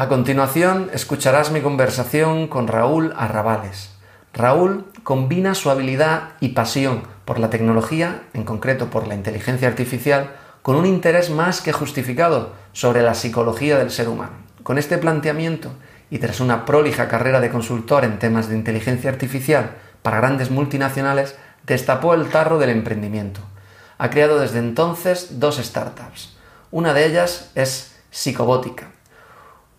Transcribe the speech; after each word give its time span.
A 0.00 0.06
continuación, 0.06 0.90
escucharás 0.92 1.50
mi 1.50 1.60
conversación 1.60 2.46
con 2.46 2.68
Raúl 2.68 3.12
Arrabales. 3.16 3.90
Raúl 4.32 4.84
combina 5.02 5.56
su 5.56 5.70
habilidad 5.70 6.34
y 6.38 6.50
pasión 6.50 7.02
por 7.24 7.40
la 7.40 7.50
tecnología, 7.50 8.22
en 8.32 8.44
concreto 8.44 8.90
por 8.90 9.08
la 9.08 9.16
inteligencia 9.16 9.66
artificial, 9.66 10.36
con 10.62 10.76
un 10.76 10.86
interés 10.86 11.30
más 11.30 11.60
que 11.60 11.72
justificado 11.72 12.52
sobre 12.72 13.02
la 13.02 13.14
psicología 13.14 13.76
del 13.76 13.90
ser 13.90 14.08
humano. 14.08 14.34
Con 14.62 14.78
este 14.78 14.98
planteamiento, 14.98 15.72
y 16.10 16.20
tras 16.20 16.38
una 16.38 16.64
prolija 16.64 17.08
carrera 17.08 17.40
de 17.40 17.50
consultor 17.50 18.04
en 18.04 18.20
temas 18.20 18.48
de 18.48 18.54
inteligencia 18.54 19.10
artificial 19.10 19.78
para 20.02 20.18
grandes 20.18 20.52
multinacionales, 20.52 21.34
destapó 21.66 22.14
el 22.14 22.28
tarro 22.28 22.60
del 22.60 22.70
emprendimiento. 22.70 23.40
Ha 23.98 24.10
creado 24.10 24.38
desde 24.38 24.60
entonces 24.60 25.40
dos 25.40 25.56
startups. 25.56 26.36
Una 26.70 26.94
de 26.94 27.04
ellas 27.04 27.50
es 27.56 27.96
Psicobótica, 28.12 28.92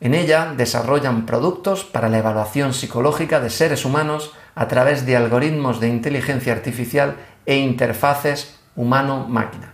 en 0.02 0.14
ella 0.14 0.54
desarrollan 0.56 1.26
productos 1.26 1.84
para 1.84 2.08
la 2.08 2.20
evaluación 2.20 2.74
psicológica 2.74 3.42
de 3.42 3.50
seres 3.50 3.84
humanos 3.84 4.34
a 4.56 4.68
través 4.68 5.06
de 5.06 5.18
algoritmos 5.18 5.80
de 5.80 5.90
inteligencia 5.90 6.54
artificial 6.54 7.18
e 7.46 7.58
interfaces 7.58 8.60
humano-máquina. 8.76 9.74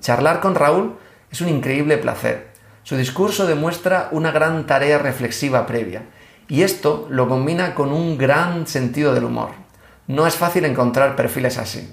Charlar 0.00 0.40
con 0.40 0.54
Raúl 0.54 0.96
es 1.30 1.40
un 1.40 1.48
increíble 1.48 1.98
placer. 1.98 2.48
Su 2.84 2.96
discurso 2.96 3.46
demuestra 3.46 4.08
una 4.12 4.30
gran 4.30 4.66
tarea 4.66 4.98
reflexiva 4.98 5.66
previa 5.66 6.02
y 6.48 6.62
esto 6.62 7.08
lo 7.10 7.28
combina 7.28 7.74
con 7.74 7.92
un 7.92 8.16
gran 8.16 8.68
sentido 8.68 9.12
del 9.14 9.24
humor. 9.24 9.50
No 10.06 10.28
es 10.28 10.36
fácil 10.36 10.64
encontrar 10.64 11.16
perfiles 11.16 11.58
así. 11.58 11.92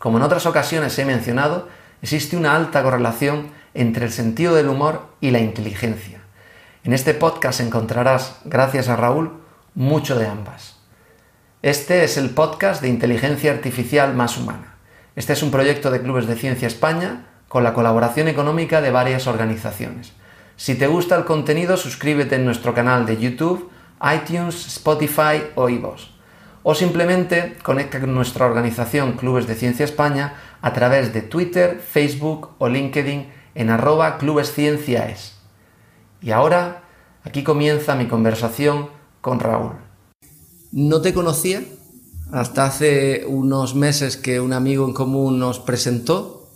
Como 0.00 0.18
en 0.18 0.24
otras 0.24 0.46
ocasiones 0.46 0.98
he 0.98 1.04
mencionado, 1.04 1.68
existe 2.02 2.36
una 2.36 2.56
alta 2.56 2.82
correlación 2.82 3.50
entre 3.74 4.06
el 4.06 4.10
sentido 4.10 4.56
del 4.56 4.68
humor 4.68 5.06
y 5.20 5.30
la 5.30 5.38
inteligencia. 5.38 6.25
En 6.86 6.92
este 6.92 7.14
podcast 7.14 7.58
encontrarás, 7.58 8.36
gracias 8.44 8.88
a 8.88 8.94
Raúl, 8.94 9.32
mucho 9.74 10.16
de 10.16 10.28
ambas. 10.28 10.76
Este 11.60 12.04
es 12.04 12.16
el 12.16 12.30
podcast 12.30 12.80
de 12.80 12.86
inteligencia 12.86 13.50
artificial 13.50 14.14
más 14.14 14.38
humana. 14.38 14.76
Este 15.16 15.32
es 15.32 15.42
un 15.42 15.50
proyecto 15.50 15.90
de 15.90 16.00
Clubes 16.00 16.28
de 16.28 16.36
Ciencia 16.36 16.68
España 16.68 17.26
con 17.48 17.64
la 17.64 17.74
colaboración 17.74 18.28
económica 18.28 18.80
de 18.82 18.92
varias 18.92 19.26
organizaciones. 19.26 20.12
Si 20.54 20.76
te 20.76 20.86
gusta 20.86 21.16
el 21.16 21.24
contenido, 21.24 21.76
suscríbete 21.76 22.36
en 22.36 22.44
nuestro 22.44 22.72
canal 22.72 23.04
de 23.04 23.16
YouTube, 23.16 23.68
iTunes, 24.14 24.68
Spotify 24.68 25.42
o 25.56 25.68
iVoox. 25.68 26.02
O 26.62 26.76
simplemente 26.76 27.56
conecta 27.64 27.98
con 27.98 28.14
nuestra 28.14 28.46
organización 28.46 29.14
Clubes 29.14 29.48
de 29.48 29.56
Ciencia 29.56 29.84
España 29.84 30.34
a 30.62 30.72
través 30.72 31.12
de 31.12 31.22
Twitter, 31.22 31.80
Facebook 31.84 32.50
o 32.58 32.68
LinkedIn 32.68 33.26
en 33.56 33.70
arroba 33.70 34.18
clubescienciaes. 34.18 35.35
Y 36.22 36.30
ahora, 36.30 36.82
aquí 37.24 37.42
comienza 37.42 37.94
mi 37.94 38.08
conversación 38.08 38.88
con 39.20 39.40
Raúl. 39.40 39.72
No 40.72 41.00
te 41.00 41.14
conocía 41.14 41.62
hasta 42.32 42.66
hace 42.66 43.24
unos 43.26 43.74
meses 43.74 44.16
que 44.16 44.40
un 44.40 44.52
amigo 44.52 44.86
en 44.86 44.92
común 44.92 45.38
nos 45.38 45.60
presentó 45.60 46.50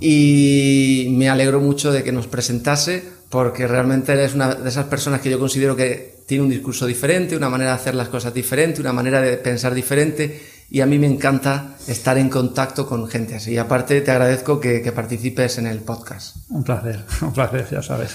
y 0.00 1.08
me 1.12 1.28
alegro 1.28 1.60
mucho 1.60 1.92
de 1.92 2.02
que 2.02 2.12
nos 2.12 2.26
presentase 2.26 3.04
porque 3.28 3.66
realmente 3.66 4.12
eres 4.12 4.34
una 4.34 4.54
de 4.54 4.68
esas 4.68 4.86
personas 4.86 5.20
que 5.20 5.30
yo 5.30 5.38
considero 5.38 5.76
que 5.76 6.20
tiene 6.26 6.44
un 6.44 6.50
discurso 6.50 6.86
diferente, 6.86 7.36
una 7.36 7.48
manera 7.48 7.70
de 7.70 7.76
hacer 7.76 7.94
las 7.94 8.08
cosas 8.08 8.34
diferente, 8.34 8.80
una 8.80 8.92
manera 8.92 9.20
de 9.20 9.36
pensar 9.36 9.74
diferente 9.74 10.40
y 10.70 10.80
a 10.80 10.86
mí 10.86 10.98
me 10.98 11.08
encanta 11.08 11.74
estar 11.88 12.16
en 12.18 12.28
contacto 12.28 12.86
con 12.86 13.08
gente 13.08 13.34
así. 13.34 13.52
Y 13.52 13.58
aparte 13.58 14.00
te 14.00 14.10
agradezco 14.12 14.60
que, 14.60 14.82
que 14.82 14.92
participes 14.92 15.58
en 15.58 15.66
el 15.66 15.78
podcast. 15.78 16.36
Un 16.48 16.62
placer, 16.62 17.04
un 17.22 17.32
placer, 17.32 17.66
ya 17.70 17.82
sabes. 17.82 18.14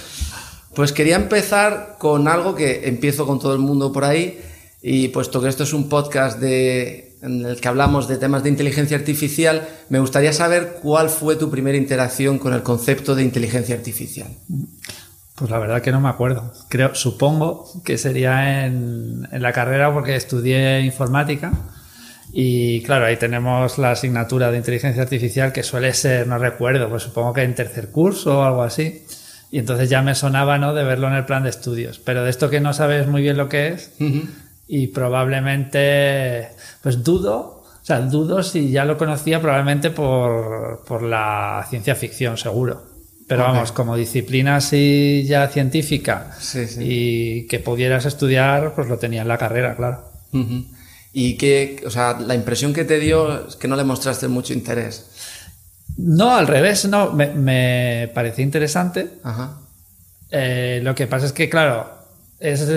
Pues 0.76 0.92
quería 0.92 1.16
empezar 1.16 1.95
con 1.98 2.28
algo 2.28 2.54
que 2.54 2.88
empiezo 2.88 3.26
con 3.26 3.40
todo 3.40 3.54
el 3.54 3.59
mundo 3.59 3.92
por 3.92 4.04
ahí 4.04 4.40
y 4.81 5.08
puesto 5.08 5.42
que 5.42 5.48
esto 5.48 5.64
es 5.64 5.73
un 5.73 5.90
podcast 5.90 6.40
en 7.26 7.45
el 7.45 7.59
que 7.59 7.68
hablamos 7.68 8.08
de 8.08 8.18
temas 8.18 8.44
de 8.44 8.50
inteligencia 8.50 8.98
artificial, 8.98 9.68
me 9.90 10.00
gustaría 10.00 10.31
saber 10.34 10.80
cuál 10.81 11.09
fue 11.09 11.35
tu 11.38 11.50
primera 11.50 11.78
interacción 11.78 12.38
con 12.38 12.53
el 12.53 12.62
concepto 12.62 13.16
de 13.16 13.24
inteligencia 13.24 13.75
artificial. 13.75 14.28
Pues 15.35 15.50
la 15.50 15.59
verdad 15.59 15.81
que 15.81 15.91
no 15.91 16.00
me 16.00 16.09
acuerdo. 16.09 16.53
Creo, 16.69 16.94
supongo 16.94 17.81
que 17.84 17.97
sería 17.97 18.66
en, 18.66 19.28
en 19.31 19.41
la 19.41 19.53
carrera 19.53 19.94
porque 19.94 20.16
estudié 20.16 20.81
informática. 20.81 21.52
Y 22.31 22.84
claro, 22.84 23.06
ahí 23.06 23.18
tenemos 23.18 23.78
la 23.78 23.91
asignatura 23.91 24.52
de 24.52 24.58
inteligencia 24.58 25.02
artificial 25.02 25.52
que 25.52 25.64
suele 25.64 25.94
ser, 25.94 26.28
no 26.28 26.38
recuerdo, 26.38 26.90
pues 26.90 27.03
supongo 27.03 27.34
que 27.34 27.44
en 27.44 27.56
tercer 27.56 27.91
curso 27.91 28.40
o 28.40 28.44
algo 28.44 28.62
así. 28.62 29.06
Y 29.55 29.59
entonces 29.59 29.89
ya 29.89 30.01
me 30.01 30.16
sonaba, 30.16 30.57
¿no? 30.57 30.73
De 30.73 30.83
verlo 30.83 31.07
en 31.07 31.13
el 31.13 31.23
plan 31.23 31.43
de 31.43 31.49
estudios. 31.49 31.97
Pero 31.97 32.25
de 32.25 32.29
esto 32.29 32.49
que 32.49 32.59
no 32.59 32.73
sabes 32.73 33.07
muy 33.07 33.21
bien 33.21 33.38
lo 33.38 33.47
que 33.47 33.69
es, 33.69 33.93
y 34.67 34.88
probablemente, 34.88 36.49
pues 36.83 37.05
dudo, 37.05 37.63
o 37.63 37.79
sea, 37.81 38.01
dudo 38.01 38.43
si 38.43 38.69
ya 38.69 38.83
lo 38.83 38.97
conocía 38.97 39.39
probablemente 39.39 39.91
por, 39.91 40.83
por 40.85 41.03
la 41.03 41.66
ciencia 41.69 41.95
ficción, 41.95 42.35
seguro. 42.35 42.83
Pero 43.27 43.43
vamos, 43.43 43.71
como 43.71 43.95
disciplina 43.95 44.57
así 44.57 45.23
ya 45.25 45.47
científica 45.47 46.35
y 46.77 47.47
que 47.47 47.59
pudieras 47.59 48.03
estudiar, 48.05 48.73
pues 48.75 48.89
lo 48.89 48.97
tenía 48.97 49.22
en 49.22 49.29
la 49.29 49.37
carrera, 49.37 49.77
claro. 49.77 50.03
Y 51.13 51.37
que, 51.37 51.81
o 51.85 51.89
sea, 51.89 52.19
la 52.19 52.35
impresión 52.35 52.73
que 52.73 52.83
te 52.83 52.99
dio 52.99 53.47
es 53.47 53.55
que 53.55 53.69
no 53.69 53.77
le 53.77 53.85
mostraste 53.85 54.27
mucho 54.27 54.51
interés. 54.51 55.11
No, 55.97 56.35
al 56.35 56.47
revés, 56.47 56.88
no, 56.88 57.11
me, 57.11 57.28
me 57.28 58.11
pareció 58.13 58.44
interesante. 58.44 59.09
Eh, 60.31 60.81
lo 60.83 60.94
que 60.94 61.07
pasa 61.07 61.25
es 61.25 61.31
que, 61.31 61.50
claro, 61.50 61.89
es, 62.39 62.69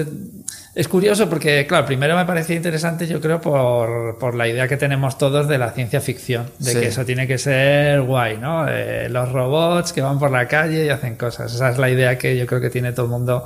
es, 0.74 0.88
curioso 0.88 1.28
porque, 1.28 1.66
claro, 1.66 1.84
primero 1.84 2.16
me 2.16 2.24
parecía 2.24 2.54
interesante, 2.54 3.08
yo 3.08 3.20
creo, 3.20 3.40
por, 3.40 4.18
por, 4.18 4.36
la 4.36 4.46
idea 4.46 4.68
que 4.68 4.76
tenemos 4.76 5.18
todos 5.18 5.48
de 5.48 5.58
la 5.58 5.72
ciencia 5.72 6.00
ficción, 6.00 6.48
de 6.60 6.74
que 6.74 6.86
eso 6.86 7.04
tiene 7.04 7.26
que 7.26 7.38
ser 7.38 8.02
guay, 8.02 8.38
¿no? 8.38 8.68
Eh, 8.68 9.08
los 9.08 9.32
robots 9.32 9.92
que 9.92 10.00
van 10.00 10.20
por 10.20 10.30
la 10.30 10.46
calle 10.46 10.86
y 10.86 10.88
hacen 10.88 11.16
cosas. 11.16 11.52
Esa 11.52 11.70
es 11.70 11.78
la 11.78 11.90
idea 11.90 12.16
que 12.16 12.36
yo 12.36 12.46
creo 12.46 12.60
que 12.60 12.70
tiene 12.70 12.92
todo 12.92 13.06
el 13.06 13.10
mundo, 13.10 13.44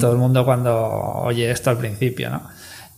todo 0.00 0.12
el 0.12 0.18
mundo 0.18 0.46
cuando 0.46 0.74
oye 0.78 1.50
esto 1.50 1.68
al 1.68 1.76
principio, 1.76 2.30
¿no? 2.30 2.42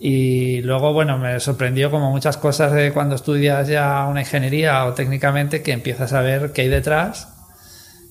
Y 0.05 0.63
luego, 0.63 0.93
bueno, 0.93 1.17
me 1.17 1.39
sorprendió 1.39 1.89
como 1.89 2.11
muchas 2.11 2.37
cosas 2.37 2.73
de 2.73 2.93
cuando 2.93 3.15
estudias 3.15 3.69
ya 3.69 4.05
una 4.09 4.23
ingeniería 4.23 4.85
o 4.87 4.95
técnicamente 4.95 5.63
que 5.63 5.71
empiezas 5.71 6.13
a 6.13 6.23
ver 6.23 6.51
qué 6.53 6.63
hay 6.63 6.69
detrás. 6.69 7.29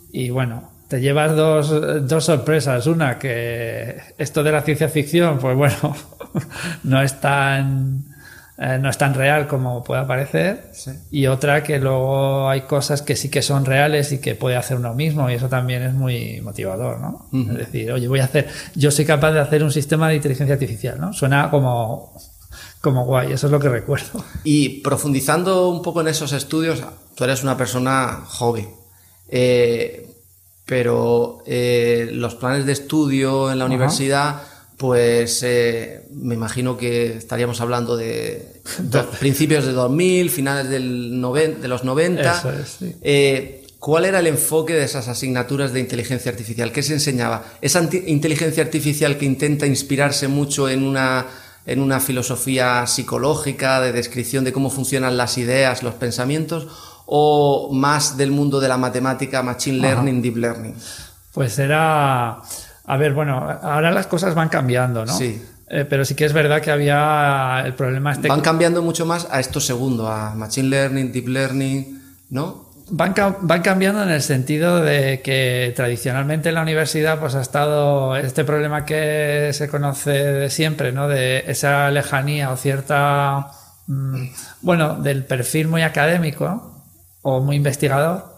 Y 0.09 0.29
bueno, 0.29 0.71
te 0.87 1.01
llevas 1.01 1.35
dos, 1.35 2.07
dos 2.07 2.23
sorpresas. 2.23 2.87
Una, 2.87 3.19
que 3.19 3.97
esto 4.17 4.41
de 4.41 4.53
la 4.53 4.61
ciencia 4.61 4.87
ficción, 4.87 5.37
pues 5.39 5.57
bueno, 5.57 5.97
no 6.85 7.01
es 7.01 7.19
tan 7.19 8.05
eh, 8.63 8.77
no 8.77 8.91
es 8.91 8.97
tan 8.99 9.15
real 9.15 9.47
como 9.47 9.83
puede 9.83 10.05
parecer. 10.05 10.71
Y 11.09 11.25
otra 11.25 11.63
que 11.63 11.79
luego 11.79 12.47
hay 12.47 12.61
cosas 12.61 13.01
que 13.01 13.15
sí 13.15 13.29
que 13.29 13.41
son 13.41 13.65
reales 13.65 14.11
y 14.11 14.19
que 14.19 14.35
puede 14.35 14.55
hacer 14.55 14.77
uno 14.77 14.93
mismo 14.93 15.31
y 15.31 15.33
eso 15.33 15.49
también 15.49 15.81
es 15.81 15.95
muy 15.95 16.41
motivador, 16.41 16.99
¿no? 16.99 17.27
Es 17.53 17.57
decir, 17.57 17.91
oye, 17.91 18.07
voy 18.07 18.19
a 18.19 18.25
hacer, 18.25 18.47
yo 18.75 18.91
soy 18.91 19.05
capaz 19.05 19.31
de 19.31 19.39
hacer 19.39 19.63
un 19.63 19.71
sistema 19.71 20.09
de 20.09 20.17
inteligencia 20.17 20.53
artificial, 20.53 20.99
¿no? 21.01 21.11
Suena 21.11 21.49
como, 21.49 22.13
como 22.81 23.03
guay, 23.05 23.31
eso 23.31 23.47
es 23.47 23.51
lo 23.51 23.59
que 23.59 23.69
recuerdo. 23.69 24.23
Y 24.43 24.81
profundizando 24.81 25.69
un 25.69 25.81
poco 25.81 26.01
en 26.01 26.09
esos 26.09 26.31
estudios, 26.31 26.83
tú 27.15 27.23
eres 27.23 27.41
una 27.41 27.57
persona 27.57 28.21
joven. 28.27 28.69
Eh, 29.27 30.07
pero 30.67 31.41
eh, 31.47 32.11
los 32.13 32.35
planes 32.35 32.67
de 32.67 32.73
estudio 32.73 33.51
en 33.51 33.57
la 33.57 33.65
universidad 33.65 34.43
pues 34.81 35.43
eh, 35.43 36.07
me 36.11 36.33
imagino 36.33 36.75
que 36.75 37.15
estaríamos 37.17 37.61
hablando 37.61 37.95
de, 37.95 38.63
principios 39.19 39.63
de 39.63 39.73
2000, 39.73 40.31
finales 40.31 40.69
del 40.69 41.21
de 41.61 41.67
los 41.67 41.83
90. 41.83 42.43
Eh, 43.03 43.67
¿Cuál 43.77 44.05
era 44.05 44.17
el 44.17 44.25
enfoque 44.25 44.73
de 44.73 44.83
esas 44.83 45.07
asignaturas 45.07 45.71
de 45.71 45.81
inteligencia 45.81 46.31
artificial? 46.31 46.71
¿Qué 46.71 46.81
se 46.81 46.93
enseñaba? 46.93 47.43
¿Esa 47.61 47.87
inteligencia 48.07 48.63
artificial 48.63 49.19
que 49.19 49.25
intenta 49.25 49.67
inspirarse 49.67 50.27
mucho 50.27 50.67
en 50.67 50.81
una, 50.81 51.27
en 51.67 51.79
una 51.79 51.99
filosofía 51.99 52.87
psicológica, 52.87 53.81
de 53.81 53.91
descripción 53.91 54.43
de 54.43 54.51
cómo 54.51 54.71
funcionan 54.71 55.15
las 55.15 55.37
ideas, 55.37 55.83
los 55.83 55.93
pensamientos, 55.93 56.67
o 57.05 57.71
más 57.71 58.17
del 58.17 58.31
mundo 58.31 58.59
de 58.59 58.67
la 58.67 58.77
matemática, 58.77 59.43
machine 59.43 59.77
learning, 59.77 60.23
deep 60.23 60.37
learning? 60.37 60.73
Pues 61.33 61.59
era 61.59 62.41
a 62.85 62.97
ver, 62.97 63.13
bueno, 63.13 63.37
ahora 63.61 63.91
las 63.91 64.07
cosas 64.07 64.35
van 64.35 64.49
cambiando, 64.49 65.05
¿no? 65.05 65.13
Sí. 65.15 65.41
Eh, 65.73 65.85
pero 65.89 66.03
sí 66.03 66.15
que 66.15 66.25
es 66.25 66.33
verdad 66.33 66.61
que 66.61 66.69
había 66.69 67.63
el 67.65 67.73
problema 67.73 68.11
este. 68.11 68.27
Van 68.27 68.41
cambiando 68.41 68.81
mucho 68.81 69.05
más 69.05 69.27
a 69.31 69.39
esto 69.39 69.61
segundo, 69.61 70.07
a 70.09 70.35
Machine 70.35 70.67
Learning, 70.67 71.11
Deep 71.13 71.27
Learning, 71.29 72.01
¿no? 72.29 72.69
Van, 72.89 73.15
van, 73.39 73.61
cambiando 73.61 74.03
en 74.03 74.09
el 74.09 74.21
sentido 74.21 74.81
de 74.81 75.21
que 75.21 75.71
tradicionalmente 75.73 76.49
en 76.49 76.55
la 76.55 76.61
universidad 76.61 77.19
pues 77.19 77.35
ha 77.35 77.41
estado 77.41 78.17
este 78.17 78.43
problema 78.43 78.83
que 78.85 79.51
se 79.53 79.69
conoce 79.69 80.11
de 80.11 80.49
siempre, 80.49 80.91
¿no? 80.91 81.07
De 81.07 81.45
esa 81.47 81.89
lejanía 81.89 82.51
o 82.51 82.57
cierta, 82.57 83.47
mm, 83.87 84.23
bueno, 84.61 84.95
del 84.95 85.23
perfil 85.23 85.69
muy 85.69 85.83
académico 85.83 86.83
o 87.21 87.39
muy 87.39 87.55
investigador 87.55 88.30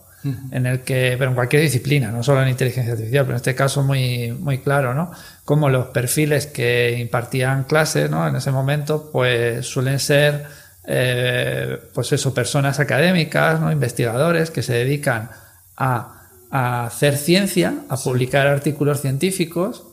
en 0.52 0.66
el 0.66 0.81
que, 0.81 1.16
pero 1.18 1.30
en 1.30 1.36
cualquier 1.36 1.62
disciplina, 1.62 2.12
no 2.12 2.24
solo 2.24 2.42
en 2.42 2.50
inteligencia 2.50 2.94
artificial, 2.94 3.25
pero 3.25 3.34
en 3.34 3.38
este 3.38 3.56
caso 3.56 3.84
muy, 3.84 4.31
muy 4.31 4.60
claro, 4.60 4.94
¿no? 4.94 5.12
Como 5.44 5.70
los 5.70 5.88
perfiles 5.88 6.48
que 6.48 6.98
impartían 7.00 7.66
clases, 7.66 8.10
¿no? 8.10 8.28
En 8.28 8.36
ese 8.36 8.52
momento, 8.52 9.10
pues 9.12 9.66
suelen 9.66 10.00
ser, 10.00 10.46
eh, 10.86 11.78
pues 11.94 12.12
eso, 12.14 12.34
personas 12.34 12.80
académicas, 12.80 13.60
¿no? 13.60 13.72
Investigadores 13.72 14.50
que 14.50 14.62
se 14.62 14.74
dedican 14.74 15.30
a, 15.75 16.30
a 16.52 16.86
hacer 16.86 17.18
ciencia, 17.18 17.74
a 17.90 17.98
publicar 17.98 18.48
artículos 18.48 19.02
científicos, 19.02 19.84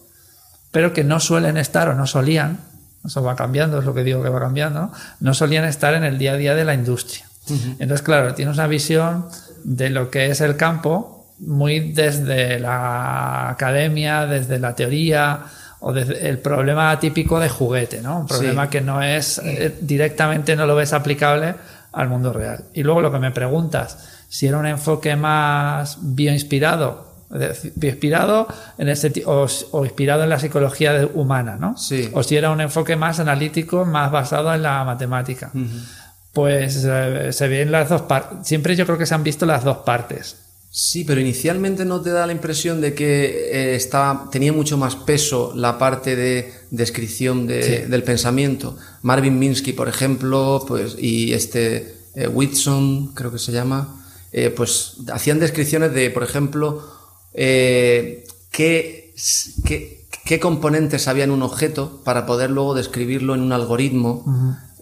pero 0.70 0.92
que 0.92 1.02
no 1.04 1.18
suelen 1.18 1.56
estar 1.56 1.88
o 1.88 1.94
no 1.94 2.06
solían, 2.06 2.60
eso 3.04 3.22
va 3.22 3.34
cambiando, 3.34 3.78
es 3.78 3.84
lo 3.84 3.94
que 3.94 4.04
digo 4.04 4.22
que 4.22 4.28
va 4.28 4.40
cambiando, 4.40 4.80
¿no? 4.80 4.92
no 5.20 5.34
solían 5.34 5.64
estar 5.64 5.94
en 5.94 6.04
el 6.04 6.18
día 6.18 6.32
a 6.32 6.36
día 6.36 6.54
de 6.54 6.64
la 6.64 6.74
industria. 6.74 7.26
Entonces, 7.48 8.02
claro, 8.02 8.34
tienes 8.34 8.54
una 8.54 8.68
visión 8.68 9.26
de 9.64 9.90
lo 9.90 10.10
que 10.10 10.30
es 10.30 10.40
el 10.40 10.56
campo 10.56 11.20
muy 11.40 11.92
desde 11.92 12.58
la 12.58 13.50
academia, 13.50 14.26
desde 14.26 14.58
la 14.58 14.74
teoría 14.74 15.40
o 15.80 15.92
desde 15.92 16.28
el 16.28 16.38
problema 16.38 16.98
típico 17.00 17.40
de 17.40 17.48
juguete, 17.48 18.02
¿no? 18.02 18.20
Un 18.20 18.26
problema 18.26 18.68
que 18.68 18.80
no 18.80 19.02
es 19.02 19.38
eh, 19.38 19.78
directamente 19.80 20.54
no 20.54 20.66
lo 20.66 20.76
ves 20.76 20.92
aplicable 20.92 21.54
al 21.92 22.08
mundo 22.08 22.32
real. 22.32 22.64
Y 22.74 22.82
luego 22.82 23.00
lo 23.00 23.10
que 23.10 23.18
me 23.18 23.30
preguntas, 23.30 24.24
si 24.28 24.46
era 24.46 24.58
un 24.58 24.66
enfoque 24.66 25.16
más 25.16 25.98
bioinspirado, 26.00 27.08
bioinspirado 27.76 28.46
en 28.76 28.88
ese 28.88 29.10
o, 29.24 29.46
o, 29.70 29.84
inspirado 29.84 30.24
en 30.24 30.28
la 30.28 30.38
psicología 30.38 31.08
humana, 31.14 31.56
¿no? 31.58 31.78
Sí. 31.78 32.10
O 32.12 32.22
si 32.22 32.36
era 32.36 32.50
un 32.50 32.60
enfoque 32.60 32.96
más 32.96 33.18
analítico, 33.18 33.86
más 33.86 34.10
basado 34.10 34.52
en 34.52 34.62
la 34.62 34.84
matemática 34.84 35.50
pues 36.32 36.84
eh, 36.86 37.32
se 37.32 37.48
ven 37.48 37.72
las 37.72 37.88
dos 37.88 38.02
partes. 38.02 38.46
Siempre 38.46 38.76
yo 38.76 38.86
creo 38.86 38.98
que 38.98 39.06
se 39.06 39.14
han 39.14 39.24
visto 39.24 39.46
las 39.46 39.64
dos 39.64 39.78
partes. 39.78 40.36
Sí, 40.72 41.02
pero 41.02 41.20
inicialmente 41.20 41.84
no 41.84 42.00
te 42.00 42.10
da 42.10 42.26
la 42.26 42.32
impresión 42.32 42.80
de 42.80 42.94
que 42.94 43.24
eh, 43.50 43.74
estaba, 43.74 44.28
tenía 44.30 44.52
mucho 44.52 44.78
más 44.78 44.94
peso 44.94 45.52
la 45.56 45.78
parte 45.78 46.14
de 46.14 46.52
descripción 46.70 47.48
del 47.48 48.04
pensamiento. 48.04 48.76
Marvin 49.02 49.36
Minsky, 49.36 49.72
por 49.72 49.88
ejemplo, 49.88 50.64
pues, 50.68 50.96
y 50.96 51.32
este 51.32 51.96
eh, 52.14 52.28
Whitson, 52.28 53.08
creo 53.14 53.32
que 53.32 53.40
se 53.40 53.50
llama, 53.50 53.96
pues 54.54 54.98
hacían 55.12 55.40
descripciones 55.40 55.92
de, 55.92 56.08
por 56.10 56.22
ejemplo, 56.22 56.84
qué, 57.32 58.24
qué, 58.52 60.06
qué, 60.24 60.38
componentes 60.38 61.08
había 61.08 61.24
en 61.24 61.32
un 61.32 61.42
objeto 61.42 62.00
para 62.04 62.26
poder 62.26 62.50
luego 62.50 62.74
describirlo 62.74 63.34
en 63.34 63.40
un 63.40 63.52
algoritmo 63.52 64.24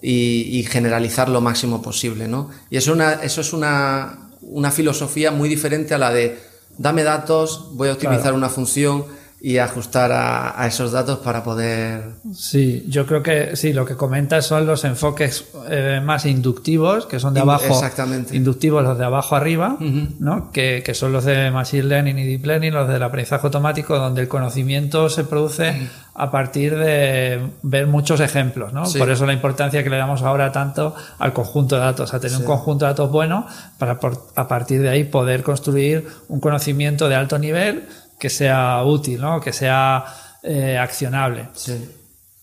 y, 0.01 0.63
generalizar 0.69 1.29
lo 1.29 1.41
máximo 1.41 1.81
posible, 1.81 2.27
¿no? 2.27 2.49
Y 2.69 2.77
eso, 2.77 2.93
una, 2.93 3.13
eso 3.13 3.41
es 3.41 3.53
una, 3.53 4.29
una, 4.41 4.71
filosofía 4.71 5.31
muy 5.31 5.49
diferente 5.49 5.93
a 5.93 5.97
la 5.97 6.11
de 6.11 6.37
dame 6.77 7.03
datos, 7.03 7.69
voy 7.73 7.89
a 7.89 7.93
optimizar 7.93 8.33
una 8.33 8.49
función 8.49 9.05
y 9.41 9.57
ajustar 9.57 10.11
a, 10.11 10.67
esos 10.67 10.91
datos 10.91 11.19
para 11.19 11.43
poder. 11.43 12.11
Sí, 12.33 12.85
yo 12.89 13.05
creo 13.05 13.23
que 13.23 13.55
sí, 13.55 13.71
lo 13.71 13.85
que 13.85 13.95
comentas 13.95 14.45
son 14.45 14.65
los 14.65 14.83
enfoques 14.83 15.45
eh, 15.69 16.01
más 16.03 16.25
inductivos, 16.25 17.05
que 17.05 17.19
son 17.19 17.33
de 17.33 17.39
abajo. 17.39 17.67
Exactamente. 17.67 18.35
Inductivos, 18.35 18.83
los 18.83 18.97
de 18.97 19.05
abajo 19.05 19.35
arriba, 19.35 19.77
¿no? 20.19 20.51
Que, 20.51 20.83
que, 20.85 20.93
son 20.93 21.13
los 21.13 21.23
de 21.23 21.51
Machine 21.51 21.83
Learning 21.83 22.19
y 22.19 22.25
Deep 22.25 22.45
Learning, 22.45 22.73
los 22.73 22.89
del 22.89 23.01
aprendizaje 23.01 23.47
automático, 23.47 23.97
donde 23.97 24.21
el 24.21 24.27
conocimiento 24.27 25.09
se 25.09 25.23
produce 25.23 25.89
a 26.13 26.31
partir 26.31 26.77
de 26.77 27.39
ver 27.61 27.87
muchos 27.87 28.19
ejemplos, 28.19 28.73
¿no? 28.73 28.83
Por 28.97 29.09
eso 29.09 29.25
la 29.25 29.31
importancia 29.31 29.81
que 29.85 29.89
le 29.89 29.95
damos 29.95 30.21
ahora 30.21 30.51
tanto 30.51 30.93
al 31.17 31.31
conjunto 31.31 31.75
de 31.75 31.81
datos, 31.81 32.13
a 32.13 32.19
tener 32.19 32.37
un 32.39 32.43
conjunto 32.43 32.83
de 32.83 32.91
datos 32.91 33.09
bueno 33.09 33.47
para 33.77 33.97
a 34.35 34.47
partir 34.49 34.81
de 34.81 34.89
ahí 34.89 35.05
poder 35.05 35.43
construir 35.43 36.07
un 36.27 36.41
conocimiento 36.41 37.07
de 37.07 37.15
alto 37.15 37.39
nivel 37.39 37.87
que 38.19 38.29
sea 38.29 38.83
útil, 38.83 39.21
¿no? 39.21 39.39
que 39.39 39.53
sea 39.53 40.05
eh, 40.43 40.77
accionable. 40.77 41.47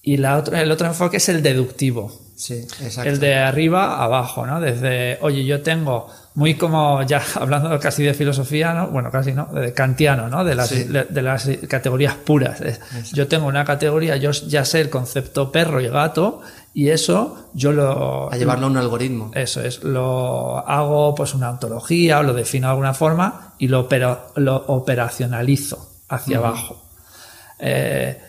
Y 0.03 0.17
la 0.17 0.43
el 0.53 0.71
otro 0.71 0.87
enfoque 0.87 1.19
es 1.19 1.29
el 1.29 1.43
deductivo. 1.43 2.13
Sí, 2.37 2.55
exacto. 2.55 3.11
El 3.11 3.19
de 3.19 3.35
arriba 3.35 3.97
a 3.97 4.05
abajo, 4.05 4.47
¿no? 4.47 4.61
Desde, 4.61 5.19
oye, 5.23 5.45
yo 5.45 5.63
tengo, 5.63 6.09
muy 6.37 6.55
como 6.55 7.03
ya 7.03 7.23
hablando 7.35 7.81
casi 7.81 8.03
de 8.03 8.13
filosofía, 8.13 8.75
¿no? 8.75 8.89
Bueno, 8.89 9.11
casi, 9.11 9.33
¿no? 9.33 9.47
De 9.47 9.73
kantiano, 9.73 10.29
¿no? 10.29 10.45
De 10.45 10.55
las, 10.55 10.71
de 10.71 11.23
las 11.23 11.49
categorías 11.67 12.15
puras. 12.15 12.63
Yo 13.13 13.27
tengo 13.27 13.47
una 13.47 13.65
categoría, 13.65 14.17
yo 14.17 14.31
ya 14.33 14.67
sé 14.67 14.83
el 14.83 14.91
concepto 14.91 15.51
perro 15.51 15.81
y 15.81 15.89
gato, 15.89 16.43
y 16.75 16.91
eso 16.91 17.49
yo 17.55 17.73
lo... 17.73 18.31
A 18.31 18.37
llevarlo 18.37 18.67
a 18.67 18.71
un 18.71 18.77
algoritmo. 18.77 19.31
Eso 19.35 19.63
es, 19.63 19.83
lo 19.83 20.59
hago 20.69 21.15
pues 21.15 21.33
una 21.33 21.49
ontología 21.49 22.19
o 22.19 22.23
lo 22.23 22.35
defino 22.35 22.67
de 22.67 22.73
alguna 22.73 22.93
forma 22.93 23.55
y 23.57 23.69
lo, 23.69 23.89
lo 24.37 24.57
operacionalizo 24.57 25.91
hacia 26.11 26.37
abajo. 26.37 26.83
Eh, 27.59 28.21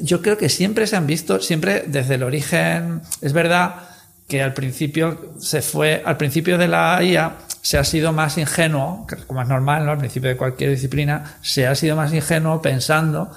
yo 0.00 0.22
creo 0.22 0.38
que 0.38 0.48
siempre 0.48 0.86
se 0.86 0.96
han 0.96 1.06
visto, 1.06 1.40
siempre 1.40 1.84
desde 1.86 2.14
el 2.14 2.22
origen, 2.22 3.02
es 3.20 3.34
verdad 3.34 3.89
que 4.30 4.44
al 4.44 4.54
principio 4.54 5.32
se 5.40 5.60
fue, 5.60 6.04
al 6.06 6.16
principio 6.16 6.56
de 6.56 6.68
la 6.68 7.02
IA 7.02 7.38
se 7.62 7.78
ha 7.78 7.84
sido 7.84 8.12
más 8.12 8.38
ingenuo, 8.38 9.04
como 9.26 9.42
es 9.42 9.48
normal, 9.48 9.84
¿no? 9.84 9.90
Al 9.90 9.98
principio 9.98 10.30
de 10.30 10.36
cualquier 10.36 10.70
disciplina, 10.70 11.38
se 11.42 11.66
ha 11.66 11.74
sido 11.74 11.96
más 11.96 12.14
ingenuo 12.14 12.62
pensando 12.62 13.32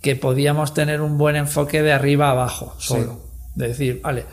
que 0.00 0.16
podíamos 0.16 0.72
tener 0.72 1.02
un 1.02 1.18
buen 1.18 1.36
enfoque 1.36 1.82
de 1.82 1.92
arriba 1.92 2.28
a 2.28 2.30
abajo, 2.30 2.74
solo. 2.78 3.20
De 3.56 3.68
decir, 3.68 4.00
vale, 4.02 4.24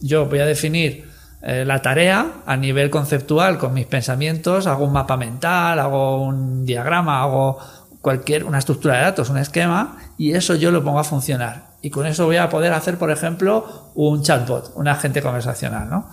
yo 0.00 0.26
voy 0.26 0.40
a 0.40 0.46
definir 0.46 1.08
eh, 1.40 1.64
la 1.64 1.80
tarea 1.80 2.42
a 2.44 2.56
nivel 2.58 2.90
conceptual 2.90 3.56
con 3.56 3.72
mis 3.72 3.86
pensamientos, 3.86 4.66
hago 4.66 4.84
un 4.84 4.92
mapa 4.92 5.16
mental, 5.16 5.78
hago 5.78 6.22
un 6.22 6.66
diagrama, 6.66 7.22
hago 7.22 7.58
cualquier, 8.02 8.44
una 8.44 8.58
estructura 8.58 8.98
de 8.98 9.02
datos, 9.04 9.30
un 9.30 9.38
esquema, 9.38 9.96
y 10.18 10.32
eso 10.32 10.56
yo 10.56 10.70
lo 10.70 10.84
pongo 10.84 10.98
a 10.98 11.04
funcionar. 11.04 11.73
Y 11.84 11.90
con 11.90 12.06
eso 12.06 12.24
voy 12.24 12.38
a 12.38 12.48
poder 12.48 12.72
hacer, 12.72 12.96
por 12.96 13.10
ejemplo, 13.10 13.90
un 13.94 14.22
chatbot, 14.22 14.72
un 14.76 14.88
agente 14.88 15.20
conversacional, 15.20 15.90
¿no? 15.90 16.08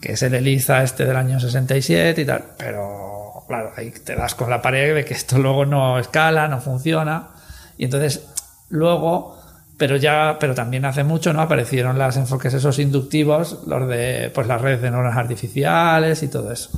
Que 0.00 0.12
es 0.12 0.22
el 0.22 0.34
ELIZA 0.34 0.84
este 0.84 1.04
del 1.04 1.16
año 1.16 1.40
67 1.40 2.20
y 2.20 2.24
tal. 2.24 2.44
Pero, 2.56 3.42
claro, 3.48 3.72
ahí 3.76 3.90
te 3.90 4.14
das 4.14 4.36
con 4.36 4.48
la 4.48 4.62
pared 4.62 4.94
de 4.94 5.04
que 5.04 5.14
esto 5.14 5.36
luego 5.38 5.66
no 5.66 5.98
escala, 5.98 6.46
no 6.46 6.60
funciona. 6.60 7.30
Y 7.76 7.86
entonces, 7.86 8.22
luego, 8.68 9.36
pero 9.76 9.96
ya, 9.96 10.36
pero 10.38 10.54
también 10.54 10.84
hace 10.84 11.02
mucho, 11.02 11.32
¿no? 11.32 11.42
Aparecieron 11.42 11.98
los 11.98 12.16
enfoques 12.16 12.54
esos 12.54 12.78
inductivos, 12.78 13.64
los 13.66 13.88
de, 13.88 14.30
pues 14.32 14.46
las 14.46 14.60
redes 14.60 14.80
de 14.80 14.92
neuronas 14.92 15.16
artificiales 15.16 16.22
y 16.22 16.28
todo 16.28 16.52
eso. 16.52 16.70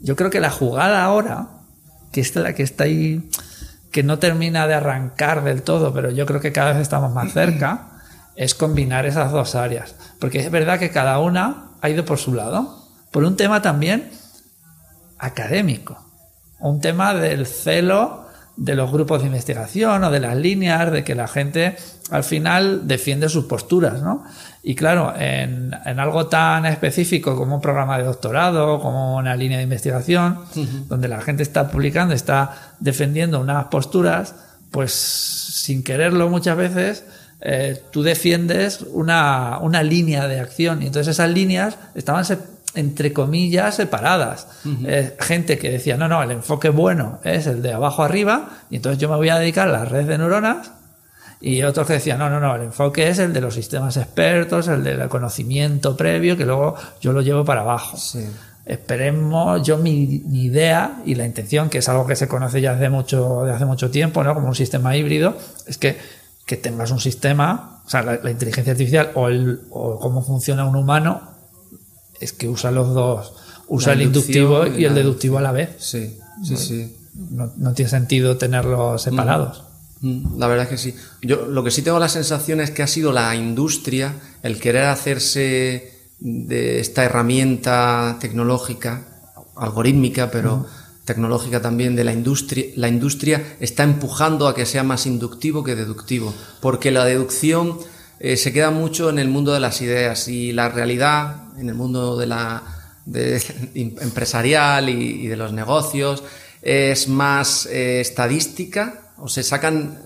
Yo 0.00 0.14
creo 0.14 0.30
que 0.30 0.38
la 0.38 0.50
jugada 0.50 1.02
ahora, 1.02 1.48
que 2.12 2.20
es 2.20 2.36
la 2.36 2.54
que 2.54 2.62
está 2.62 2.84
ahí, 2.84 3.28
que 3.92 4.02
no 4.02 4.18
termina 4.18 4.66
de 4.66 4.74
arrancar 4.74 5.44
del 5.44 5.62
todo, 5.62 5.92
pero 5.92 6.10
yo 6.10 6.26
creo 6.26 6.40
que 6.40 6.50
cada 6.50 6.72
vez 6.72 6.82
estamos 6.82 7.12
más 7.12 7.32
cerca, 7.34 7.90
es 8.34 8.54
combinar 8.54 9.06
esas 9.06 9.30
dos 9.30 9.54
áreas. 9.54 9.94
Porque 10.18 10.40
es 10.40 10.50
verdad 10.50 10.78
que 10.78 10.90
cada 10.90 11.18
una 11.20 11.70
ha 11.80 11.90
ido 11.90 12.04
por 12.04 12.18
su 12.18 12.34
lado, 12.34 12.88
por 13.10 13.24
un 13.24 13.36
tema 13.36 13.62
también 13.62 14.10
académico, 15.18 16.04
un 16.58 16.80
tema 16.80 17.14
del 17.14 17.46
celo 17.46 18.21
de 18.56 18.74
los 18.74 18.92
grupos 18.92 19.20
de 19.20 19.26
investigación 19.26 20.04
o 20.04 20.10
de 20.10 20.20
las 20.20 20.36
líneas, 20.36 20.92
de 20.92 21.04
que 21.04 21.14
la 21.14 21.28
gente 21.28 21.76
al 22.10 22.24
final 22.24 22.86
defiende 22.86 23.28
sus 23.28 23.46
posturas, 23.46 24.02
¿no? 24.02 24.24
Y 24.62 24.74
claro, 24.74 25.12
en, 25.16 25.74
algo 25.84 26.26
tan 26.26 26.66
específico 26.66 27.36
como 27.36 27.56
un 27.56 27.60
programa 27.60 27.98
de 27.98 28.04
doctorado, 28.04 28.80
como 28.80 29.16
una 29.16 29.34
línea 29.34 29.58
de 29.58 29.64
investigación, 29.64 30.38
donde 30.88 31.08
la 31.08 31.20
gente 31.20 31.42
está 31.42 31.68
publicando, 31.68 32.14
está 32.14 32.74
defendiendo 32.78 33.40
unas 33.40 33.64
posturas, 33.66 34.34
pues 34.70 34.92
sin 34.92 35.82
quererlo 35.82 36.28
muchas 36.28 36.56
veces, 36.56 37.04
eh, 37.40 37.82
tú 37.90 38.04
defiendes 38.04 38.82
una, 38.92 39.58
una, 39.60 39.82
línea 39.82 40.28
de 40.28 40.38
acción 40.38 40.80
y 40.80 40.86
entonces 40.86 41.16
esas 41.16 41.28
líneas 41.30 41.76
estaban 41.96 42.24
entre 42.74 43.12
comillas, 43.12 43.76
separadas. 43.76 44.46
Eh, 44.84 45.16
gente 45.20 45.58
que 45.58 45.70
decía, 45.70 45.96
no, 45.96 46.08
no, 46.08 46.22
el 46.22 46.30
enfoque 46.30 46.70
bueno 46.70 47.20
es 47.24 47.46
el 47.46 47.62
de 47.62 47.72
abajo 47.72 48.02
arriba, 48.02 48.50
y 48.70 48.76
entonces 48.76 48.98
yo 48.98 49.08
me 49.08 49.16
voy 49.16 49.28
a 49.28 49.38
dedicar 49.38 49.68
a 49.68 49.72
la 49.72 49.84
red 49.84 50.06
de 50.06 50.18
neuronas, 50.18 50.72
y 51.40 51.62
otros 51.64 51.88
que 51.88 51.94
decían, 51.94 52.18
no, 52.18 52.30
no, 52.30 52.38
no, 52.38 52.54
el 52.54 52.62
enfoque 52.62 53.08
es 53.08 53.18
el 53.18 53.32
de 53.32 53.40
los 53.40 53.54
sistemas 53.54 53.96
expertos, 53.96 54.68
el 54.68 54.84
del 54.84 55.08
conocimiento 55.08 55.96
previo, 55.96 56.36
que 56.36 56.46
luego 56.46 56.76
yo 57.00 57.12
lo 57.12 57.20
llevo 57.20 57.44
para 57.44 57.62
abajo. 57.62 57.98
Esperemos, 58.64 59.60
yo 59.66 59.76
mi, 59.76 60.22
idea 60.32 61.02
y 61.04 61.16
la 61.16 61.26
intención, 61.26 61.68
que 61.68 61.78
es 61.78 61.88
algo 61.88 62.06
que 62.06 62.14
se 62.14 62.28
conoce 62.28 62.60
ya 62.60 62.74
hace 62.74 62.88
mucho, 62.88 63.42
de 63.44 63.52
hace 63.52 63.64
mucho 63.64 63.90
tiempo, 63.90 64.22
¿no? 64.22 64.34
como 64.34 64.46
un 64.46 64.54
sistema 64.54 64.96
híbrido, 64.96 65.36
es 65.66 65.78
que, 65.78 65.98
que 66.46 66.56
tengas 66.56 66.92
un 66.92 67.00
sistema, 67.00 67.82
o 67.84 67.90
sea, 67.90 68.02
la, 68.02 68.30
inteligencia 68.30 68.72
artificial 68.72 69.10
o, 69.14 69.26
el, 69.26 69.62
o 69.70 69.98
cómo 69.98 70.22
funciona 70.22 70.64
un 70.64 70.76
humano, 70.76 71.31
es 72.22 72.32
que 72.32 72.48
usa 72.48 72.70
los 72.70 72.94
dos, 72.94 73.32
usa 73.68 73.92
el 73.92 74.02
inductivo 74.02 74.66
y, 74.66 74.84
el 74.84 74.94
deductivo 74.94 75.38
a 75.38 75.42
la 75.42 75.52
vez. 75.52 75.70
Sí, 75.78 76.18
sí, 76.44 76.56
sí. 76.56 76.96
No, 77.14 77.72
tiene 77.74 77.90
sentido 77.90 78.36
tenerlos 78.36 79.02
separados. 79.02 79.64
Mm, 80.00 80.08
mm, 80.08 80.38
la 80.38 80.46
verdad 80.46 80.64
es 80.64 80.70
que 80.70 80.78
sí. 80.78 80.94
Yo 81.22 81.46
lo 81.46 81.62
que 81.62 81.70
sí 81.70 81.82
tengo 81.82 81.98
la 81.98 82.08
sensación 82.08 82.60
es 82.60 82.70
que 82.70 82.82
ha 82.82 82.86
sido 82.86 83.12
la 83.12 83.34
industria 83.34 84.14
el 84.42 84.58
querer 84.58 84.84
hacerse 84.84 85.92
de 86.20 86.80
esta 86.80 87.04
herramienta 87.04 88.16
tecnológica 88.20 89.08
algorítmica, 89.56 90.30
pero 90.30 90.66
tecnológica 91.04 91.60
también 91.60 91.96
de 91.96 92.04
la 92.04 92.12
industria, 92.12 92.66
la 92.76 92.88
industria 92.88 93.42
está 93.60 93.82
empujando 93.82 94.46
a 94.46 94.54
que 94.54 94.66
sea 94.66 94.84
más 94.84 95.06
inductivo 95.06 95.64
que 95.64 95.74
deductivo, 95.74 96.32
porque 96.60 96.90
la 96.90 97.04
deducción 97.04 97.78
eh, 98.24 98.36
se 98.36 98.52
queda 98.52 98.70
mucho 98.70 99.10
en 99.10 99.18
el 99.18 99.26
mundo 99.26 99.52
de 99.52 99.58
las 99.58 99.82
ideas 99.82 100.28
y 100.28 100.52
la 100.52 100.68
realidad, 100.68 101.58
en 101.58 101.68
el 101.68 101.74
mundo 101.74 102.16
de 102.16 102.28
la 102.28 102.62
empresarial 103.74 104.88
y, 104.88 105.26
de 105.26 105.36
los 105.36 105.52
negocios, 105.52 106.22
es 106.62 107.08
más 107.08 107.66
eh, 107.66 108.00
estadística, 108.00 109.10
o 109.18 109.26
se 109.26 109.42
sacan, 109.42 109.98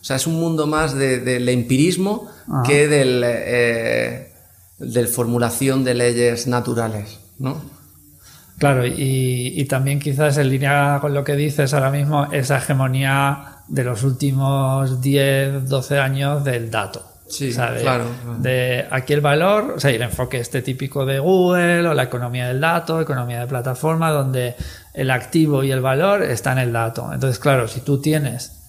o 0.00 0.04
sea, 0.04 0.14
es 0.14 0.26
un 0.28 0.34
mundo 0.34 0.68
más 0.68 0.94
del 0.94 1.48
empirismo 1.48 2.30
que 2.64 2.86
del, 2.86 3.22
eh, 3.26 4.32
del 4.78 5.08
formulación 5.08 5.82
de 5.82 5.94
leyes 5.94 6.46
naturales, 6.46 7.18
¿no? 7.40 7.60
Claro, 8.56 8.86
y, 8.86 9.64
también 9.68 9.98
quizás 9.98 10.38
en 10.38 10.48
línea 10.48 10.98
con 11.00 11.12
lo 11.12 11.24
que 11.24 11.34
dices 11.34 11.74
ahora 11.74 11.90
mismo, 11.90 12.30
esa 12.30 12.58
hegemonía 12.58 13.62
de 13.66 13.82
los 13.82 14.04
últimos 14.04 15.00
10, 15.00 15.68
12 15.68 15.98
años 15.98 16.44
del 16.44 16.70
dato. 16.70 17.13
Sí, 17.34 17.52
claro, 17.52 18.04
De 18.38 18.86
aquí 18.90 19.12
el 19.12 19.20
valor, 19.20 19.74
o 19.76 19.80
sea, 19.80 19.90
el 19.90 20.02
enfoque 20.02 20.38
este 20.38 20.62
típico 20.62 21.04
de 21.04 21.18
Google 21.18 21.88
o 21.88 21.94
la 21.94 22.04
economía 22.04 22.48
del 22.48 22.60
dato, 22.60 23.00
economía 23.00 23.40
de 23.40 23.46
plataforma, 23.46 24.10
donde 24.10 24.54
el 24.92 25.10
activo 25.10 25.64
y 25.64 25.72
el 25.72 25.80
valor 25.80 26.22
están 26.22 26.58
en 26.58 26.68
el 26.68 26.72
dato. 26.72 27.10
Entonces, 27.12 27.38
claro, 27.38 27.66
si 27.66 27.80
tú 27.80 28.00
tienes, 28.00 28.60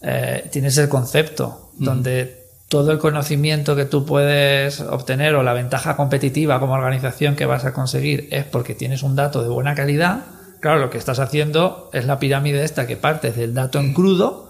eh, 0.00 0.48
tienes 0.50 0.76
el 0.78 0.88
concepto 0.88 1.70
donde 1.78 2.46
todo 2.68 2.92
el 2.92 2.98
conocimiento 2.98 3.76
que 3.76 3.84
tú 3.84 4.04
puedes 4.04 4.80
obtener 4.80 5.34
o 5.36 5.42
la 5.42 5.54
ventaja 5.54 5.96
competitiva 5.96 6.60
como 6.60 6.74
organización 6.74 7.34
que 7.34 7.46
vas 7.46 7.64
a 7.64 7.72
conseguir 7.72 8.28
es 8.30 8.44
porque 8.44 8.74
tienes 8.74 9.02
un 9.02 9.16
dato 9.16 9.42
de 9.42 9.48
buena 9.48 9.74
calidad, 9.74 10.24
claro, 10.60 10.78
lo 10.78 10.90
que 10.90 10.98
estás 10.98 11.18
haciendo 11.18 11.88
es 11.92 12.04
la 12.04 12.18
pirámide 12.18 12.64
esta 12.64 12.86
que 12.86 12.96
partes 12.96 13.36
del 13.36 13.54
dato 13.54 13.78
en 13.78 13.94
crudo 13.94 14.47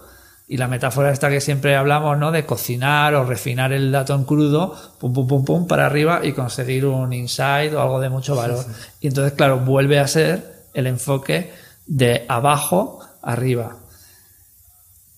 y 0.51 0.57
la 0.57 0.67
metáfora 0.67 1.11
esta 1.11 1.29
que 1.29 1.41
siempre 1.41 1.75
hablamos, 1.75 2.17
¿no? 2.17 2.31
De 2.31 2.43
cocinar 2.43 3.13
o 3.13 3.23
refinar 3.23 3.71
el 3.71 3.91
dato 3.91 4.15
en 4.15 4.23
crudo, 4.23 4.75
pum, 4.99 5.13
pum, 5.13 5.27
pum, 5.27 5.45
pum, 5.45 5.67
para 5.67 5.85
arriba 5.85 6.21
y 6.23 6.33
conseguir 6.33 6.87
un 6.87 7.13
insight 7.13 7.71
o 7.73 7.79
algo 7.79 7.99
de 7.99 8.09
mucho 8.09 8.35
valor. 8.35 8.65
Y 8.99 9.07
entonces, 9.07 9.33
claro, 9.33 9.59
vuelve 9.59 9.99
a 9.99 10.07
ser 10.07 10.65
el 10.73 10.87
enfoque 10.87 11.53
de 11.85 12.25
abajo 12.27 12.99
arriba. 13.21 13.77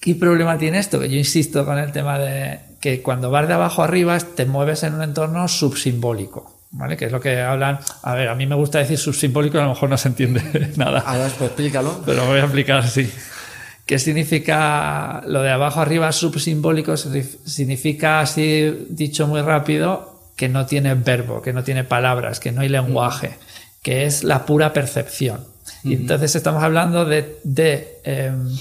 ¿Qué 0.02 0.16
problema 0.16 0.58
tiene 0.58 0.80
esto? 0.80 1.00
Que 1.00 1.10
yo 1.10 1.16
insisto 1.16 1.64
con 1.64 1.80
el 1.80 1.94
tema 1.94 2.20
de 2.20 2.60
que 2.82 3.02
cuando 3.02 3.32
vas 3.32 3.48
de 3.48 3.54
abajo 3.54 3.84
arriba 3.84 4.18
te 4.20 4.46
mueves 4.46 4.84
en 4.84 4.96
un 4.96 5.02
entorno 5.02 5.48
subsimbólico. 5.48 6.58
¿Vale? 6.72 6.98
Que 6.98 7.06
es 7.06 7.12
lo 7.12 7.22
que 7.22 7.40
hablan. 7.40 7.80
A 8.04 8.16
ver, 8.16 8.28
a 8.28 8.36
mí 8.36 8.48
me 8.48 8.56
gusta 8.56 8.80
decir 8.80 8.98
subsimbólico, 8.98 9.60
a 9.60 9.64
lo 9.64 9.70
mejor 9.70 9.90
no 9.90 9.98
se 9.98 10.10
entiende 10.10 10.74
nada. 10.76 11.00
A 11.06 11.18
ver, 11.18 11.32
pues 11.32 11.52
explícalo. 11.52 12.02
Pero 12.06 12.26
voy 12.26 12.40
a 12.40 12.44
explicar, 12.44 12.86
sí. 12.86 13.10
¿Qué 13.86 14.00
significa 14.00 15.22
lo 15.26 15.42
de 15.42 15.50
abajo 15.50 15.82
arriba 15.82 16.12
subsimbólico? 16.12 16.96
Significa, 16.98 18.22
así 18.22 18.88
dicho 18.90 19.28
muy 19.28 19.42
rápido, 19.42 20.32
que 20.36 20.50
no 20.50 20.66
tiene 20.66 20.96
verbo, 20.96 21.42
que 21.42 21.54
no 21.54 21.64
tiene 21.64 21.84
palabras, 21.84 22.40
que 22.40 22.52
no 22.52 22.62
hay 22.62 22.70
lenguaje, 22.70 23.38
que 23.84 24.06
es 24.06 24.24
la 24.24 24.46
pura 24.46 24.74
percepción. 24.74 25.46
Y 25.84 25.94
entonces 25.94 26.36
estamos 26.36 26.64
hablando 26.64 27.06
de, 27.06 27.40
de 27.44 28.00
em, 28.04 28.56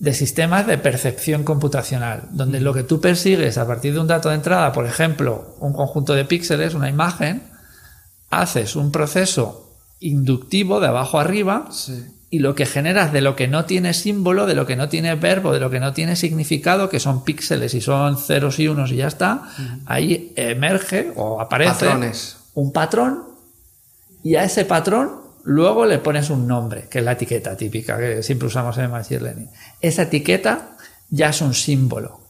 de 0.00 0.14
sistemas 0.14 0.66
de 0.66 0.78
percepción 0.78 1.44
computacional, 1.44 2.22
donde 2.30 2.58
lo 2.60 2.72
que 2.72 2.82
tú 2.82 3.02
persigues 3.02 3.58
a 3.58 3.66
partir 3.66 3.92
de 3.92 4.00
un 4.00 4.06
dato 4.06 4.30
de 4.30 4.34
entrada, 4.36 4.72
por 4.72 4.86
ejemplo, 4.86 5.54
un 5.60 5.74
conjunto 5.74 6.14
de 6.14 6.24
píxeles, 6.24 6.72
una 6.72 6.88
imagen, 6.88 7.42
haces 8.30 8.76
un 8.76 8.92
proceso 8.92 9.76
inductivo 10.00 10.80
de 10.80 10.88
abajo 10.88 11.20
arriba 11.20 11.68
y 12.30 12.38
lo 12.38 12.54
que 12.54 12.64
generas 12.64 13.12
de 13.12 13.20
lo 13.20 13.34
que 13.34 13.48
no 13.48 13.64
tiene 13.64 13.92
símbolo, 13.92 14.46
de 14.46 14.54
lo 14.54 14.64
que 14.66 14.76
no 14.76 14.88
tiene 14.88 15.14
verbo, 15.16 15.52
de 15.52 15.60
lo 15.60 15.70
que 15.70 15.80
no 15.80 15.92
tiene 15.92 16.14
significado, 16.14 16.88
que 16.88 17.00
son 17.00 17.24
píxeles 17.24 17.74
y 17.74 17.80
son 17.80 18.16
ceros 18.16 18.58
y 18.58 18.68
unos 18.68 18.92
y 18.92 18.96
ya 18.96 19.08
está, 19.08 19.42
ahí 19.86 20.32
emerge 20.36 21.12
o 21.16 21.40
aparece 21.40 21.88
un 22.54 22.72
patrón 22.72 23.24
y 24.22 24.36
a 24.36 24.44
ese 24.44 24.64
patrón 24.64 25.20
Luego 25.44 25.86
le 25.86 25.98
pones 25.98 26.30
un 26.30 26.46
nombre, 26.46 26.86
que 26.90 26.98
es 26.98 27.04
la 27.04 27.12
etiqueta 27.12 27.56
típica 27.56 27.98
que 27.98 28.22
siempre 28.22 28.48
usamos 28.48 28.76
en 28.78 28.90
Machine 28.90 29.20
Learning. 29.20 29.50
Esa 29.80 30.02
etiqueta 30.02 30.76
ya 31.08 31.30
es 31.30 31.40
un 31.40 31.54
símbolo. 31.54 32.20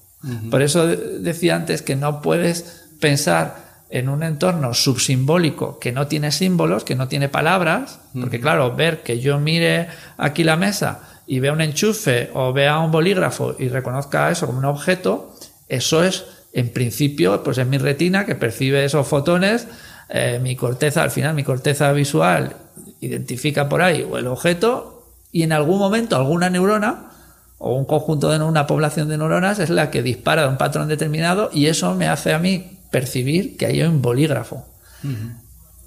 Por 0.51 0.61
eso 0.61 0.87
decía 0.87 1.57
antes 1.57 1.81
que 1.81 1.97
no 1.97 2.21
puedes 2.21 2.85
pensar 3.01 3.70
en 3.91 4.09
un 4.09 4.23
entorno 4.23 4.73
subsimbólico 4.73 5.79
que 5.81 5.93
no 5.93 6.07
tiene 6.07 6.31
símbolos, 6.31 6.85
que 6.85 6.95
no 6.95 7.09
tiene 7.09 7.29
palabras, 7.29 8.01
porque 8.19 8.41
claro, 8.41 8.75
ver 8.77 9.03
que 9.03 9.19
yo 9.19 9.39
mire 9.41 9.89
aquí 10.17 10.45
la 10.45 10.57
mesa 10.57 11.01
y 11.27 11.41
vea 11.41 11.53
un 11.53 11.61
enchufe 11.61 12.31
o 12.35 12.53
vea 12.53 12.79
un 12.79 12.93
bolígrafo 12.93 13.57
y 13.59 13.69
reconozca 13.69 14.31
eso 14.31 14.47
como 14.47 14.59
un 14.59 14.65
objeto, 14.65 15.35
eso 15.69 16.05
es, 16.05 16.25
en 16.53 16.73
principio, 16.73 17.43
pues 17.43 17.59
es 17.59 17.67
mi 17.67 17.79
retina 17.79 18.27
que 18.27 18.37
percibe 18.37 18.85
esos 18.85 19.07
fotones, 19.07 19.67
eh, 20.09 20.39
mi 20.41 20.55
corteza, 20.57 21.03
al 21.03 21.11
final 21.11 21.35
mi 21.35 21.45
corteza 21.45 21.93
visual 21.93 22.57
identifica 23.01 23.69
por 23.69 23.83
ahí 23.83 24.07
o 24.09 24.19
el 24.19 24.27
objeto 24.29 25.05
y 25.33 25.43
en 25.43 25.53
algún 25.53 25.79
momento 25.79 26.17
alguna 26.17 26.51
neurona 26.51 27.11
o 27.59 27.75
un 27.75 27.85
conjunto 27.85 28.31
de 28.31 28.43
una 28.43 28.67
población 28.67 29.09
de 29.09 29.19
neuronas 29.19 29.59
es 29.59 29.71
la 29.71 29.91
que 29.91 30.03
dispara 30.03 30.49
un 30.49 30.57
patrón 30.57 30.89
determinado 30.89 31.51
y 31.53 31.67
eso 31.67 31.95
me 31.95 32.09
hace 32.09 32.33
a 32.33 32.39
mí 32.39 32.80
percibir 32.91 33.57
que 33.57 33.67
hay 33.67 33.83
un 33.83 34.03
bolígrafo. 34.03 34.67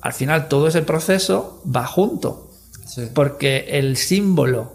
Al 0.01 0.13
final 0.13 0.47
todo 0.47 0.67
ese 0.67 0.81
proceso 0.81 1.61
va 1.63 1.85
junto, 1.85 2.51
porque 3.13 3.65
el 3.69 3.97
símbolo 3.97 4.73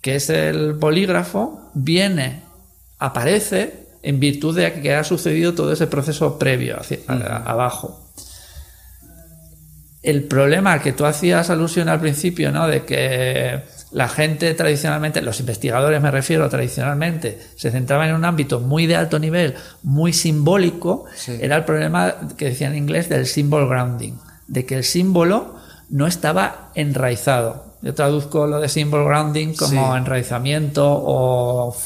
que 0.00 0.16
es 0.16 0.30
el 0.30 0.72
bolígrafo 0.72 1.70
viene, 1.74 2.42
aparece 2.98 3.86
en 4.02 4.18
virtud 4.18 4.56
de 4.56 4.80
que 4.80 4.94
ha 4.94 5.04
sucedido 5.04 5.54
todo 5.54 5.72
ese 5.72 5.86
proceso 5.86 6.38
previo 6.38 6.80
hacia, 6.80 6.98
abajo 7.06 8.02
el 10.02 10.24
problema 10.24 10.80
que 10.80 10.92
tú 10.92 11.04
hacías 11.06 11.48
alusión 11.48 11.88
al 11.88 12.00
principio, 12.00 12.50
¿no? 12.50 12.66
De 12.66 12.84
que 12.84 13.62
la 13.92 14.08
gente 14.08 14.54
tradicionalmente, 14.54 15.20
los 15.22 15.40
investigadores 15.40 16.00
me 16.00 16.10
refiero 16.10 16.48
tradicionalmente, 16.48 17.38
se 17.56 17.70
centraban 17.70 18.08
en 18.08 18.14
un 18.14 18.24
ámbito 18.24 18.60
muy 18.60 18.86
de 18.86 18.96
alto 18.96 19.18
nivel, 19.18 19.54
muy 19.82 20.12
simbólico, 20.12 21.04
era 21.40 21.56
el 21.56 21.64
problema 21.64 22.14
que 22.36 22.46
decía 22.46 22.68
en 22.68 22.76
inglés 22.76 23.08
del 23.08 23.26
symbol 23.26 23.68
grounding, 23.68 24.14
de 24.48 24.64
que 24.64 24.76
el 24.76 24.84
símbolo 24.84 25.56
no 25.90 26.06
estaba 26.06 26.70
enraizado. 26.74 27.72
Yo 27.82 27.94
traduzco 27.94 28.46
lo 28.46 28.60
de 28.60 28.68
symbol 28.68 29.04
grounding 29.04 29.54
como 29.54 29.96
enraizamiento 29.96 30.86
o, 30.88 31.76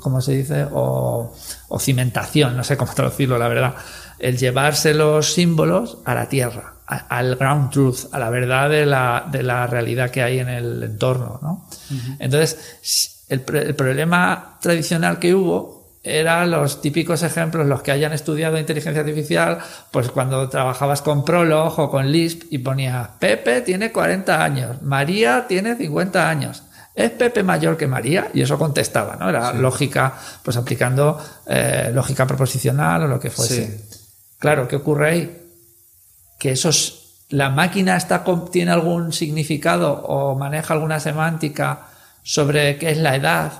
¿cómo 0.00 0.20
se 0.20 0.32
dice? 0.32 0.66
O, 0.72 1.32
o 1.68 1.78
cimentación, 1.78 2.56
no 2.56 2.64
sé 2.64 2.76
cómo 2.76 2.92
traducirlo, 2.96 3.38
la 3.38 3.48
verdad. 3.48 3.74
El 4.22 4.38
llevarse 4.38 4.94
los 4.94 5.34
símbolos 5.34 5.98
a 6.04 6.14
la 6.14 6.28
tierra 6.28 6.72
al 6.86 7.36
ground 7.36 7.70
truth, 7.70 8.12
a 8.12 8.18
la 8.18 8.30
verdad 8.30 8.68
de 8.68 8.86
la, 8.86 9.26
de 9.30 9.42
la 9.42 9.66
realidad 9.66 10.10
que 10.10 10.22
hay 10.22 10.40
en 10.40 10.48
el 10.48 10.82
entorno. 10.82 11.38
¿no? 11.42 11.68
Entonces, 12.18 13.24
el, 13.28 13.44
el, 13.54 13.74
problema 13.74 14.58
tradicional 14.60 15.18
que 15.18 15.34
hubo 15.34 15.82
eran 16.02 16.50
los 16.50 16.80
típicos 16.80 17.22
ejemplos, 17.22 17.66
los 17.66 17.82
que 17.82 17.92
hayan 17.92 18.12
estudiado 18.12 18.58
inteligencia 18.58 19.00
artificial, 19.00 19.58
pues 19.90 20.10
cuando 20.10 20.48
trabajabas 20.48 21.00
con 21.00 21.24
Prolog 21.24 21.78
o 21.78 21.90
con 21.90 22.10
Lisp 22.10 22.44
y 22.50 22.58
ponías 22.58 23.08
Pepe 23.20 23.60
tiene 23.60 23.92
40 23.92 24.42
años, 24.42 24.82
María 24.82 25.46
tiene 25.46 25.76
50 25.76 26.28
años. 26.28 26.64
¿Es 26.94 27.10
Pepe 27.10 27.42
mayor 27.42 27.78
que 27.78 27.86
María? 27.86 28.30
Y 28.34 28.42
eso 28.42 28.58
contestaba, 28.58 29.16
¿no? 29.16 29.30
Era 29.30 29.54
lógica, 29.54 30.12
pues 30.42 30.58
aplicando 30.58 31.18
eh, 31.46 31.90
lógica 31.94 32.26
proposicional 32.26 33.04
o 33.04 33.06
lo 33.06 33.18
que 33.18 33.30
fuese. 33.30 33.91
Claro, 34.42 34.68
¿qué 34.68 34.76
ocurre 34.76 35.08
ahí? 35.08 35.42
que 36.42 36.50
esos, 36.50 37.24
la 37.28 37.50
máquina 37.50 37.96
está, 37.96 38.24
tiene 38.50 38.72
algún 38.72 39.12
significado 39.12 39.92
o 39.92 40.36
maneja 40.36 40.74
alguna 40.74 40.98
semántica 40.98 41.86
sobre 42.24 42.78
qué 42.78 42.90
es 42.90 42.98
la 42.98 43.14
edad 43.14 43.52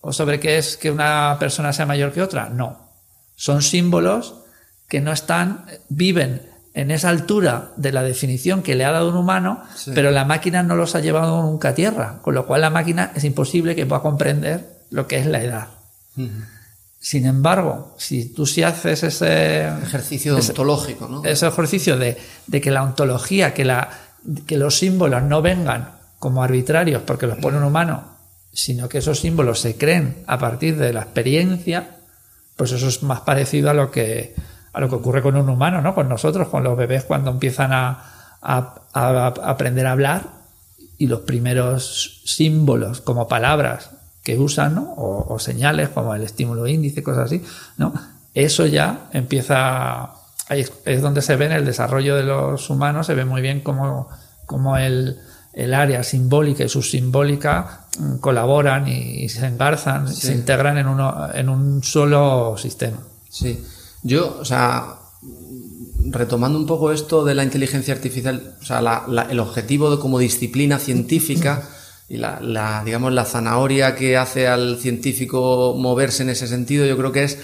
o 0.00 0.10
sobre 0.10 0.40
qué 0.40 0.56
es 0.56 0.78
que 0.78 0.90
una 0.90 1.36
persona 1.38 1.74
sea 1.74 1.84
mayor 1.84 2.12
que 2.12 2.22
otra. 2.22 2.48
No. 2.48 2.78
Son 3.36 3.60
símbolos 3.60 4.36
que 4.88 5.02
no 5.02 5.12
están, 5.12 5.66
viven 5.90 6.48
en 6.72 6.90
esa 6.90 7.10
altura 7.10 7.72
de 7.76 7.92
la 7.92 8.02
definición 8.02 8.62
que 8.62 8.74
le 8.74 8.86
ha 8.86 8.92
dado 8.92 9.10
un 9.10 9.16
humano, 9.18 9.62
pero 9.94 10.10
la 10.10 10.24
máquina 10.24 10.62
no 10.62 10.74
los 10.74 10.94
ha 10.94 11.00
llevado 11.00 11.42
nunca 11.42 11.68
a 11.68 11.74
tierra, 11.74 12.20
con 12.22 12.34
lo 12.34 12.46
cual 12.46 12.62
la 12.62 12.70
máquina 12.70 13.12
es 13.14 13.24
imposible 13.24 13.76
que 13.76 13.84
pueda 13.84 14.00
comprender 14.00 14.80
lo 14.88 15.06
que 15.06 15.18
es 15.18 15.26
la 15.26 15.42
edad. 15.42 15.68
Sin 17.04 17.26
embargo, 17.26 17.96
si 17.98 18.26
tú 18.32 18.46
sí 18.46 18.62
haces 18.62 19.02
ese 19.02 19.66
ejercicio 19.66 20.36
ontológico, 20.36 21.08
¿no? 21.08 21.24
ese 21.24 21.48
ejercicio 21.48 21.96
de, 21.98 22.16
que 22.48 22.70
la 22.70 22.84
ontología, 22.84 23.52
que, 23.54 23.64
la, 23.64 23.90
que 24.46 24.56
los 24.56 24.78
símbolos 24.78 25.20
no 25.24 25.42
vengan 25.42 25.96
como 26.20 26.44
arbitrarios 26.44 27.02
porque 27.02 27.26
los 27.26 27.38
pone 27.38 27.58
un 27.58 27.64
humano, 27.64 28.04
sino 28.52 28.88
que 28.88 28.98
esos 28.98 29.18
símbolos 29.18 29.58
se 29.58 29.76
creen 29.76 30.22
a 30.28 30.38
partir 30.38 30.76
de 30.76 30.92
la 30.92 31.00
experiencia, 31.00 31.96
pues 32.54 32.70
eso 32.70 32.86
es 32.86 33.02
más 33.02 33.22
parecido 33.22 33.70
a 33.70 33.74
lo 33.74 33.90
que, 33.90 34.36
a 34.72 34.80
lo 34.80 34.88
que 34.88 34.94
ocurre 34.94 35.22
con 35.22 35.36
un 35.36 35.48
humano, 35.48 35.82
¿no? 35.82 35.96
Con 35.96 36.08
nosotros, 36.08 36.46
con 36.46 36.62
los 36.62 36.76
bebés 36.76 37.02
cuando 37.02 37.32
empiezan 37.32 37.72
a, 37.72 38.38
a, 38.40 39.26
aprender 39.42 39.88
a 39.88 39.90
hablar 39.90 40.22
y 40.98 41.08
los 41.08 41.22
primeros 41.22 42.22
símbolos 42.24 43.00
como 43.00 43.26
palabras 43.26 43.90
que 44.22 44.38
usan 44.38 44.86
o, 44.96 45.36
señales 45.38 45.88
como 45.88 46.14
el 46.14 46.22
estímulo 46.22 46.66
índice, 46.66 47.02
cosas 47.02 47.26
así, 47.26 47.42
¿no? 47.76 47.92
eso 48.34 48.66
ya 48.66 49.08
empieza, 49.12 50.10
ahí 50.48 50.64
es 50.84 51.02
donde 51.02 51.22
se 51.22 51.36
ve 51.36 51.46
en 51.46 51.52
el 51.52 51.64
desarrollo 51.64 52.16
de 52.16 52.22
los 52.22 52.70
humanos, 52.70 53.06
se 53.06 53.14
ve 53.14 53.24
muy 53.24 53.42
bien 53.42 53.60
cómo, 53.60 54.08
cómo 54.46 54.76
el, 54.76 55.18
el 55.52 55.74
área 55.74 56.02
simbólica 56.02 56.64
y 56.64 56.68
subsimbólica 56.68 57.86
mm, 57.98 58.16
colaboran 58.16 58.88
y, 58.88 59.28
se 59.28 59.46
engarzan, 59.46 60.12
se 60.12 60.32
integran 60.32 60.78
en, 60.78 60.88
uno, 60.88 61.28
en 61.34 61.48
un 61.48 61.82
solo 61.82 62.56
sistema. 62.56 62.98
Sí, 63.28 63.62
yo, 64.02 64.38
o 64.40 64.44
sea, 64.44 64.96
retomando 66.10 66.58
un 66.58 66.66
poco 66.66 66.90
esto 66.92 67.24
de 67.24 67.34
la 67.34 67.44
inteligencia 67.44 67.94
artificial, 67.94 68.56
o 68.60 68.64
sea, 68.64 69.04
el 69.30 69.40
objetivo 69.40 69.90
de 69.90 69.98
como 69.98 70.18
disciplina 70.18 70.78
científica 70.78 71.68
y 72.12 72.18
la, 72.18 72.82
digamos, 72.84 73.10
la 73.10 73.24
zanahoria 73.24 73.94
que 73.94 74.18
hace 74.18 74.46
al 74.46 74.78
científico 74.78 75.74
moverse 75.78 76.22
en 76.22 76.28
ese 76.28 76.46
sentido, 76.46 76.84
yo 76.84 76.94
creo 76.98 77.10
que 77.10 77.24
es 77.24 77.38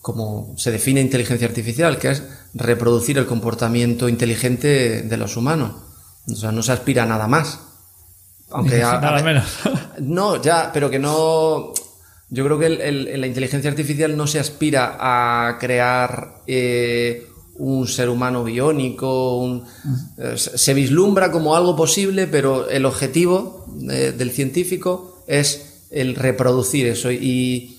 como 0.00 0.52
se 0.58 0.72
define 0.72 1.00
inteligencia 1.00 1.46
artificial, 1.46 1.96
que 1.98 2.10
es 2.10 2.24
reproducir 2.54 3.18
el 3.18 3.26
comportamiento 3.26 4.08
inteligente 4.08 5.02
de 5.02 5.16
los 5.16 5.36
humanos. 5.36 5.76
O 6.26 6.34
sea, 6.34 6.50
no 6.50 6.64
se 6.64 6.72
aspira 6.72 7.04
a 7.04 7.06
nada 7.06 7.28
más. 7.28 7.60
Aunque 8.50 8.78
nada 8.78 9.22
menos. 9.22 9.46
No, 10.00 10.42
ya, 10.42 10.72
pero 10.74 10.90
que 10.90 10.98
no. 10.98 11.72
Yo 12.30 12.44
creo 12.44 12.58
que 12.58 12.70
la 12.70 13.26
inteligencia 13.28 13.70
artificial 13.70 14.16
no 14.16 14.26
se 14.26 14.40
aspira 14.40 14.96
a 14.98 15.56
crear 15.60 16.42
eh, 16.48 17.28
un 17.58 17.86
ser 17.86 18.08
humano 18.08 18.42
biónico. 18.42 19.62
Eh, 20.18 20.34
se 20.36 20.74
vislumbra 20.74 21.30
como 21.30 21.54
algo 21.54 21.76
posible, 21.76 22.26
pero 22.26 22.68
el 22.68 22.86
objetivo 22.86 23.63
eh, 23.90 24.12
del 24.16 24.30
científico 24.30 25.22
es 25.26 25.86
el 25.90 26.14
reproducir 26.14 26.86
eso. 26.86 27.10
Y, 27.10 27.70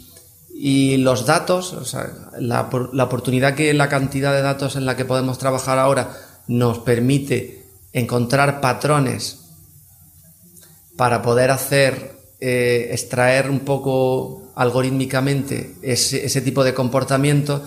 los 0.97 1.25
datos, 1.25 1.73
o 1.73 1.85
sea, 1.85 2.31
la, 2.39 2.61
oportunidad 3.03 3.55
que 3.55 3.73
la 3.73 3.89
cantidad 3.89 4.33
de 4.33 4.41
datos 4.41 4.75
en 4.75 4.85
la 4.85 4.95
que 4.95 5.05
podemos 5.05 5.37
trabajar 5.37 5.77
ahora 5.77 6.17
nos 6.47 6.79
permite 6.79 7.65
encontrar 7.93 8.61
patrones 8.61 9.39
para 10.95 11.21
poder 11.21 11.51
hacer, 11.51 12.15
eh, 12.39 12.87
extraer 12.91 13.49
un 13.49 13.59
poco 13.59 14.53
algorítmicamente 14.55 15.75
ese, 15.81 16.41
tipo 16.41 16.63
de 16.63 16.73
comportamiento, 16.73 17.61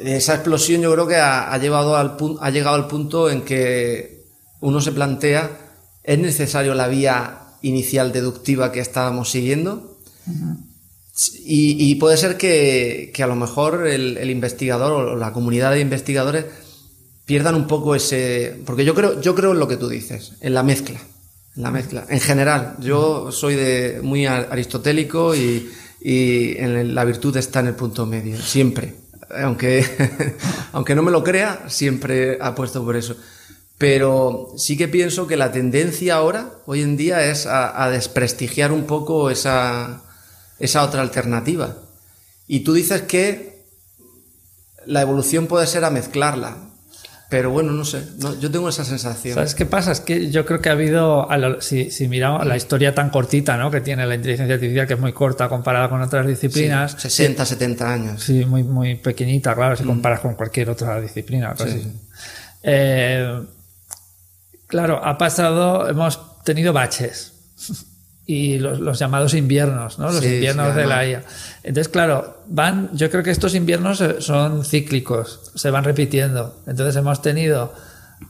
esa 0.00 0.34
explosión 0.34 0.80
yo 0.80 0.92
creo 0.92 1.06
que 1.06 1.16
ha, 1.16 1.56
llevado 1.58 1.96
al, 1.96 2.16
ha 2.40 2.50
llegado 2.50 2.76
al 2.76 2.86
punto 2.86 3.28
en 3.28 3.42
que 3.42 4.24
uno 4.60 4.80
se 4.80 4.92
plantea, 4.92 5.67
¿es 6.02 6.18
necesario 6.18 6.74
la 6.74 6.88
vía 6.88 7.40
inicial 7.62 8.12
deductiva 8.12 8.72
que 8.72 8.80
estábamos 8.80 9.30
siguiendo? 9.30 9.98
y, 11.44 11.94
puede 11.96 12.16
ser 12.16 12.36
que, 12.36 13.12
a 13.18 13.26
lo 13.26 13.34
mejor 13.34 13.86
el 13.86 14.30
investigador 14.30 14.92
o 14.92 15.16
la 15.16 15.32
comunidad 15.32 15.72
de 15.72 15.80
investigadores 15.80 16.44
pierdan 17.28 17.54
un 17.54 17.66
poco 17.66 17.94
ese. 17.94 18.58
Porque 18.64 18.86
yo 18.86 18.94
creo, 18.94 19.20
yo 19.20 19.34
creo 19.34 19.52
en 19.52 19.60
lo 19.60 19.68
que 19.68 19.76
tú 19.76 19.86
dices, 19.88 20.32
en 20.40 20.54
la 20.54 20.62
mezcla. 20.62 20.98
En 21.54 21.62
la 21.62 21.70
mezcla. 21.70 22.06
En 22.08 22.20
general, 22.20 22.76
yo 22.80 23.30
soy 23.30 23.54
de 23.54 24.00
muy 24.02 24.24
aristotélico 24.24 25.36
y, 25.36 25.68
en 26.00 26.94
la 26.94 27.04
virtud 27.04 27.36
está 27.36 27.60
en 27.60 27.66
el 27.66 27.74
punto 27.74 28.06
medio, 28.06 28.40
siempre. 28.40 28.94
Aunque, 29.42 29.84
aunque 30.72 30.94
no 30.94 31.02
me 31.02 31.10
lo 31.10 31.22
crea, 31.22 31.66
siempre 31.68 32.38
apuesto 32.40 32.82
por 32.82 32.96
eso. 32.96 33.14
Pero 33.78 34.52
sí 34.56 34.76
que 34.76 34.88
pienso 34.88 35.28
que 35.28 35.36
la 35.36 35.52
tendencia 35.52 36.16
ahora, 36.16 36.50
hoy 36.66 36.82
en 36.82 36.96
día, 36.96 37.24
es 37.30 37.46
a, 37.46 37.82
a 37.82 37.90
desprestigiar 37.90 38.72
un 38.72 38.84
poco 38.84 39.30
esa, 39.30 40.02
esa 40.58 40.82
otra 40.82 41.00
alternativa. 41.00 41.76
Y 42.48 42.60
tú 42.60 42.72
dices 42.72 43.02
que 43.02 43.62
la 44.86 45.02
evolución 45.02 45.46
puede 45.46 45.66
ser 45.66 45.84
a 45.84 45.90
mezclarla. 45.90 46.56
Pero 47.30 47.50
bueno, 47.50 47.72
no 47.72 47.84
sé, 47.84 48.02
yo 48.40 48.50
tengo 48.50 48.70
esa 48.70 48.86
sensación. 48.86 49.34
¿Sabes 49.34 49.54
qué 49.54 49.66
pasa? 49.66 49.92
Es 49.92 50.00
que 50.00 50.30
yo 50.30 50.46
creo 50.46 50.62
que 50.62 50.70
ha 50.70 50.72
habido, 50.72 51.28
si, 51.60 51.90
si, 51.90 52.08
miramos 52.08 52.46
la 52.46 52.56
historia 52.56 52.94
tan 52.94 53.10
cortita 53.10 53.58
¿no? 53.58 53.70
que 53.70 53.82
tiene 53.82 54.06
la 54.06 54.14
inteligencia 54.14 54.54
artificial, 54.54 54.86
que 54.86 54.94
es 54.94 55.00
muy 55.00 55.12
corta 55.12 55.46
comparada 55.46 55.90
con 55.90 56.00
otras 56.00 56.26
disciplinas. 56.26 56.96
60, 56.96 57.44
70 57.44 57.92
años. 57.92 58.22
Sí, 58.22 58.46
muy, 58.46 58.62
muy 58.62 58.94
pequeñita, 58.94 59.54
claro, 59.54 59.76
si 59.76 59.84
mm. 59.84 59.88
comparas 59.88 60.20
con 60.20 60.36
cualquier 60.36 60.70
otra 60.70 61.02
disciplina. 61.02 61.54
Eh, 62.62 63.42
claro, 64.68 65.00
ha 65.04 65.18
pasado, 65.18 65.88
hemos 65.88 66.44
tenido 66.44 66.72
baches 66.72 67.32
y 68.26 68.58
los, 68.58 68.98
llamados 68.98 69.34
inviernos, 69.34 69.98
¿no? 69.98 70.12
Los 70.12 70.24
inviernos 70.24 70.76
de 70.76 70.86
la 70.86 71.06
IA. 71.06 71.24
Entonces, 71.64 71.88
claro, 71.88 72.42
van, 72.46 72.90
yo 72.92 73.10
creo 73.10 73.24
que 73.24 73.30
estos 73.30 73.54
inviernos 73.54 74.00
eh, 74.02 74.16
son 74.20 74.64
cíclicos, 74.64 75.50
se 75.54 75.70
van 75.70 75.82
repitiendo. 75.82 76.60
Entonces 76.66 76.94
hemos 76.96 77.22
tenido, 77.22 77.72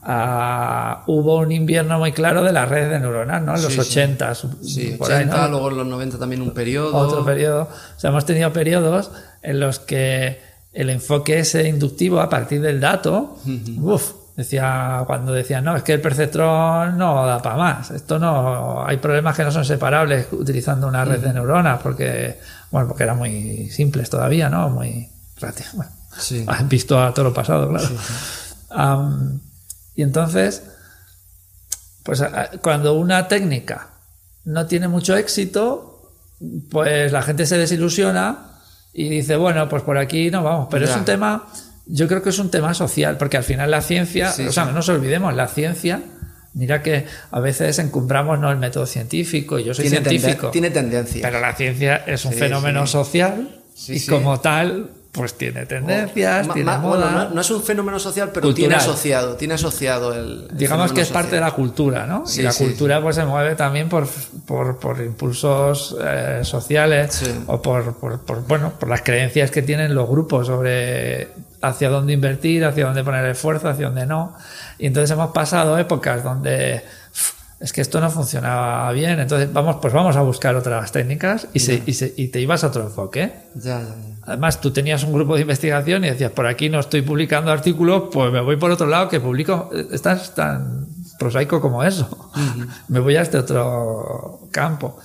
ah, 0.01 1.03
hubo 1.07 1.39
un 1.39 1.51
invierno 1.51 1.99
muy 1.99 2.13
claro 2.13 2.43
de 2.43 2.53
la 2.53 2.65
red 2.65 2.89
de 2.89 2.99
neuronas, 2.99 3.43
¿no? 3.43 3.55
En 3.55 3.61
los 3.61 3.77
80. 3.77 4.35
Sí, 4.35 4.95
80, 4.97 5.49
luego 5.49 5.69
en 5.69 5.77
los 5.77 5.87
90 5.87 6.17
también 6.17 6.41
un 6.41 6.51
periodo. 6.51 6.95
Otro 6.95 7.25
periodo. 7.25 7.63
O 7.95 7.99
sea, 7.99 8.09
hemos 8.11 8.25
tenido 8.25 8.53
periodos 8.53 9.11
en 9.41 9.59
los 9.59 9.79
que 9.79 10.39
el 10.71 10.89
enfoque 10.89 11.39
ese 11.39 11.67
inductivo 11.67 12.21
a 12.21 12.29
partir 12.29 12.61
del 12.61 12.79
dato, 12.79 13.37
uff, 13.81 14.13
Decía, 14.39 15.03
cuando 15.05 15.33
decían, 15.33 15.65
no, 15.65 15.75
es 15.75 15.83
que 15.83 15.91
el 15.91 15.99
perceptrón 15.99 16.97
no 16.97 17.25
da 17.25 17.41
para 17.41 17.57
más. 17.57 17.91
Esto 17.91 18.19
no, 18.19 18.87
hay 18.87 18.95
problemas 18.95 19.35
que 19.35 19.43
no 19.43 19.51
son 19.51 19.65
separables 19.65 20.27
utilizando 20.31 20.87
una 20.87 21.03
red 21.03 21.19
de 21.19 21.33
neuronas, 21.33 21.81
porque, 21.81 22.39
bueno, 22.71 22.87
porque 22.87 23.03
eran 23.03 23.17
muy 23.17 23.69
simples 23.69 24.09
todavía, 24.09 24.47
¿no? 24.47 24.69
Muy 24.69 25.09
bueno, 25.73 25.91
sí. 26.17 26.45
Han 26.47 26.69
visto 26.69 27.03
a 27.03 27.13
todo 27.13 27.25
lo 27.25 27.33
pasado, 27.33 27.67
claro. 27.67 29.09
y 29.93 30.03
entonces, 30.03 30.63
pues 32.03 32.23
cuando 32.61 32.93
una 32.93 33.27
técnica 33.27 33.89
no 34.45 34.67
tiene 34.67 34.87
mucho 34.87 35.17
éxito, 35.17 36.13
pues 36.71 37.11
la 37.11 37.23
gente 37.23 37.45
se 37.45 37.57
desilusiona 37.57 38.61
y 38.93 39.09
dice, 39.09 39.35
bueno, 39.35 39.67
pues 39.67 39.83
por 39.83 39.97
aquí 39.97 40.31
no 40.31 40.43
vamos. 40.43 40.69
Pero 40.71 40.85
es 40.85 40.95
un 40.95 41.03
tema 41.03 41.45
yo 41.91 42.07
creo 42.07 42.21
que 42.21 42.29
es 42.29 42.39
un 42.39 42.51
tema 42.51 42.73
social, 42.73 43.17
porque 43.17 43.37
al 43.37 43.43
final 43.43 43.71
la 43.71 43.81
ciencia, 43.81 44.33
o 44.47 44.51
sea, 44.51 44.65
no 44.65 44.73
nos 44.73 44.89
olvidemos, 44.89 45.33
la 45.33 45.47
ciencia, 45.47 46.01
mira 46.53 46.83
que 46.83 47.05
a 47.31 47.39
veces 47.39 47.79
encumbramos 47.79 48.39
no 48.39 48.51
el 48.51 48.57
método 48.57 48.85
científico, 48.85 49.57
y 49.57 49.63
yo 49.63 49.73
soy 49.73 49.89
científico. 49.89 50.51
tiene 50.51 50.69
tendencia. 50.69 51.21
Pero 51.23 51.39
la 51.39 51.53
ciencia 51.55 51.97
es 52.05 52.23
un 52.25 52.33
fenómeno 52.33 52.85
social 52.85 53.59
y 53.87 54.05
como 54.05 54.39
tal 54.39 54.91
pues 55.11 55.33
tiene 55.33 55.65
tendencias, 55.65 56.47
tiene 56.53 56.77
moda. 56.77 57.31
no, 57.33 57.41
es 57.41 57.49
un 57.49 57.63
fenómeno 57.63 57.97
social, 57.97 58.29
pero 58.31 58.53
tiene 58.53 58.75
asociado, 58.75 59.35
tiene 59.35 59.55
asociado 59.55 60.13
el. 60.13 60.47
Digamos 60.53 60.93
que 60.93 61.01
es 61.01 61.09
parte 61.09 61.35
de 61.35 61.41
la 61.41 61.51
cultura, 61.51 62.05
¿no? 62.05 62.23
y 62.37 62.43
la 62.43 62.53
cultura 62.53 63.01
pues 63.01 63.15
se 63.15 63.25
mueve 63.25 63.55
también 63.55 63.89
por, 63.89 64.07
por, 64.45 65.01
impulsos 65.03 65.97
eh, 65.99 66.41
sociales 66.43 67.23
o 67.47 67.59
por, 67.59 67.95
por, 67.95 68.45
bueno, 68.45 68.73
por 68.79 68.87
las 68.87 69.01
creencias 69.01 69.49
que 69.49 69.63
tienen 69.63 69.95
los 69.95 70.07
grupos 70.07 70.45
sobre 70.45 71.29
hacia 71.61 71.89
dónde 71.89 72.13
invertir, 72.13 72.65
hacia 72.65 72.85
dónde 72.85 73.03
poner 73.03 73.25
esfuerzo, 73.25 73.69
hacia 73.69 73.87
dónde 73.87 74.05
no. 74.05 74.35
Y 74.77 74.87
entonces 74.87 75.11
hemos 75.11 75.31
pasado 75.31 75.77
épocas 75.77 76.23
donde 76.23 76.83
es 77.59 77.73
que 77.73 77.81
esto 77.81 77.99
no 77.99 78.09
funcionaba 78.09 78.89
bien, 78.93 79.19
entonces 79.19 79.51
vamos, 79.51 79.77
pues 79.81 79.93
vamos 79.93 80.15
a 80.15 80.21
buscar 80.21 80.55
otras 80.55 80.93
técnicas 80.93 81.47
y, 81.53 81.59
se, 81.59 81.83
y, 81.85 82.27
te 82.29 82.39
ibas 82.39 82.63
a 82.63 82.67
otro 82.67 82.83
enfoque. 82.83 83.33
Además, 84.23 84.61
tú 84.61 84.71
tenías 84.71 85.03
un 85.03 85.11
grupo 85.11 85.35
de 85.35 85.41
investigación 85.41 86.05
y 86.05 86.09
decías, 86.09 86.31
por 86.31 86.47
aquí 86.47 86.69
no 86.69 86.79
estoy 86.79 87.01
publicando 87.01 87.51
artículos, 87.51 88.03
pues 88.13 88.31
me 88.31 88.39
voy 88.39 88.55
por 88.55 88.71
otro 88.71 88.87
lado 88.87 89.09
que 89.09 89.19
publico, 89.19 89.69
estás 89.91 90.33
tan 90.35 90.87
prosaico 91.17 91.59
como 91.59 91.83
eso. 91.83 92.31
me 92.87 92.99
voy 92.99 93.17
a 93.17 93.21
este 93.21 93.37
otro 93.37 94.47
campo. 94.51 94.97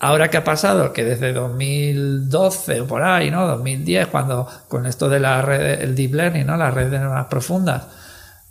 Ahora 0.00 0.28
que 0.28 0.36
ha 0.36 0.44
pasado, 0.44 0.92
que 0.92 1.04
desde 1.04 1.32
2012 1.32 2.82
o 2.82 2.86
por 2.86 3.02
ahí, 3.02 3.30
¿no? 3.30 3.46
2010, 3.46 4.08
cuando 4.08 4.48
con 4.68 4.86
esto 4.86 5.08
de 5.08 5.20
la 5.20 5.40
red, 5.40 5.82
el 5.82 5.94
deep 5.94 6.14
learning, 6.14 6.46
¿no? 6.46 6.56
La 6.56 6.70
red 6.70 6.90
de 6.90 6.98
neuronas 6.98 7.26
profundas, 7.26 7.84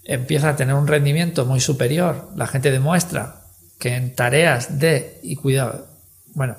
empieza 0.03 0.49
a 0.49 0.55
tener 0.55 0.75
un 0.75 0.87
rendimiento 0.87 1.45
muy 1.45 1.59
superior, 1.59 2.29
la 2.35 2.47
gente 2.47 2.71
demuestra 2.71 3.35
que 3.79 3.95
en 3.95 4.15
tareas 4.15 4.79
de, 4.79 5.19
y 5.23 5.35
cuidado, 5.35 5.87
bueno, 6.35 6.55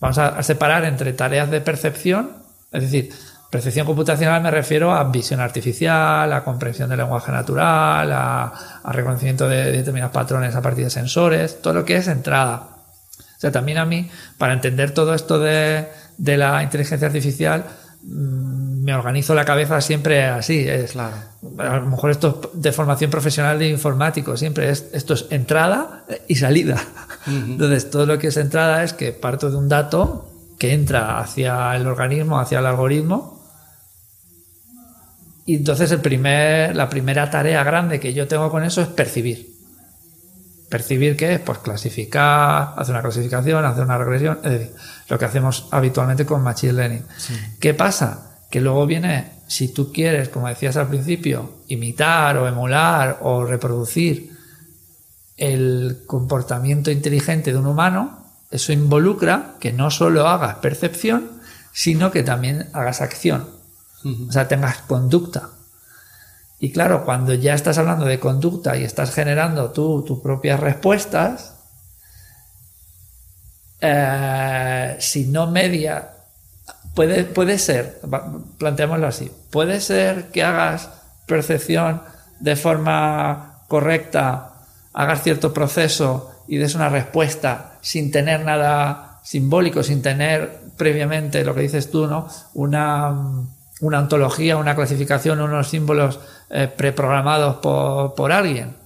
vamos 0.00 0.18
a, 0.18 0.42
separar 0.42 0.84
entre 0.84 1.12
tareas 1.12 1.50
de 1.50 1.60
percepción, 1.60 2.30
es 2.72 2.82
decir, 2.82 3.10
percepción 3.50 3.86
computacional 3.86 4.42
me 4.42 4.50
refiero 4.50 4.92
a 4.92 5.04
visión 5.04 5.40
artificial, 5.40 6.32
a 6.32 6.44
comprensión 6.44 6.90
del 6.90 6.98
lenguaje 6.98 7.32
natural, 7.32 8.12
a, 8.12 8.52
reconocimiento 8.92 9.48
de, 9.48 9.72
determinados 9.72 10.12
patrones 10.12 10.54
a 10.54 10.62
partir 10.62 10.84
de 10.84 10.90
sensores, 10.90 11.60
todo 11.60 11.74
lo 11.74 11.84
que 11.84 11.96
es 11.96 12.08
entrada. 12.08 12.77
O 13.38 13.40
sea, 13.40 13.52
también 13.52 13.78
a 13.78 13.84
mí, 13.84 14.10
para 14.36 14.52
entender 14.52 14.90
todo 14.90 15.14
esto 15.14 15.38
de, 15.38 15.86
de 16.16 16.36
la 16.36 16.60
inteligencia 16.60 17.06
artificial, 17.06 17.64
mm, 18.02 18.82
me 18.82 18.94
organizo 18.94 19.32
la 19.32 19.44
cabeza 19.44 19.80
siempre 19.80 20.24
así. 20.24 20.66
Es, 20.66 20.90
claro. 20.90 21.14
A 21.58 21.76
lo 21.76 21.86
mejor 21.86 22.10
esto 22.10 22.40
es 22.52 22.60
de 22.60 22.72
formación 22.72 23.12
profesional 23.12 23.60
de 23.60 23.68
informático, 23.68 24.36
siempre 24.36 24.70
es, 24.70 24.86
esto 24.92 25.14
es 25.14 25.26
entrada 25.30 26.04
y 26.26 26.34
salida. 26.34 26.82
Entonces, 27.28 27.90
todo 27.90 28.06
lo 28.06 28.18
que 28.18 28.26
es 28.26 28.36
entrada 28.36 28.82
es 28.82 28.92
que 28.92 29.12
parto 29.12 29.50
de 29.50 29.56
un 29.56 29.68
dato 29.68 30.32
que 30.58 30.72
entra 30.72 31.20
hacia 31.20 31.76
el 31.76 31.86
organismo, 31.86 32.40
hacia 32.40 32.58
el 32.58 32.66
algoritmo. 32.66 33.38
Y 35.46 35.56
entonces 35.56 35.92
el 35.92 36.00
primer, 36.00 36.74
la 36.74 36.88
primera 36.88 37.30
tarea 37.30 37.62
grande 37.62 38.00
que 38.00 38.12
yo 38.12 38.26
tengo 38.26 38.50
con 38.50 38.64
eso 38.64 38.82
es 38.82 38.88
percibir. 38.88 39.57
¿Percibir 40.68 41.16
qué 41.16 41.34
es? 41.34 41.40
Pues 41.40 41.58
clasificar, 41.58 42.74
hacer 42.76 42.94
una 42.94 43.02
clasificación, 43.02 43.64
hacer 43.64 43.84
una 43.84 43.98
regresión, 43.98 44.38
es 44.44 44.50
decir, 44.50 44.74
lo 45.08 45.18
que 45.18 45.24
hacemos 45.24 45.68
habitualmente 45.70 46.26
con 46.26 46.42
Machine 46.42 46.74
Learning. 46.74 47.04
¿Qué 47.58 47.72
pasa? 47.74 48.38
Que 48.50 48.60
luego 48.60 48.86
viene, 48.86 49.32
si 49.46 49.68
tú 49.72 49.92
quieres, 49.92 50.28
como 50.28 50.48
decías 50.48 50.76
al 50.76 50.88
principio, 50.88 51.62
imitar 51.68 52.36
o 52.36 52.46
emular 52.46 53.18
o 53.22 53.44
reproducir 53.44 54.36
el 55.38 56.02
comportamiento 56.06 56.90
inteligente 56.90 57.52
de 57.52 57.58
un 57.58 57.66
humano, 57.66 58.26
eso 58.50 58.72
involucra 58.72 59.54
que 59.60 59.72
no 59.72 59.90
solo 59.90 60.28
hagas 60.28 60.56
percepción, 60.56 61.40
sino 61.72 62.10
que 62.10 62.22
también 62.22 62.68
hagas 62.72 63.00
acción. 63.00 63.48
O 64.28 64.32
sea, 64.32 64.48
tengas 64.48 64.78
conducta. 64.78 65.50
Y 66.60 66.72
claro, 66.72 67.04
cuando 67.04 67.34
ya 67.34 67.54
estás 67.54 67.78
hablando 67.78 68.04
de 68.04 68.18
conducta 68.18 68.76
y 68.76 68.84
estás 68.84 69.14
generando 69.14 69.70
tú 69.70 70.02
tus 70.02 70.20
propias 70.20 70.58
respuestas, 70.58 71.54
eh, 73.80 74.96
si 74.98 75.26
no 75.26 75.46
media, 75.46 76.10
puede, 76.94 77.24
puede 77.24 77.58
ser, 77.58 78.00
planteémoslo 78.58 79.06
así, 79.06 79.30
puede 79.50 79.80
ser 79.80 80.30
que 80.30 80.42
hagas 80.42 80.90
percepción 81.26 82.02
de 82.40 82.56
forma 82.56 83.60
correcta, 83.68 84.54
hagas 84.92 85.22
cierto 85.22 85.54
proceso 85.54 86.42
y 86.48 86.56
des 86.56 86.74
una 86.74 86.88
respuesta 86.88 87.78
sin 87.82 88.10
tener 88.10 88.44
nada 88.44 89.20
simbólico, 89.22 89.82
sin 89.82 90.02
tener 90.02 90.60
previamente 90.76 91.44
lo 91.44 91.54
que 91.54 91.60
dices 91.60 91.90
tú, 91.90 92.06
¿no? 92.06 92.28
Una, 92.54 93.14
una 93.80 94.00
ontología, 94.00 94.56
una 94.56 94.74
clasificación, 94.74 95.40
unos 95.40 95.68
símbolos 95.68 96.20
eh, 96.50 96.68
preprogramados 96.74 97.56
por, 97.56 98.14
por 98.14 98.32
alguien? 98.32 98.76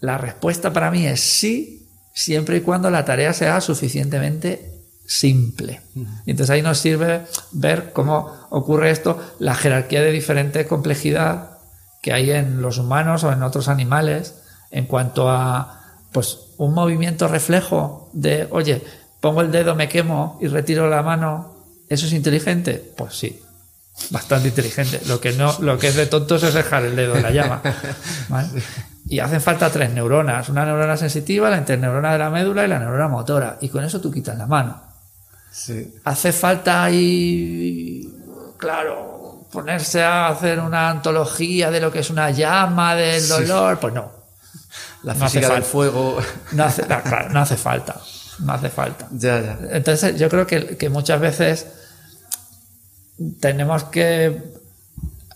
La 0.00 0.18
respuesta 0.18 0.72
para 0.72 0.90
mí 0.90 1.06
es 1.06 1.20
sí, 1.20 1.88
siempre 2.14 2.58
y 2.58 2.60
cuando 2.60 2.90
la 2.90 3.04
tarea 3.04 3.32
sea 3.32 3.60
suficientemente 3.60 4.78
simple. 5.06 5.80
Y 6.26 6.30
entonces 6.30 6.50
ahí 6.50 6.62
nos 6.62 6.78
sirve 6.78 7.22
ver 7.52 7.92
cómo 7.92 8.46
ocurre 8.50 8.90
esto, 8.90 9.18
la 9.38 9.54
jerarquía 9.54 10.02
de 10.02 10.12
diferente 10.12 10.66
complejidad 10.66 11.58
que 12.02 12.12
hay 12.12 12.30
en 12.30 12.62
los 12.62 12.78
humanos 12.78 13.24
o 13.24 13.32
en 13.32 13.42
otros 13.42 13.68
animales 13.68 14.34
en 14.70 14.86
cuanto 14.86 15.28
a 15.30 15.96
pues 16.12 16.38
un 16.58 16.74
movimiento 16.74 17.26
reflejo 17.26 18.10
de, 18.12 18.46
oye, 18.50 18.84
pongo 19.20 19.40
el 19.40 19.50
dedo, 19.50 19.74
me 19.74 19.88
quemo 19.88 20.38
y 20.40 20.46
retiro 20.46 20.88
la 20.88 21.02
mano, 21.02 21.64
¿eso 21.88 22.06
es 22.06 22.12
inteligente? 22.12 22.92
Pues 22.96 23.14
sí 23.14 23.40
bastante 24.10 24.48
inteligente. 24.48 25.00
Lo 25.06 25.20
que 25.20 25.32
no, 25.32 25.56
lo 25.60 25.78
que 25.78 25.88
es 25.88 25.96
de 25.96 26.06
tontos 26.06 26.42
es 26.42 26.54
dejar 26.54 26.84
el 26.84 26.96
dedo 26.96 27.16
en 27.16 27.22
la 27.22 27.30
llama. 27.30 27.62
Y 29.10 29.20
hacen 29.20 29.40
falta 29.40 29.70
tres 29.70 29.90
neuronas, 29.90 30.50
una 30.50 30.66
neurona 30.66 30.94
sensitiva, 30.98 31.48
la 31.48 31.56
interneurona 31.56 32.12
de 32.12 32.18
la 32.18 32.28
médula 32.28 32.66
y 32.66 32.68
la 32.68 32.78
neurona 32.78 33.08
motora. 33.08 33.56
Y 33.62 33.70
con 33.70 33.82
eso 33.82 34.02
tú 34.02 34.12
quitas 34.12 34.36
la 34.36 34.46
mano. 34.46 34.82
Hace 36.04 36.32
falta 36.32 36.84
ahí, 36.84 38.06
claro, 38.58 39.46
ponerse 39.50 40.02
a 40.02 40.28
hacer 40.28 40.60
una 40.60 40.90
antología 40.90 41.70
de 41.70 41.80
lo 41.80 41.90
que 41.90 42.00
es 42.00 42.10
una 42.10 42.30
llama 42.30 42.94
del 42.94 43.26
dolor. 43.26 43.78
Pues 43.80 43.94
no. 43.94 44.12
La 45.04 45.14
física 45.14 45.54
del 45.54 45.62
fuego. 45.62 46.18
No 46.52 46.64
hace, 46.64 46.84
no 47.30 47.40
hace 47.40 47.56
falta. 47.56 47.96
No 48.40 48.52
hace 48.52 48.68
falta. 48.68 49.08
Ya, 49.10 49.40
ya. 49.40 49.58
Entonces, 49.70 50.18
yo 50.18 50.28
creo 50.28 50.46
que, 50.46 50.76
que 50.76 50.90
muchas 50.90 51.18
veces 51.18 51.66
tenemos 53.40 53.84
que 53.84 54.42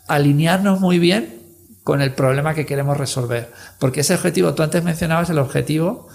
alinearnos 0.08 0.80
muy 0.80 0.98
bien 0.98 1.42
con 1.84 2.00
el 2.00 2.14
problema 2.14 2.54
que 2.54 2.66
queremos 2.66 2.96
resolver. 2.96 3.52
Porque 3.78 4.00
ese 4.00 4.14
objetivo, 4.14 4.54
tú 4.54 4.62
antes 4.62 4.84
mencionabas 4.84 5.30
el 5.30 5.38
objetivo 5.38 6.08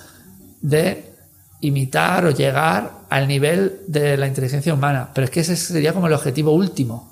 de 0.61 1.13
imitar 1.61 2.25
o 2.25 2.31
llegar 2.31 2.91
al 3.09 3.27
nivel 3.27 3.81
de 3.87 4.17
la 4.17 4.27
inteligencia 4.27 4.73
humana, 4.73 5.09
pero 5.13 5.25
es 5.25 5.31
que 5.31 5.39
ese 5.41 5.55
sería 5.55 5.93
como 5.93 6.07
el 6.07 6.13
objetivo 6.13 6.51
último 6.51 7.11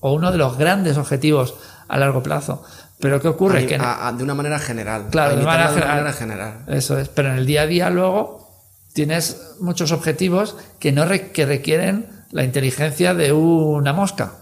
o 0.00 0.12
uno 0.12 0.30
de 0.30 0.38
los 0.38 0.58
grandes 0.58 0.98
objetivos 0.98 1.54
a 1.88 1.98
largo 1.98 2.22
plazo. 2.22 2.62
Pero 2.98 3.20
¿qué 3.20 3.28
ocurre? 3.28 3.66
que 3.66 3.78
de 3.78 4.22
una 4.24 4.34
manera 4.34 4.58
general. 4.58 5.06
Claro, 5.10 5.36
de, 5.36 5.42
manera, 5.42 5.68
general, 5.68 6.12
general. 6.14 6.54
Eso 6.66 6.98
es. 6.98 7.08
Pero 7.08 7.30
en 7.30 7.36
el 7.36 7.46
día 7.46 7.62
a 7.62 7.66
día 7.66 7.90
luego 7.90 8.48
tienes 8.94 9.56
muchos 9.60 9.92
objetivos 9.92 10.56
que 10.78 10.92
no 10.92 11.06
que 11.32 11.46
requieren 11.46 12.15
la 12.30 12.44
inteligencia 12.44 13.14
de 13.14 13.32
una 13.32 13.92
mosca. 13.92 14.34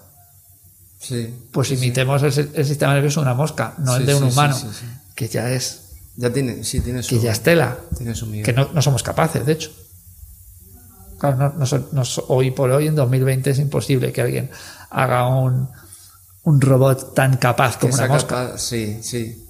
Sí. 0.98 1.34
Pues 1.52 1.70
imitemos 1.70 2.22
El, 2.22 2.64
sistema 2.64 2.94
nervioso 2.94 3.20
de 3.20 3.26
una 3.26 3.34
mosca, 3.34 3.74
no 3.78 3.96
el 3.96 4.06
de 4.06 4.14
un 4.14 4.24
humano, 4.24 4.56
que 5.14 5.28
ya 5.28 5.50
es. 5.50 5.80
Ya 6.16 6.32
tiene, 6.32 6.62
sí, 6.64 6.80
tiene 6.80 7.02
Que 7.02 7.18
ya 7.18 7.32
es 7.32 7.42
tela. 7.42 7.76
Tiene 7.96 8.14
su 8.14 8.30
que 8.30 8.52
no, 8.52 8.80
somos 8.80 9.02
capaces, 9.02 9.44
de 9.44 9.52
hecho. 9.52 9.70
Claro, 11.18 11.54
no, 11.56 12.02
hoy 12.28 12.50
por 12.52 12.70
hoy, 12.70 12.86
en 12.86 12.94
2020, 12.94 13.50
es 13.50 13.58
imposible 13.58 14.12
que 14.12 14.22
alguien 14.22 14.50
haga 14.90 15.26
un, 15.26 15.68
un 16.44 16.60
robot 16.60 17.14
tan 17.14 17.36
capaz 17.36 17.78
como 17.78 17.94
una 17.94 18.06
mosca. 18.06 18.58
sí, 18.58 19.00
sí. 19.02 19.40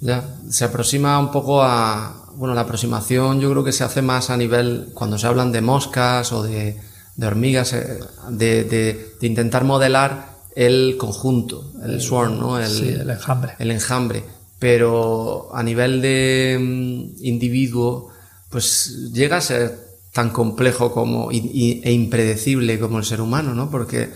Ya, 0.00 0.24
se 0.48 0.64
aproxima 0.64 1.18
un 1.18 1.30
poco 1.30 1.62
a. 1.62 2.16
Bueno, 2.34 2.54
la 2.54 2.62
aproximación 2.62 3.40
yo 3.40 3.50
creo 3.50 3.64
que 3.64 3.72
se 3.72 3.84
hace 3.84 4.00
más 4.00 4.30
a 4.30 4.36
nivel. 4.36 4.90
Cuando 4.94 5.18
se 5.18 5.26
hablan 5.26 5.52
de 5.52 5.60
moscas 5.60 6.32
o 6.32 6.42
de 6.42 6.80
de 7.20 7.26
hormigas, 7.26 7.74
eh, 7.74 8.00
de, 8.30 8.64
de, 8.64 9.26
intentar 9.26 9.64
modelar 9.64 10.38
el 10.56 10.96
conjunto, 10.96 11.70
el 11.84 12.00
swarm, 12.00 12.38
¿no? 12.38 12.58
El, 12.58 13.00
el 13.02 13.10
enjambre. 13.10 13.52
El 13.58 13.70
enjambre. 13.70 14.24
Pero 14.58 15.50
a 15.54 15.62
nivel 15.62 16.00
de 16.00 16.56
mm, 16.58 17.22
individuo, 17.22 18.08
pues 18.48 19.10
llega 19.12 19.36
a 19.36 19.42
ser 19.42 19.78
tan 20.14 20.30
complejo 20.30 20.92
como 20.92 21.30
e 21.30 21.92
impredecible 21.92 22.80
como 22.80 22.98
el 22.98 23.04
ser 23.04 23.20
humano, 23.20 23.54
¿no? 23.54 23.70
Porque 23.70 24.08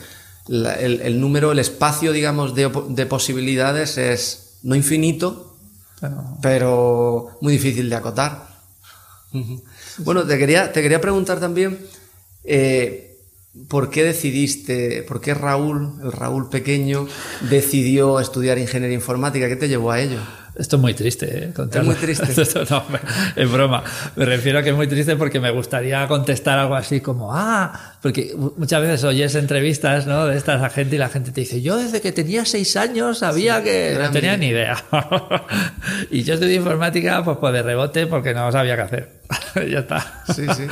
el, 0.48 1.00
el, 1.02 1.20
número, 1.20 1.52
el 1.52 1.58
espacio, 1.58 2.10
digamos, 2.10 2.54
de, 2.54 2.72
de 2.88 3.04
posibilidades 3.04 3.98
es 3.98 4.58
no 4.62 4.74
infinito, 4.74 5.54
pero, 6.40 7.36
muy 7.42 7.52
difícil 7.52 7.90
de 7.90 7.96
acotar. 7.96 8.48
Bueno, 9.98 10.24
te 10.24 10.38
quería, 10.38 10.72
te 10.72 10.80
quería 10.80 11.00
preguntar 11.00 11.38
también 11.38 11.78
eh, 12.44 13.14
¿Por 13.68 13.88
qué 13.88 14.02
decidiste, 14.02 15.04
por 15.04 15.20
qué 15.20 15.33
Raúl, 15.33 16.00
el 16.02 16.11
Raúl 16.11 16.48
pequeño, 16.48 17.07
decidió 17.48 18.18
estudiar 18.18 18.59
ingeniería 18.59 18.96
informática? 18.96 19.46
¿Qué 19.46 19.54
te 19.54 19.68
llevó 19.68 19.92
a 19.92 20.00
ello? 20.00 20.18
Esto 20.57 20.76
es 20.76 20.83
muy 20.83 20.94
triste, 20.94 21.26
¿eh? 21.26 21.52
Es 21.72 21.85
muy 21.85 21.94
triste. 21.94 22.26
no, 22.70 22.85
es 23.37 23.52
broma. 23.52 23.85
Me 24.16 24.24
refiero 24.24 24.59
a 24.59 24.62
que 24.62 24.70
es 24.70 24.76
muy 24.76 24.88
triste 24.88 25.14
porque 25.14 25.38
me 25.38 25.50
gustaría 25.50 26.07
contestar 26.09 26.59
algo 26.59 26.74
así 26.74 27.00
como, 27.00 27.33
ah, 27.33 27.96
porque 28.02 28.35
muchas 28.57 28.80
veces 28.80 29.04
oyes 29.04 29.35
entrevistas, 29.37 30.07
¿no? 30.07 30.26
De 30.26 30.37
estas 30.37 30.61
a 30.61 30.70
gente 30.70 30.96
y 30.96 30.98
la 30.98 31.09
gente 31.09 31.30
te 31.30 31.40
dice, 31.42 31.62
yo 31.62 31.76
desde 31.76 32.00
que 32.00 32.11
tenía 32.11 32.44
seis 32.44 32.76
años 32.76 33.18
sabía 33.18 33.62
que 33.62 33.96
no 34.00 34.11
tenía 34.11 34.37
ni 34.37 34.48
idea. 34.48 34.76
y 36.11 36.24
yo 36.24 36.35
estudié 36.35 36.57
informática, 36.57 37.24
pues, 37.24 37.38
pues 37.38 37.52
de 37.52 37.62
rebote 37.62 38.09
porque 38.09 38.35
no 38.35 38.50
sabía 38.50 38.74
qué 38.74 38.83
hacer. 38.83 39.13
ya 39.54 39.80
está. 39.80 40.22
Sí, 40.34 40.46
sí. 40.54 40.66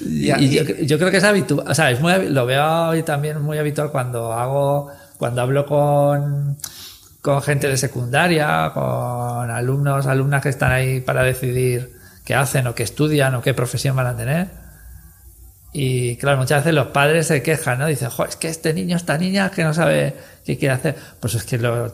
y, 0.00 0.86
yo, 0.86 0.98
creo 0.98 1.10
que 1.10 1.18
es 1.18 1.24
habitual, 1.24 1.66
o 1.68 1.74
sea, 1.74 1.90
es 1.90 2.00
muy, 2.00 2.28
lo 2.28 2.46
veo 2.46 2.88
hoy 2.88 3.02
también 3.02 3.40
muy 3.40 3.58
habitual 3.58 3.90
cuando 3.90 4.32
hago, 4.32 4.90
cuando 5.18 5.42
hablo 5.42 5.66
con 5.66 6.56
con 7.22 7.40
gente 7.40 7.68
de 7.68 7.76
secundaria, 7.76 8.72
con 8.74 9.50
alumnos, 9.50 10.06
alumnas 10.06 10.42
que 10.42 10.48
están 10.48 10.72
ahí 10.72 11.00
para 11.00 11.22
decidir 11.22 11.96
qué 12.24 12.34
hacen 12.34 12.66
o 12.66 12.74
qué 12.74 12.82
estudian 12.82 13.36
o 13.36 13.42
qué 13.42 13.54
profesión 13.54 13.94
van 13.94 14.08
a 14.08 14.16
tener. 14.16 14.61
Y 15.74 16.16
claro, 16.16 16.38
muchas 16.38 16.60
veces 16.64 16.74
los 16.74 16.88
padres 16.88 17.28
se 17.28 17.42
quejan, 17.42 17.78
¿no? 17.78 17.86
Dicen, 17.86 18.08
es 18.28 18.36
que 18.36 18.48
este 18.48 18.74
niño, 18.74 18.94
esta 18.94 19.16
niña 19.16 19.50
que 19.50 19.64
no 19.64 19.72
sabe 19.72 20.14
qué 20.44 20.58
quiere 20.58 20.74
hacer. 20.74 20.96
Pues 21.18 21.34
es 21.34 21.44
que 21.44 21.56
lo, 21.56 21.86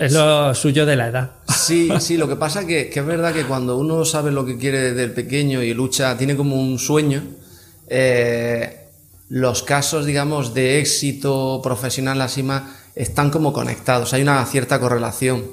es, 0.00 0.12
lo, 0.12 0.52
suyo 0.54 0.84
de 0.84 0.96
la 0.96 1.08
edad. 1.08 1.30
Sí, 1.48 1.90
sí, 2.00 2.16
lo 2.16 2.28
que 2.28 2.34
pasa 2.34 2.66
que, 2.66 2.90
que 2.90 3.00
es 3.00 3.06
verdad 3.06 3.32
que 3.32 3.44
cuando 3.44 3.78
uno 3.78 4.04
sabe 4.04 4.32
lo 4.32 4.44
que 4.44 4.58
quiere 4.58 4.92
desde 4.92 5.14
pequeño 5.14 5.62
y 5.62 5.72
lucha, 5.74 6.18
tiene 6.18 6.34
como 6.34 6.60
un 6.60 6.78
sueño, 6.80 7.22
eh, 7.88 8.88
los 9.28 9.62
casos, 9.62 10.06
digamos, 10.06 10.52
de 10.52 10.80
éxito 10.80 11.60
profesional 11.62 12.20
así 12.20 12.42
más 12.42 12.62
están 12.94 13.30
como 13.30 13.52
conectados, 13.52 14.12
hay 14.12 14.22
una 14.22 14.44
cierta 14.46 14.80
correlación. 14.80 15.44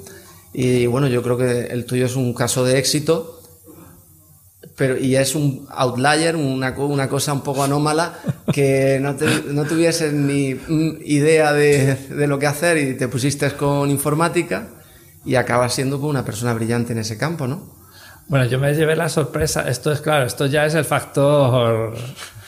Y 0.53 0.85
bueno, 0.87 1.07
yo 1.07 1.23
creo 1.23 1.37
que 1.37 1.67
el 1.67 1.85
tuyo 1.85 2.05
es 2.05 2.15
un 2.15 2.33
caso 2.33 2.65
de 2.65 2.77
éxito, 2.77 3.40
pero 4.75 4.97
y 4.97 5.15
es 5.15 5.35
un 5.35 5.67
outlier, 5.69 6.35
una, 6.35 6.71
una 6.71 7.09
cosa 7.09 7.33
un 7.33 7.41
poco 7.41 7.63
anómala, 7.63 8.13
que 8.53 8.99
no, 9.01 9.15
no 9.51 9.65
tuvieses 9.65 10.13
ni 10.13 10.57
idea 11.05 11.53
de, 11.53 11.95
de, 11.95 12.27
lo 12.27 12.39
que 12.39 12.47
hacer 12.47 12.77
y 12.77 12.93
te 12.95 13.07
pusiste 13.07 13.51
con 13.51 13.89
informática 13.89 14.67
y 15.25 15.35
acabas 15.35 15.73
siendo 15.73 15.97
una 15.99 16.25
persona 16.25 16.53
brillante 16.53 16.93
en 16.93 16.99
ese 16.99 17.17
campo, 17.17 17.47
¿no? 17.47 17.81
Bueno, 18.27 18.45
yo 18.45 18.59
me 18.59 18.73
llevé 18.73 18.95
la 18.95 19.09
sorpresa, 19.09 19.67
esto 19.67 19.91
es 19.91 20.01
claro, 20.01 20.25
esto 20.25 20.45
ya 20.45 20.65
es 20.65 20.73
el 20.73 20.85
factor 20.85 21.93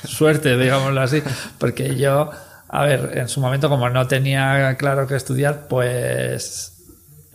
suerte, 0.06 0.58
digámoslo 0.58 1.02
así, 1.02 1.22
porque 1.58 1.96
yo, 1.96 2.32
a 2.70 2.84
ver, 2.84 3.12
en 3.16 3.28
su 3.28 3.42
momento 3.42 3.70
como 3.70 3.90
no 3.90 4.08
tenía 4.08 4.76
claro 4.78 5.08
qué 5.08 5.16
estudiar, 5.16 5.68
pues 5.68 6.83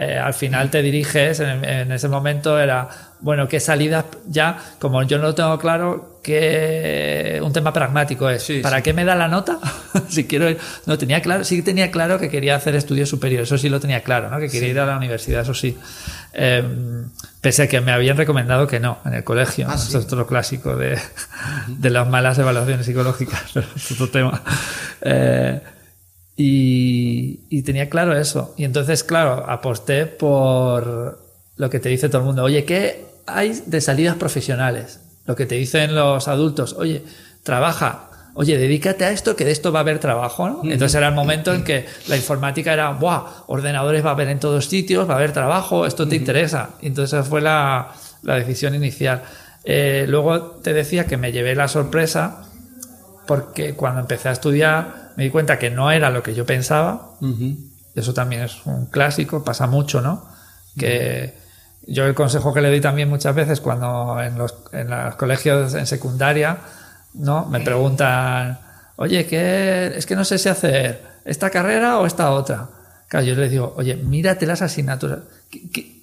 eh, 0.01 0.17
al 0.17 0.33
final 0.33 0.71
te 0.71 0.81
diriges, 0.81 1.41
en, 1.41 1.91
ese 1.91 2.07
momento 2.07 2.61
era, 2.61 2.89
bueno, 3.19 3.49
¿qué 3.49 3.59
salida 3.59 4.05
ya? 4.29 4.57
Como 4.79 5.03
yo 5.03 5.19
no 5.19 5.25
lo 5.25 5.35
tengo 5.35 5.59
claro, 5.59 6.21
que 6.23 7.41
un 7.43 7.53
tema 7.53 7.73
pragmático 7.73 8.31
es, 8.31 8.49
¿para 8.63 8.81
qué 8.81 8.93
me 8.93 9.05
da 9.05 9.17
la 9.17 9.27
nota? 9.27 9.59
si 10.09 10.29
quiero 10.29 10.57
no 10.87 10.99
tenía 10.99 11.21
claro, 11.21 11.43
sí 11.43 11.63
tenía 11.63 11.91
claro 11.91 12.21
que 12.21 12.31
quería 12.31 12.55
hacer 12.55 12.77
estudios 12.77 13.09
superiores, 13.09 13.49
eso 13.49 13.59
sí 13.59 13.69
lo 13.69 13.81
tenía 13.81 14.05
claro, 14.05 14.31
¿no? 14.31 14.39
Que 14.39 14.49
quería 14.49 14.69
ir 14.69 14.79
a 14.79 14.87
la 14.87 14.97
universidad, 14.97 15.43
eso 15.43 15.55
sí. 15.55 15.77
Em, 16.33 17.09
pese 17.41 17.65
a 17.65 17.67
que 17.67 17.81
me 17.81 17.91
habían 17.91 18.17
recomendado 18.17 18.69
que 18.69 18.79
no, 18.79 18.99
en 19.05 19.15
el 19.15 19.25
colegio. 19.25 19.67
Ah, 19.69 19.75
eso 19.75 19.99
es 19.99 20.05
otro 20.05 20.29
clásico 20.29 20.77
de, 20.77 20.97
de, 21.67 21.91
las 21.91 22.07
malas 22.07 22.39
evaluaciones 22.39 22.87
psicológicas, 22.87 23.57
es 23.77 23.91
otro 23.91 24.11
tema. 24.11 24.43
Eh, 25.01 25.61
y, 26.41 27.63
tenía 27.63 27.91
claro 27.91 28.17
eso. 28.17 28.55
Y 28.57 28.65
entonces, 28.65 29.03
claro, 29.03 29.45
aposté 29.49 30.07
por 30.07 31.19
lo 31.57 31.69
que 31.69 31.81
te 31.81 31.89
dice 31.89 32.09
todo 32.09 32.21
el 32.21 32.27
mundo. 32.27 32.45
Oye, 32.45 32.65
¿qué 32.65 33.05
hay 33.27 33.61
de 33.67 33.81
salidas 33.81 34.17
profesionales? 34.17 35.01
Lo 35.27 35.35
que 35.35 35.47
te 35.47 35.57
dicen 35.57 35.97
los 35.97 36.29
adultos. 36.29 36.75
Oye, 36.75 37.03
trabaja. 37.43 38.05
Oye, 38.35 38.57
dedícate 38.57 39.05
a 39.05 39.11
esto, 39.11 39.35
que 39.35 39.45
de 39.45 39.51
esto 39.51 39.73
va 39.73 39.81
a 39.81 39.83
haber 39.83 39.99
trabajo, 39.99 40.49
¿no? 40.49 40.61
Entonces 40.63 40.95
era 40.95 41.09
el 41.09 41.15
momento 41.15 41.53
en 41.53 41.65
que 41.65 41.87
la 42.07 42.17
informática 42.17 42.73
era, 42.73 42.93
¡buah! 42.93 43.25
Ordenadores 43.49 44.05
va 44.05 44.11
a 44.11 44.13
haber 44.13 44.29
en 44.29 44.39
todos 44.39 44.67
sitios, 44.67 45.09
va 45.11 45.15
a 45.15 45.17
haber 45.17 45.33
trabajo, 45.33 45.87
esto 45.87 46.07
te 46.07 46.15
interesa. 46.15 46.71
Y 46.81 46.87
entonces 46.87 47.19
esa 47.19 47.29
fue 47.29 47.41
la, 47.41 47.89
la 48.23 48.37
decisión 48.37 48.77
inicial. 48.77 49.23
Eh, 49.65 50.07
luego 50.09 50.53
te 50.63 50.73
decía 50.73 51.07
que 51.07 51.17
me 51.17 51.33
llevé 51.33 51.57
la 51.57 51.67
sorpresa 51.67 52.45
porque 53.27 53.75
cuando 53.75 54.01
empecé 54.03 54.29
a 54.29 54.33
estudiar 54.33 55.08
me 55.19 55.25
di 55.25 55.31
cuenta 55.31 55.59
que 55.59 55.69
no 55.69 55.91
era 55.91 56.11
lo 56.11 56.23
que 56.23 56.33
yo 56.33 56.47
pensaba. 56.47 57.17
Eso 57.97 58.15
también 58.15 58.43
es 58.43 58.65
un 58.67 58.87
clásico, 58.87 59.43
pasa 59.43 59.67
mucho, 59.67 60.01
¿no? 60.01 60.25
Que 60.79 61.35
yo 61.89 62.07
el 62.07 62.15
consejo 62.15 62.55
que 62.55 62.61
le 62.61 62.69
doy 62.69 62.81
también 62.81 63.09
muchas 63.09 63.35
veces 63.35 63.61
cuando 63.61 64.23
en 64.23 64.39
los, 64.39 64.55
en 64.71 64.89
los 64.89 65.17
colegios 65.17 65.75
en 65.75 65.89
secundaria, 65.89 66.59
¿no? 67.15 67.47
Me 67.47 67.59
preguntan, 67.59 68.61
oye, 68.95 69.27
¿qué, 69.27 69.93
es 69.97 70.07
que 70.07 70.15
no 70.15 70.25
sé 70.25 70.39
si 70.39 70.49
hacer 70.49 71.03
esta 71.25 71.51
carrera 71.51 71.99
o 71.99 72.07
esta 72.07 72.31
otra. 72.31 72.69
Claro, 73.09 73.27
yo 73.27 73.35
les 73.35 73.51
digo, 73.51 73.75
oye, 73.77 73.97
mírate 73.97 74.47
las 74.47 74.63
asignaturas. 74.63 75.19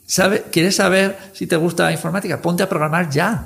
¿Sabe, 0.06 0.44
¿Quieres 0.52 0.76
saber 0.76 1.18
si 1.32 1.48
te 1.48 1.56
gusta 1.56 1.86
la 1.86 1.94
informática? 1.94 2.42
Ponte 2.42 2.64
a 2.64 2.68
programar 2.68 3.10
ya. 3.10 3.46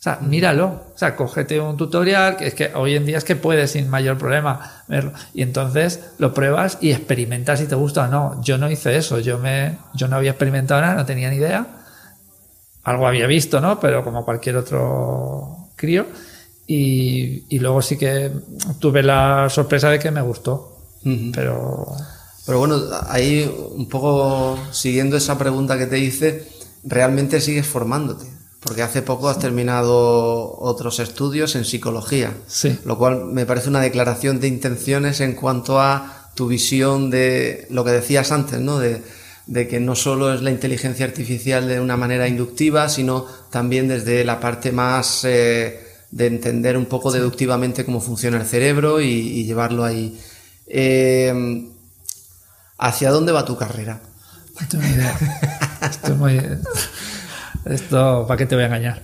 O 0.00 0.02
sea, 0.02 0.18
míralo. 0.22 0.66
O 0.94 0.98
sea, 0.98 1.14
cógete 1.14 1.60
un 1.60 1.76
tutorial, 1.76 2.38
que 2.38 2.46
es 2.46 2.54
que 2.54 2.72
hoy 2.74 2.96
en 2.96 3.04
día 3.04 3.18
es 3.18 3.24
que 3.24 3.36
puedes 3.36 3.72
sin 3.72 3.90
mayor 3.90 4.16
problema 4.16 4.82
verlo. 4.88 5.12
Y 5.34 5.42
entonces 5.42 6.00
lo 6.16 6.32
pruebas 6.32 6.78
y 6.80 6.90
experimentas 6.90 7.58
si 7.58 7.66
te 7.66 7.74
gusta 7.74 8.04
o 8.04 8.06
no. 8.06 8.42
Yo 8.42 8.56
no 8.56 8.70
hice 8.70 8.96
eso. 8.96 9.18
Yo 9.18 9.38
me, 9.38 9.76
yo 9.92 10.08
no 10.08 10.16
había 10.16 10.30
experimentado 10.30 10.80
nada, 10.80 10.94
no 10.94 11.04
tenía 11.04 11.28
ni 11.28 11.36
idea. 11.36 11.66
Algo 12.82 13.06
había 13.06 13.26
visto, 13.26 13.60
¿no? 13.60 13.78
Pero 13.78 14.02
como 14.02 14.24
cualquier 14.24 14.56
otro 14.56 15.68
crío. 15.76 16.06
Y, 16.66 17.44
y 17.54 17.58
luego 17.58 17.82
sí 17.82 17.98
que 17.98 18.32
tuve 18.78 19.02
la 19.02 19.50
sorpresa 19.50 19.90
de 19.90 19.98
que 19.98 20.10
me 20.10 20.22
gustó. 20.22 20.78
Pero. 21.34 21.86
Pero 22.46 22.58
bueno, 22.58 22.80
ahí 23.10 23.54
un 23.76 23.86
poco 23.86 24.58
siguiendo 24.70 25.18
esa 25.18 25.36
pregunta 25.36 25.76
que 25.76 25.86
te 25.86 25.98
hice, 25.98 26.48
realmente 26.84 27.38
sigues 27.38 27.66
formándote. 27.66 28.39
Porque 28.60 28.82
hace 28.82 29.00
poco 29.00 29.28
has 29.30 29.38
terminado 29.38 30.54
otros 30.58 31.00
estudios 31.00 31.56
en 31.56 31.64
psicología, 31.64 32.34
sí. 32.46 32.78
lo 32.84 32.98
cual 32.98 33.24
me 33.24 33.46
parece 33.46 33.70
una 33.70 33.80
declaración 33.80 34.38
de 34.38 34.48
intenciones 34.48 35.20
en 35.20 35.34
cuanto 35.34 35.80
a 35.80 36.30
tu 36.34 36.46
visión 36.46 37.10
de 37.10 37.66
lo 37.70 37.84
que 37.84 37.90
decías 37.90 38.32
antes, 38.32 38.60
¿no? 38.60 38.78
De, 38.78 39.02
que 39.68 39.80
no 39.80 39.96
solo 39.96 40.32
es 40.32 40.42
la 40.42 40.50
inteligencia 40.50 41.04
artificial 41.04 41.66
de 41.66 41.80
una 41.80 41.96
manera 41.96 42.28
inductiva, 42.28 42.88
sino 42.88 43.26
también 43.50 43.88
desde 43.88 44.24
la 44.24 44.38
parte 44.38 44.70
más 44.70 45.24
eh, 45.24 45.80
de 46.10 46.26
entender 46.26 46.76
un 46.76 46.86
poco 46.86 47.10
deductivamente 47.10 47.84
cómo 47.84 48.00
funciona 48.00 48.40
el 48.40 48.46
cerebro 48.46 49.00
y, 49.00 49.44
llevarlo 49.44 49.84
ahí. 49.84 50.20
Eh, 50.68 51.68
¿Hacia 52.78 53.10
dónde 53.10 53.32
va 53.32 53.44
tu 53.44 53.56
carrera? 53.56 54.00
No 54.60 54.68
tengo 54.68 54.84
idea. 54.86 55.18
Estoy 55.82 56.14
muy... 56.14 56.40
Esto, 57.64 58.24
¿para 58.26 58.38
qué 58.38 58.46
te 58.46 58.54
voy 58.54 58.64
a 58.64 58.66
engañar? 58.68 59.02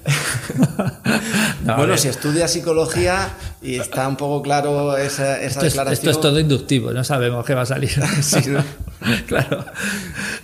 bueno, 1.77 1.97
si 1.99 2.09
estudias 2.09 2.51
psicología 2.51 3.29
y 3.61 3.79
está 3.79 4.09
un 4.09 4.16
poco 4.16 4.42
claro 4.42 4.97
esa, 4.97 5.37
esa 5.37 5.47
esto 5.47 5.64
declaración. 5.64 5.92
Es, 5.92 5.99
esto 5.99 6.11
es 6.11 6.21
todo 6.21 6.40
inductivo, 6.40 6.92
no 6.92 7.05
sabemos 7.05 7.45
qué 7.45 7.55
va 7.55 7.62
a 7.62 7.66
salir. 7.66 7.90
claro. 9.27 9.64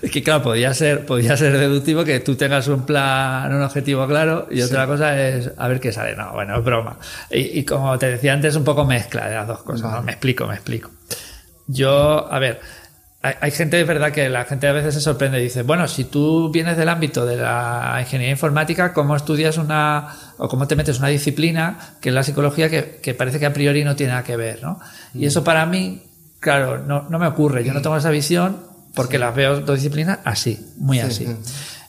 Es 0.03 0.11
que, 0.11 0.23
claro, 0.23 0.43
podría 0.43 0.75
ser, 0.75 1.07
podría 1.07 1.37
ser 1.37 1.57
deductivo 1.57 2.05
que 2.05 2.21
tú 2.21 2.35
tengas 2.35 2.69
un 2.69 2.85
plan, 2.85 3.55
un 3.55 3.63
objetivo 3.63 4.07
claro, 4.07 4.47
y 4.51 4.61
otra 4.61 4.87
cosa 4.87 5.19
es 5.19 5.51
a 5.57 5.69
ver 5.69 5.81
qué 5.81 5.93
sale. 5.93 6.15
No, 6.15 6.33
bueno, 6.33 6.59
es 6.59 6.65
broma. 6.65 6.99
Y, 7.31 7.65
como 7.65 7.99
te 7.99 8.11
decía 8.11 8.35
antes, 8.35 8.57
un 8.57 8.65
poco 8.65 8.85
mezcla 8.85 9.29
de 9.29 9.37
las 9.37 9.49
dos 9.49 9.63
cosas. 9.63 10.05
Me 10.05 10.13
explico, 10.13 10.47
me 10.47 10.55
explico. 10.55 10.91
Yo, 11.67 12.31
a 12.31 12.39
ver 12.39 12.61
hay, 13.23 13.53
gente, 13.53 13.81
es 13.81 13.87
verdad 13.87 14.11
que 14.11 14.29
la 14.29 14.45
gente 14.45 14.67
a 14.67 14.73
veces 14.73 14.95
se 14.95 15.01
sorprende 15.01 15.39
y 15.39 15.45
dice, 15.45 15.63
bueno, 15.63 15.87
si 15.87 16.05
tú 16.05 16.51
vienes 16.51 16.77
del 16.77 16.89
ámbito 16.89 17.25
de 17.25 17.37
la 17.37 17.99
ingeniería 18.01 18.33
informática, 18.33 18.93
¿cómo 18.93 19.15
estudias 19.15 19.59
una, 19.59 20.09
o 20.39 20.49
cómo 20.49 20.67
te 20.67 20.75
metes 20.75 20.99
una 20.99 21.07
disciplina 21.07 21.79
que 22.01 22.09
es 22.09 22.15
la 22.15 22.25
psicología 22.25 22.69
que, 22.69 23.15
parece 23.15 23.39
que 23.39 23.47
a 23.47 23.53
priori 23.53 23.85
no 23.85 23.95
tiene 23.95 24.11
nada 24.11 24.25
que 24.25 24.37
ver, 24.37 24.61
¿no? 24.61 24.81
Y 25.15 25.27
eso 25.27 25.45
para 25.45 25.67
mí, 25.67 26.03
claro, 26.41 26.79
no, 26.79 27.09
no 27.09 27.21
me 27.21 27.29
ocurre, 27.29 27.63
yo 27.65 27.73
no 27.73 27.81
tengo 27.81 27.97
esa 27.97 28.11
visión 28.11 28.57
porque 28.93 29.21
las 29.21 29.35
veo 29.37 29.61
dos 29.61 29.77
disciplinas 29.77 30.19
así, 30.25 30.59
muy 30.79 30.99
así. 30.99 31.29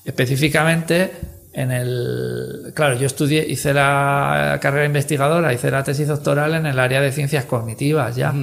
Específicamente, 0.06 1.14
en 1.54 1.72
el, 1.72 2.74
claro, 2.76 2.96
yo 2.96 3.08
estudié, 3.08 3.44
hice 3.48 3.74
la 3.74 4.60
carrera 4.62 4.86
investigadora, 4.86 5.52
hice 5.52 5.72
la 5.72 5.84
tesis 5.84 6.08
doctoral 6.08 6.54
en 6.54 6.68
el 6.68 6.80
área 6.80 7.02
de 7.02 7.12
ciencias 7.12 7.46
cognitivas 7.46 8.16
ya, 8.16 8.34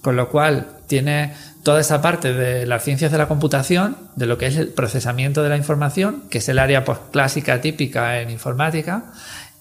con 0.00 0.16
lo 0.16 0.30
cual 0.30 0.78
tiene 0.86 1.34
toda 1.62 1.80
esa 1.80 2.02
parte 2.02 2.32
de 2.32 2.66
las 2.66 2.82
ciencias 2.82 3.12
de 3.12 3.18
la 3.18 3.28
computación, 3.28 3.96
de 4.16 4.26
lo 4.26 4.38
que 4.38 4.46
es 4.46 4.56
el 4.56 4.68
procesamiento 4.68 5.42
de 5.42 5.48
la 5.48 5.56
información, 5.56 6.24
que 6.28 6.38
es 6.38 6.48
el 6.48 6.58
área 6.58 6.84
pues, 6.84 6.98
clásica 7.10 7.60
típica 7.60 8.20
en 8.20 8.30
informática, 8.30 9.12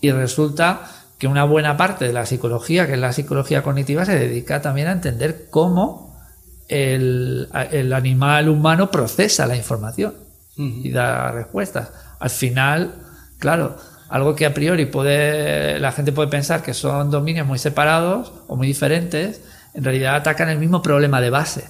y 0.01 0.11
resulta 0.11 0.81
que 1.19 1.27
una 1.27 1.43
buena 1.43 1.77
parte 1.77 2.05
de 2.05 2.13
la 2.13 2.25
psicología, 2.25 2.87
que 2.87 2.93
es 2.93 2.99
la 2.99 3.13
psicología 3.13 3.61
cognitiva, 3.61 4.05
se 4.05 4.17
dedica 4.17 4.61
también 4.61 4.87
a 4.87 4.93
entender 4.93 5.45
cómo 5.51 6.19
el, 6.67 7.47
animal 7.53 8.49
humano 8.49 8.89
procesa 8.89 9.45
la 9.45 9.55
información 9.55 10.15
y 10.57 10.91
da 10.91 11.31
respuestas. 11.31 11.91
Al 12.19 12.29
final, 12.29 12.95
claro, 13.37 13.77
algo 14.09 14.35
que 14.35 14.45
a 14.45 14.53
priori 14.53 14.85
puede, 14.85 15.79
la 15.79 15.91
gente 15.91 16.11
puede 16.11 16.29
pensar 16.29 16.63
que 16.63 16.73
son 16.73 17.11
dominios 17.11 17.47
muy 17.47 17.59
separados 17.59 18.33
o 18.47 18.55
muy 18.55 18.67
diferentes, 18.67 19.41
en 19.73 19.83
realidad 19.83 20.15
atacan 20.15 20.49
el 20.49 20.59
mismo 20.59 20.81
problema 20.81 21.21
de 21.21 21.29
base, 21.29 21.69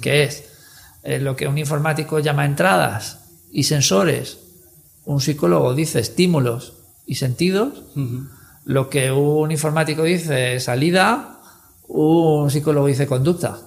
que 0.00 0.24
es 0.24 0.44
eh, 1.02 1.18
lo 1.18 1.36
que 1.36 1.48
un 1.48 1.58
informático 1.58 2.18
llama 2.18 2.44
entradas 2.44 3.20
y 3.52 3.64
sensores, 3.64 4.38
un 5.04 5.20
psicólogo 5.20 5.74
dice 5.74 6.00
estímulos 6.00 6.74
y 7.06 7.14
sentidos, 7.14 7.84
lo 8.64 8.90
que 8.90 9.12
un 9.12 9.52
informático 9.52 10.02
dice 10.02 10.58
salida, 10.58 11.40
un 11.88 12.50
psicólogo 12.50 12.88
dice 12.88 13.06
conducta. 13.06 13.58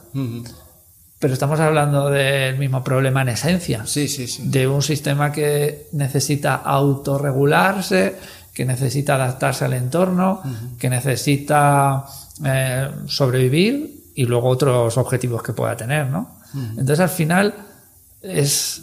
Pero 1.20 1.34
estamos 1.34 1.60
hablando 1.60 2.10
del 2.10 2.58
mismo 2.58 2.84
problema 2.84 3.22
en 3.22 3.30
esencia, 3.30 3.86
de 4.44 4.68
un 4.68 4.82
sistema 4.82 5.32
que 5.32 5.88
necesita 5.94 6.56
autorregularse, 6.56 8.16
que 8.60 8.66
necesita 8.66 9.16
adaptarse 9.16 9.64
al 9.64 9.72
entorno, 9.72 10.44
que 10.78 10.90
necesita 10.90 12.04
eh, 12.44 12.92
sobrevivir 13.08 14.12
y 14.16 14.26
luego 14.26 14.50
otros 14.50 14.98
objetivos 14.98 15.42
que 15.42 15.54
pueda 15.54 15.78
tener, 15.78 16.08
¿no? 16.08 16.42
Entonces 16.72 17.00
al 17.00 17.08
final 17.08 17.54
es, 18.22 18.82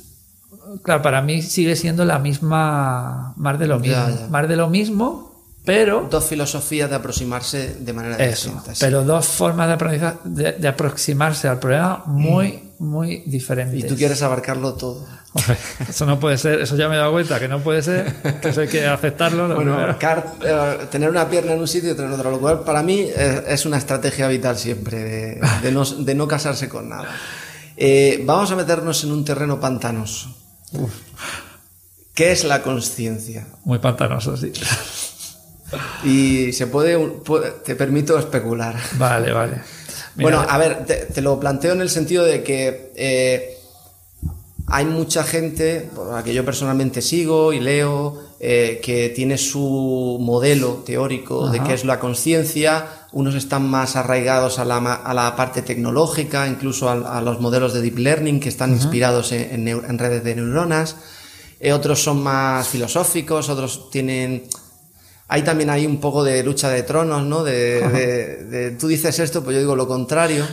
claro, 0.83 1.03
para 1.03 1.21
mí 1.21 1.43
sigue 1.43 1.77
siendo 1.77 2.07
la 2.07 2.19
misma, 2.19 3.35
más 3.37 3.59
de 3.59 3.67
lo 3.67 3.79
mismo, 3.79 4.29
más 4.31 4.49
de 4.49 4.57
lo 4.57 4.71
mismo, 4.71 5.45
pero... 5.67 6.09
Dos 6.11 6.25
filosofías 6.25 6.89
de 6.89 6.97
aproximarse 6.97 7.75
de 7.75 7.93
manera 7.93 8.17
eso, 8.25 8.59
Pero 8.81 9.05
dos 9.05 9.27
formas 9.27 9.79
de, 10.25 10.53
de, 10.53 10.69
aproximarse 10.69 11.49
al 11.49 11.59
problema 11.59 12.03
muy 12.07 12.65
muy 12.79 13.23
diferentes. 13.27 13.79
Y 13.79 13.87
tú 13.87 13.97
quieres 13.97 14.23
abarcarlo 14.23 14.75
todo. 14.75 15.07
eso 15.89 16.07
no 16.07 16.19
puede 16.19 16.39
ser, 16.39 16.61
eso 16.61 16.77
ya 16.77 16.89
me 16.89 16.95
he 16.95 16.99
dado 16.99 17.12
cuenta 17.12 17.39
que 17.39 17.49
no 17.49 17.61
puede 17.61 17.83
ser, 17.83 18.12
que 18.41 18.49
eso 18.49 18.61
hay 18.62 18.69
que 18.69 18.87
aceptarlo. 18.87 19.55
Bueno, 19.55 19.91
eh, 19.91 20.79
tener 20.91 21.11
una 21.11 21.29
pierna 21.29 21.53
en 21.53 21.61
un 21.61 21.69
sitio 21.69 21.91
y 21.91 21.93
otra 21.93 22.07
en 22.07 22.12
otro, 22.12 22.31
lo 22.31 22.41
cual 22.41 22.61
para 22.61 22.83
mí 22.83 23.07
es, 23.17 23.67
una 23.67 23.79
estrategia 23.79 24.29
vital 24.29 24.57
siempre, 24.57 25.41
de, 25.62 26.15
no, 26.15 26.29
casarse 26.29 26.69
con 26.69 26.89
nada. 26.89 27.09
Eh, 27.77 28.23
vamos 28.25 28.51
a 28.51 28.57
meternos 28.57 29.05
en 29.05 29.12
un 29.12 29.25
terreno 29.25 29.61
pantanoso. 29.61 30.35
¿Qué 32.15 32.33
es 32.33 32.45
la 32.45 32.62
conciencia? 32.62 33.47
Muy 33.65 33.79
pantanoso, 33.79 34.37
sí. 34.37 34.53
Y 36.05 36.53
se 36.53 36.67
puede, 36.69 36.97
te 37.65 37.75
permito 37.75 38.19
especular. 38.19 38.77
Vale, 38.93 39.33
vale. 39.33 39.61
Bueno, 40.16 40.44
a 40.46 40.59
ver, 40.59 40.87
te, 40.87 41.20
lo 41.20 41.38
planteo 41.38 41.72
en 41.72 41.81
el 41.81 41.90
sentido 41.90 42.24
de 42.24 42.42
que 42.42 42.92
eh, 42.96 43.59
hay 44.68 44.85
mucha 44.85 45.22
gente, 45.22 45.90
a 45.96 46.16
la 46.16 46.24
que 46.24 46.35
yo 46.35 46.44
personalmente 46.44 47.02
sigo 47.02 47.52
y 47.52 47.61
leo, 47.61 48.26
eh, 48.40 48.81
que 48.83 49.11
tiene 49.11 49.38
su 49.38 50.18
modelo 50.20 50.83
teórico 50.85 51.48
de 51.50 51.62
qué 51.62 51.74
es 51.74 51.85
la 51.85 52.00
conciencia. 52.00 52.87
Unos 53.12 53.35
están 53.35 53.68
más 53.68 53.96
arraigados 53.96 54.59
a 54.59 54.64
la, 54.64 54.76
a 54.76 55.14
la 55.14 55.37
parte 55.37 55.62
tecnológica, 55.62 56.46
incluso 56.48 56.90
a, 56.90 57.20
los 57.20 57.40
modelos 57.40 57.72
de 57.72 57.81
deep 57.81 57.98
learning 57.98 58.40
que 58.40 58.48
están 58.48 58.72
inspirados 58.72 59.33
en, 59.33 59.68
en, 59.68 59.98
redes 59.98 60.24
de 60.24 60.35
neuronas. 60.35 60.96
Eh, 61.61 61.72
otros 61.72 62.02
son 62.02 62.22
más 62.22 62.68
filosóficos, 62.68 63.48
otros 63.48 63.88
tienen 63.90 64.44
hay 65.29 65.43
también 65.43 65.71
hay 65.71 65.87
un 65.87 65.99
poco 65.99 66.23
de 66.23 66.43
lucha 66.45 66.71
de 66.71 66.83
tronos, 66.83 67.25
¿no? 67.25 67.43
De, 67.43 68.77
tú 68.79 68.89
dices 68.89 69.19
esto, 69.19 69.43
pues 69.43 69.55
yo 69.55 69.61
digo 69.61 69.75
lo 69.75 69.89
contrario. 69.89 70.47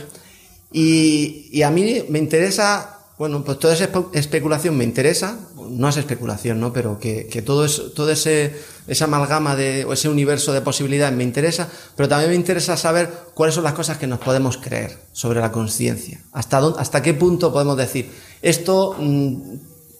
Y, 0.72 1.62
a 1.62 1.70
mí 1.70 2.04
me 2.08 2.18
interesa, 2.18 2.98
bueno, 3.16 3.44
pues 3.44 3.60
toda 3.60 3.74
esa 3.74 3.88
especulación 4.12 4.76
me 4.76 4.82
interesa, 4.82 5.38
no 5.68 5.88
es 5.88 5.96
especulación, 5.96 6.58
¿no? 6.58 6.72
Pero 6.72 6.98
que, 6.98 7.42
todo, 7.46 7.64
es, 7.64 7.94
todo 7.94 8.10
ese, 8.10 8.52
esa 8.88 9.04
amalgama 9.04 9.54
de, 9.54 9.84
o 9.84 9.92
ese 9.92 10.08
universo 10.08 10.52
de 10.52 10.60
posibilidades 10.60 11.16
me 11.16 11.22
interesa, 11.22 11.68
pero 11.94 12.08
también 12.08 12.30
me 12.30 12.36
interesa 12.36 12.76
saber 12.76 13.12
cuáles 13.34 13.54
son 13.54 13.62
las 13.62 13.74
cosas 13.74 13.98
que 13.98 14.08
nos 14.08 14.18
podemos 14.18 14.56
creer 14.56 14.98
sobre 15.12 15.40
la 15.40 15.52
conciencia. 15.52 16.20
Hasta, 16.32 16.58
hasta 16.78 17.00
qué 17.00 17.14
punto 17.14 17.52
podemos 17.52 17.76
decir, 17.76 18.10
esto 18.42 18.96
mm, 18.98 19.36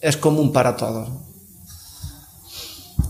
es 0.00 0.16
común 0.16 0.52
para 0.52 0.76
todos, 0.76 1.10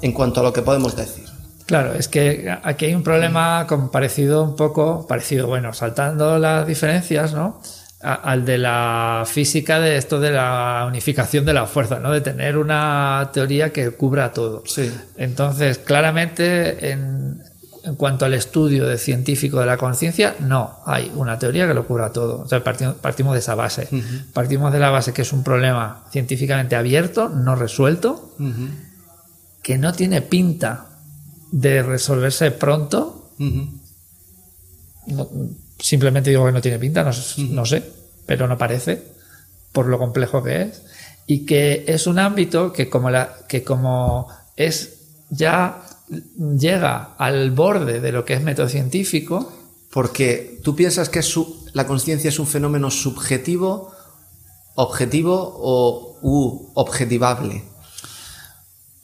en 0.02 0.12
cuanto 0.12 0.40
a 0.40 0.42
lo 0.42 0.52
que 0.52 0.60
podemos 0.60 0.94
decir. 0.94 1.33
Claro, 1.66 1.94
es 1.94 2.08
que 2.08 2.54
aquí 2.62 2.86
hay 2.86 2.94
un 2.94 3.02
problema 3.02 3.66
parecido 3.90 4.42
un 4.42 4.54
poco, 4.54 5.06
parecido, 5.06 5.46
bueno, 5.46 5.72
saltando 5.72 6.38
las 6.38 6.66
diferencias, 6.66 7.32
¿no? 7.32 7.60
al 8.04 8.44
de 8.44 8.58
la 8.58 9.24
física 9.26 9.80
de 9.80 9.96
esto 9.96 10.20
de 10.20 10.30
la 10.30 10.84
unificación 10.86 11.46
de 11.46 11.54
la 11.54 11.66
fuerza, 11.66 12.00
¿no? 12.00 12.12
De 12.12 12.20
tener 12.20 12.58
una 12.58 13.30
teoría 13.32 13.72
que 13.72 13.92
cubra 13.92 14.30
todo. 14.32 14.62
Sí. 14.66 14.92
Entonces, 15.16 15.78
claramente, 15.78 16.90
en, 16.90 17.42
cuanto 17.96 18.26
al 18.26 18.34
estudio 18.34 18.86
de 18.86 18.98
científico 18.98 19.58
de 19.58 19.66
la 19.66 19.78
conciencia, 19.78 20.36
no 20.40 20.80
hay 20.84 21.10
una 21.14 21.38
teoría 21.38 21.66
que 21.66 21.72
lo 21.72 21.86
cubra 21.86 22.12
todo. 22.12 22.42
O 22.42 22.48
sea, 22.48 22.62
partimos, 22.62 23.32
de 23.32 23.38
esa 23.38 23.54
base. 23.54 23.88
Partimos 24.34 24.70
de 24.70 24.80
la 24.80 24.90
base 24.90 25.14
que 25.14 25.22
es 25.22 25.32
un 25.32 25.42
problema 25.42 26.04
científicamente 26.10 26.76
abierto, 26.76 27.30
no 27.30 27.56
resuelto, 27.56 28.34
que 29.62 29.78
no 29.78 29.94
tiene 29.94 30.20
pinta 30.20 30.93
de 31.54 31.84
resolverse 31.84 32.50
pronto. 32.50 33.30
simplemente 35.78 36.30
digo 36.30 36.46
que 36.46 36.52
no 36.52 36.60
tiene 36.60 36.80
pinta, 36.80 37.04
no, 37.04 37.64
sé, 37.64 37.82
pero 38.26 38.48
no 38.48 38.58
parece, 38.58 39.02
por 39.70 39.86
lo 39.86 39.98
complejo 39.98 40.42
que 40.42 40.62
es. 40.62 40.82
Y 41.26 41.46
que 41.46 41.84
es 41.86 42.06
un 42.08 42.18
ámbito 42.18 42.72
que 42.72 42.90
como, 42.90 43.08
la, 43.08 43.36
que 43.48 43.62
como 43.62 44.26
es 44.56 44.98
ya 45.30 45.80
llega 46.58 47.14
al 47.16 47.52
borde 47.52 48.00
de 48.00 48.12
lo 48.12 48.24
que 48.24 48.34
es 48.34 48.42
método 48.42 48.68
científico. 48.68 49.52
Porque 49.92 50.60
tú 50.64 50.74
piensas 50.74 51.08
que 51.08 51.20
la 51.72 51.86
conciencia 51.86 52.30
es 52.30 52.40
un 52.40 52.48
fenómeno 52.48 52.90
subjetivo, 52.90 53.92
objetivo 54.74 55.54
o 55.56 56.18
u 56.20 56.72
objetivable 56.74 57.62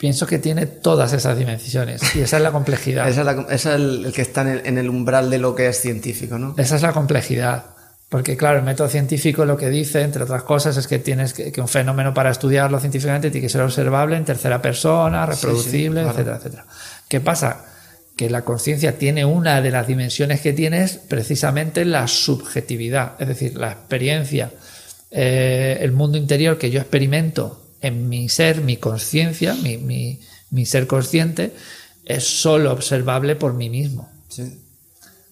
pienso 0.01 0.27
que 0.27 0.39
tiene 0.39 0.65
todas 0.65 1.13
esas 1.13 1.37
dimensiones 1.37 2.17
y 2.17 2.23
esa 2.23 2.39
es 2.39 2.43
la 2.43 2.51
complejidad. 2.53 3.07
esa 3.51 3.51
es, 3.51 3.67
el, 3.67 4.13
que 4.15 4.23
está 4.23 4.41
en 4.41 4.79
el, 4.79 4.89
umbral 4.89 5.29
de 5.29 5.37
lo 5.37 5.55
que 5.55 5.69
es 5.69 5.79
científico, 5.79 6.39
¿no? 6.39 6.55
Esa 6.57 6.77
es 6.77 6.83
la 6.83 6.93
complejidad. 6.93 7.67
Porque 8.09 8.37
claro, 8.37 8.59
el 8.59 8.65
método 8.65 8.89
científico 8.89 9.45
lo 9.45 9.59
que 9.59 9.69
dice, 9.69 10.01
entre 10.01 10.25
otras 10.25 10.43
cosas, 10.43 10.77
es 10.79 10.89
que 10.89 10.99
tienes 10.99 11.35
que, 11.35 11.61
un 11.61 11.69
fenómeno 11.69 12.15
para 12.15 12.31
estudiarlo 12.31 12.81
científicamente 12.81 13.31
tiene 13.31 13.47
que 13.47 13.53
ser 13.53 13.61
observable 13.61 14.17
en 14.17 14.25
tercera 14.25 14.61
persona, 14.63 15.27
reproducible, 15.27 16.01
etcétera, 16.01 16.37
etcétera. 16.39 16.65
¿Qué 17.07 17.21
pasa? 17.21 17.67
Que 18.17 18.31
la 18.31 18.43
conciencia 18.43 18.99
tiene 18.99 19.27
una 19.27 19.61
de 19.61 19.71
las 19.71 19.87
dimensiones 19.87 20.41
que 20.41 20.55
tiene 20.55 20.83
es 20.83 20.97
precisamente 20.97 21.85
la 21.85 22.09
subjetividad, 22.09 23.13
es 23.21 23.29
decir, 23.29 23.57
la 23.57 23.71
experiencia, 23.71 24.51
eh, 25.11 25.79
el 25.83 25.93
mundo 25.93 26.17
interior 26.17 26.57
que 26.57 26.71
yo 26.71 26.81
experimento 26.81 27.61
en 27.81 28.09
mi 28.09 28.29
ser, 28.29 28.61
mi 28.61 28.77
conciencia, 28.77 29.55
mi, 29.55 30.67
ser 30.67 30.87
consciente, 30.87 31.55
es 32.05 32.25
solo 32.25 32.73
observable 32.73 33.37
por 33.37 33.55
mí 33.55 33.71
mismo. 33.71 34.11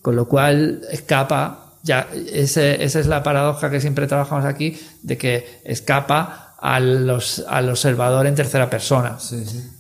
Con 0.03 0.17
lo 0.17 0.27
cual 0.27 0.83
escapa, 0.91 1.75
ya 1.83 2.09
esa 2.33 2.73
es 2.73 3.07
la 3.07 3.23
paradoja 3.23 3.71
que 3.71 3.81
siempre 3.81 4.07
trabajamos 4.07 4.45
aquí, 4.45 4.79
de 5.03 5.19
que 5.19 5.61
escapa 5.65 6.55
al, 6.59 7.09
al 7.49 7.69
observador 7.69 8.27
en 8.27 8.35
tercera 8.35 8.71
persona. 8.71 9.19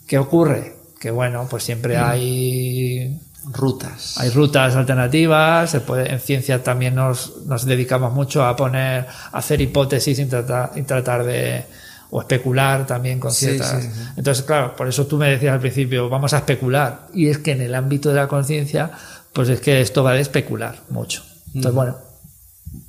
¿Qué 0.07 0.19
ocurre? 0.19 0.77
Que 1.01 1.11
bueno, 1.11 1.47
pues 1.49 1.63
siempre 1.63 1.97
hay 1.97 3.19
rutas. 3.53 4.19
Hay 4.19 4.31
rutas 4.31 4.75
alternativas, 4.77 5.71
se 5.71 5.81
puede, 5.81 6.13
en 6.13 6.21
ciencia 6.21 6.63
también 6.63 6.95
nos, 6.95 7.45
nos 7.47 7.65
dedicamos 7.65 8.13
mucho 8.13 8.45
a 8.45 8.57
poner, 8.57 9.07
a 9.07 9.39
hacer 9.39 9.61
hipótesis 9.61 10.19
y 10.19 10.27
tratar, 10.27 10.73
y 10.75 10.83
tratar 10.83 11.25
de, 11.25 11.65
o 12.11 12.21
especular 12.21 12.87
también 12.87 13.21
con 13.21 13.33
ciertas. 13.33 13.89
Entonces, 14.17 14.45
claro, 14.45 14.75
por 14.75 14.89
eso 14.89 15.07
tú 15.07 15.17
me 15.17 15.29
decías 15.29 15.53
al 15.53 15.61
principio, 15.61 16.09
vamos 16.09 16.33
a 16.33 16.39
especular. 16.39 17.07
Y 17.13 17.29
es 17.29 17.39
que 17.39 17.53
en 17.53 17.61
el 17.61 17.75
ámbito 17.75 18.09
de 18.09 18.17
la 18.17 18.29
conciencia, 18.29 18.91
pues 19.33 19.49
es 19.49 19.61
que 19.61 19.81
esto 19.81 20.03
va 20.03 20.15
de 20.15 20.21
especular 20.21 20.81
mucho. 20.89 21.23
Entonces, 21.49 21.75
bueno, 21.75 21.97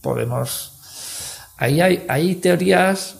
podemos. 0.01 0.73
Ahí 1.57 1.81
hay, 1.81 2.05
hay 2.07 2.35
teorías. 2.35 3.15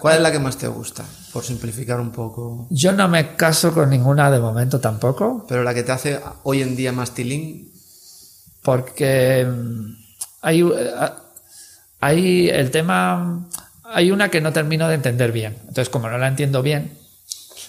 ¿Cuál 0.00 0.16
es 0.16 0.22
la 0.22 0.32
que 0.32 0.38
más 0.38 0.56
te 0.56 0.68
gusta? 0.68 1.04
Por 1.32 1.44
simplificar 1.44 2.00
un 2.00 2.10
poco. 2.10 2.66
Yo 2.70 2.92
no 2.92 3.08
me 3.08 3.34
caso 3.36 3.72
con 3.72 3.90
ninguna 3.90 4.30
de 4.30 4.38
momento 4.38 4.80
tampoco. 4.80 5.44
Pero 5.48 5.62
la 5.62 5.74
que 5.74 5.82
te 5.82 5.92
hace 5.92 6.20
hoy 6.44 6.62
en 6.62 6.76
día 6.76 6.92
más 6.92 7.12
tilín. 7.12 7.72
Porque 8.62 9.44
mm, 9.44 9.96
hay, 10.42 10.62
eh, 10.62 10.94
hay 12.00 12.48
el 12.48 12.70
tema 12.70 13.48
hay 13.94 14.10
una 14.10 14.28
que 14.28 14.40
no 14.40 14.52
termino 14.52 14.88
de 14.88 14.94
entender 14.94 15.32
bien. 15.32 15.56
Entonces, 15.60 15.88
como 15.88 16.08
no 16.08 16.18
la 16.18 16.28
entiendo 16.28 16.62
bien, 16.62 16.92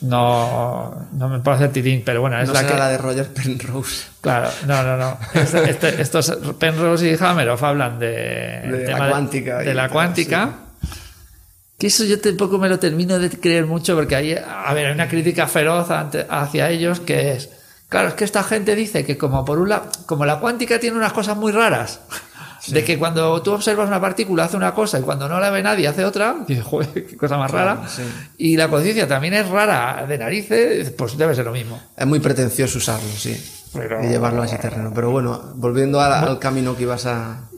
no, 0.01 1.07
no 1.13 1.29
me 1.29 1.39
puedo 1.39 1.55
hacer 1.55 1.71
tirín, 1.71 2.03
pero 2.05 2.21
bueno, 2.21 2.39
es 2.39 2.49
la 2.49 2.67
que. 2.67 2.73
la 2.73 2.89
de 2.89 2.97
Roger 2.97 3.27
Penrose. 3.27 4.05
Claro, 4.21 4.49
no, 4.67 4.83
no, 4.83 4.97
no. 4.97 5.17
Este, 5.33 6.01
estos 6.01 6.38
Penrose 6.59 7.09
y 7.09 7.23
Hameroff 7.23 7.63
hablan 7.63 7.99
de. 7.99 8.61
De 8.65 8.91
la 8.91 9.09
cuántica. 9.09 9.59
De, 9.59 9.73
la 9.73 9.89
cuántica. 9.89 10.53
Que 11.77 11.88
eso 11.88 12.05
yo 12.05 12.19
tampoco 12.19 12.57
me 12.57 12.69
lo 12.69 12.79
termino 12.79 13.19
de 13.19 13.29
creer 13.29 13.65
mucho 13.65 13.95
porque 13.95 14.15
hay, 14.15 14.33
a 14.33 14.73
ver, 14.73 14.88
hay 14.88 14.93
una 14.93 15.09
crítica 15.09 15.47
feroz 15.47 15.89
hacia 15.91 16.69
ellos 16.69 16.99
que 17.01 17.33
es. 17.33 17.49
Claro, 17.89 18.09
es 18.09 18.13
que 18.15 18.23
esta 18.23 18.43
gente 18.43 18.75
dice 18.75 19.05
que 19.05 19.17
como 19.17 19.45
por 19.45 19.59
un 19.59 19.69
lado, 19.69 19.89
como 20.05 20.25
la 20.25 20.39
cuántica 20.39 20.79
tiene 20.79 20.97
unas 20.97 21.13
cosas 21.13 21.38
muy 21.38 21.51
raras, 21.51 21.99
de 22.67 22.84
que 22.84 22.97
cuando 22.97 23.41
tú 23.41 23.54
observas 23.54 23.88
una 23.88 24.01
partícula 24.01 24.45
hace 24.45 24.58
una 24.58 24.73
cosa 24.73 24.99
y 24.99 25.01
cuando 25.01 25.28
no 25.30 25.39
la 25.39 25.49
ve 25.49 25.62
nadie 25.62 25.88
hace 25.88 26.06
otra, 26.06 26.36
dices, 26.47 26.63
joder, 26.63 27.06
qué 27.06 27.17
cosa 27.17 27.38
más 27.38 27.51
rara. 27.51 27.84
Y 28.38 28.58
la 28.58 28.67
conciencia 28.67 29.08
también 29.08 29.34
es 29.34 29.47
rara 29.47 30.06
de 30.08 30.17
narices, 30.17 30.91
pues 30.91 31.17
debe 31.17 31.36
ser 31.36 31.45
lo 31.45 31.51
mismo. 31.51 31.80
Es 31.95 32.06
muy 32.06 32.19
pretencioso 32.19 32.78
usarlo, 32.78 33.10
sí. 33.10 33.36
Y 34.04 34.08
llevarlo 34.08 34.41
a 34.41 34.45
ese 34.45 34.58
terreno. 34.58 34.91
Pero 34.93 35.12
bueno, 35.12 35.54
volviendo 35.56 35.99
al, 35.99 36.39
camino 36.39 36.75
que 36.75 36.84
ibas 36.84 37.06
a. 37.06 37.49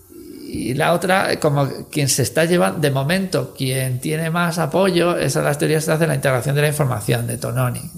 Y 0.50 0.74
la 0.74 0.94
otra, 0.94 1.40
como 1.40 1.68
quien 1.92 2.08
se 2.08 2.24
está 2.24 2.46
llevando, 2.46 2.80
de 2.80 2.90
momento, 2.90 3.54
quien 3.56 4.00
tiene 4.00 4.32
más 4.32 4.58
apoyo, 4.58 5.18
es 5.18 5.36
a 5.36 5.42
las 5.42 5.58
teorías 5.58 5.86
que 5.86 5.92
hace 5.92 6.08
la 6.08 6.16
integración 6.16 6.56
de 6.56 6.62
la 6.62 6.68
información 6.70 7.28
de 7.28 7.38
Tononi, 7.38 7.92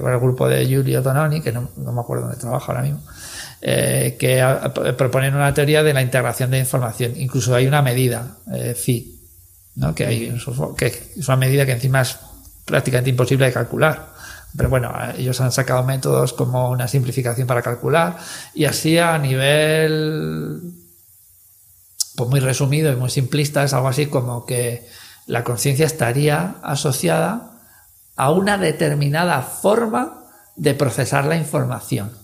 por 0.00 0.10
el 0.10 0.18
grupo 0.18 0.48
de 0.48 0.66
Giulio 0.66 1.02
Tononi, 1.02 1.40
que 1.42 1.52
no, 1.52 1.70
no 1.76 1.92
me 1.92 2.00
acuerdo 2.00 2.24
dónde 2.24 2.38
trabaja 2.40 2.72
ahora 2.72 2.82
mismo. 2.82 3.02
Eh, 3.62 4.16
que 4.18 4.42
proponen 4.96 5.34
una 5.34 5.52
teoría 5.52 5.82
de 5.82 5.92
la 5.92 6.00
integración 6.00 6.50
de 6.50 6.58
información. 6.58 7.12
Incluso 7.16 7.54
hay 7.54 7.66
una 7.66 7.82
medida, 7.82 8.38
eh, 8.54 8.74
phi, 8.74 9.20
¿no? 9.76 9.94
que, 9.94 10.06
hay, 10.06 10.34
que 10.78 10.86
es 10.86 11.28
una 11.28 11.36
medida 11.36 11.66
que 11.66 11.72
encima 11.72 12.00
es 12.00 12.16
prácticamente 12.64 13.10
imposible 13.10 13.44
de 13.44 13.52
calcular. 13.52 14.14
Pero 14.56 14.70
bueno, 14.70 14.92
ellos 15.16 15.40
han 15.42 15.52
sacado 15.52 15.84
métodos 15.84 16.32
como 16.32 16.70
una 16.70 16.88
simplificación 16.88 17.46
para 17.46 17.60
calcular 17.60 18.16
y 18.54 18.64
así 18.64 18.96
a 18.96 19.18
nivel 19.18 20.60
pues 22.16 22.30
muy 22.30 22.40
resumido 22.40 22.90
y 22.90 22.96
muy 22.96 23.10
simplista, 23.10 23.62
es 23.62 23.74
algo 23.74 23.88
así 23.88 24.06
como 24.06 24.46
que 24.46 24.88
la 25.26 25.44
conciencia 25.44 25.86
estaría 25.86 26.56
asociada 26.62 27.60
a 28.16 28.30
una 28.32 28.58
determinada 28.58 29.42
forma 29.42 30.24
de 30.56 30.74
procesar 30.74 31.26
la 31.26 31.36
información. 31.36 32.19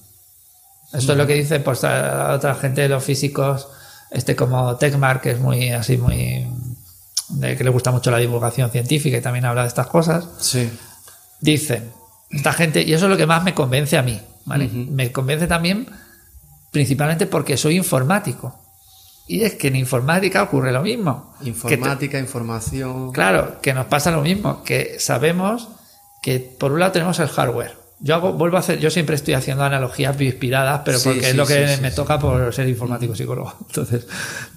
Esto 0.93 1.13
es 1.13 1.19
lo 1.19 1.27
que 1.27 1.35
dice 1.35 1.61
pues, 1.61 1.79
otra 1.79 2.57
gente 2.61 2.83
de 2.83 2.89
los 2.89 3.05
físicos, 3.05 3.69
este 4.11 4.37
como 4.37 4.77
Techmark, 4.77 5.21
que 5.21 5.33
es 5.33 5.41
muy 5.41 5.71
así, 5.71 5.97
muy. 5.97 6.47
De, 7.29 7.57
que 7.57 7.65
le 7.65 7.71
gusta 7.71 7.91
mucho 7.91 8.11
la 8.11 8.19
divulgación 8.19 8.71
científica 8.71 9.17
y 9.17 9.21
también 9.21 9.45
habla 9.45 9.63
de 9.63 9.69
estas 9.69 9.89
cosas. 9.89 10.29
Sí. 10.39 10.71
Dice, 11.41 11.83
esta 12.31 12.53
gente, 12.53 12.83
y 12.83 12.93
eso 12.93 13.07
es 13.07 13.11
lo 13.11 13.17
que 13.17 13.27
más 13.27 13.43
me 13.43 13.53
convence 13.53 13.99
a 13.99 14.03
mí, 14.03 14.21
¿vale? 14.45 14.69
Me 14.69 15.11
convence 15.11 15.49
también 15.49 15.89
principalmente 16.71 17.27
porque 17.27 17.57
soy 17.57 17.77
informático. 17.77 18.55
Y 19.27 19.43
es 19.43 19.55
que 19.55 19.69
en 19.69 19.77
informática 19.77 20.43
ocurre 20.43 20.71
lo 20.71 20.83
mismo. 20.83 21.35
Informática, 21.43 22.19
información. 22.19 23.11
Claro, 23.11 23.61
que 23.61 23.75
nos 23.75 23.87
pasa 23.87 24.13
lo 24.13 24.23
mismo, 24.23 24.63
que 24.63 25.01
sabemos 25.01 25.69
que 26.23 26.39
por 26.39 26.73
un 26.73 26.81
lado 26.81 26.93
tenemos 26.93 27.19
el 27.19 27.29
hardware. 27.29 27.77
Yo 27.99 28.15
hago, 28.15 28.35
vuelvo 28.35 28.59
a 28.59 28.61
hacer, 28.61 28.79
yo 28.79 28.91
siempre 28.91 29.17
estoy 29.17 29.35
haciendo 29.35 29.65
analogías 29.65 30.21
inspiradas, 30.21 30.83
pero 30.85 30.99
porque 31.03 31.31
es 31.31 31.35
lo 31.35 31.47
que 31.47 31.79
me 31.81 31.91
toca 31.91 32.19
por 32.19 32.53
ser 32.53 32.69
informático 32.69 33.15
psicólogo. 33.15 33.55
Entonces, 33.69 34.07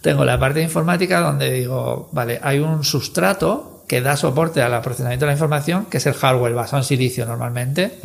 tengo 0.01 0.25
la 0.25 0.37
parte 0.37 0.59
de 0.59 0.65
informática 0.65 1.21
donde 1.21 1.51
digo, 1.51 2.09
vale, 2.11 2.39
hay 2.43 2.59
un 2.59 2.83
sustrato 2.83 3.85
que 3.87 4.01
da 4.01 4.15
soporte 4.15 4.61
al 4.61 4.81
procesamiento 4.81 5.25
de 5.25 5.31
la 5.31 5.33
información, 5.33 5.85
que 5.85 5.97
es 5.97 6.05
el 6.05 6.13
hardware 6.13 6.53
basado 6.53 6.77
en 6.77 6.83
silicio 6.83 7.25
normalmente. 7.25 7.99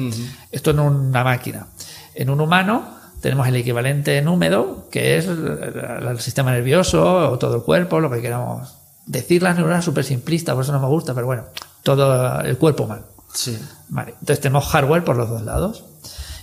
Esto 0.51 0.71
en 0.71 0.79
una 0.79 1.23
máquina. 1.23 1.67
En 2.15 2.31
un 2.31 2.41
humano 2.41 2.97
tenemos 3.21 3.47
el 3.49 3.57
equivalente 3.57 4.17
en 4.17 4.29
húmedo, 4.29 4.89
que 4.91 5.19
es 5.19 5.27
el, 5.27 6.21
sistema 6.21 6.53
nervioso 6.53 7.31
o 7.33 7.39
todo 7.39 7.57
el 7.57 7.63
cuerpo, 7.63 8.01
lo 8.01 8.11
que 8.11 8.23
queramos 8.23 8.77
decir 9.07 9.43
las 9.43 9.57
neuronas 9.57 9.85
súper 9.85 10.05
simplista, 10.05 10.55
por 10.55 10.65
eso 10.65 10.73
no 10.73 10.81
me 10.81 10.87
gusta, 10.87 11.15
pero 11.15 11.27
bueno, 11.27 11.45
todo 11.83 12.41
el 12.41 12.57
cuerpo 12.57 12.85
humano. 12.85 13.14
Sí. 13.35 13.59
Vale, 13.89 14.13
entonces 14.13 14.41
tenemos 14.41 14.67
hardware 14.67 15.05
por 15.05 15.17
los 15.17 15.29
dos 15.29 15.43
lados. 15.43 15.85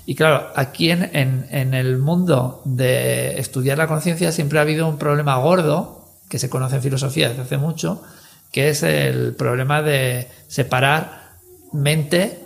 Y 0.06 0.16
claro, 0.16 0.50
aquí 0.56 0.92
en, 0.92 1.10
en, 1.14 1.74
el 1.74 1.98
mundo 1.98 2.62
de 2.66 3.40
estudiar 3.40 3.78
la 3.78 3.88
conciencia 3.88 4.32
siempre 4.32 4.60
ha 4.60 4.64
habido 4.64 4.88
un 4.88 4.98
problema 4.98 5.38
gordo, 5.38 6.06
que 6.30 6.38
se 6.38 6.50
conoce 6.50 6.76
en 6.76 6.82
filosofía 6.82 7.30
desde 7.30 7.44
hace 7.44 7.58
mucho, 7.58 8.04
que 8.52 8.70
es 8.70 8.84
el 8.84 9.36
problema 9.36 9.82
de 9.82 10.28
separar 10.48 11.38
mente 11.72 12.40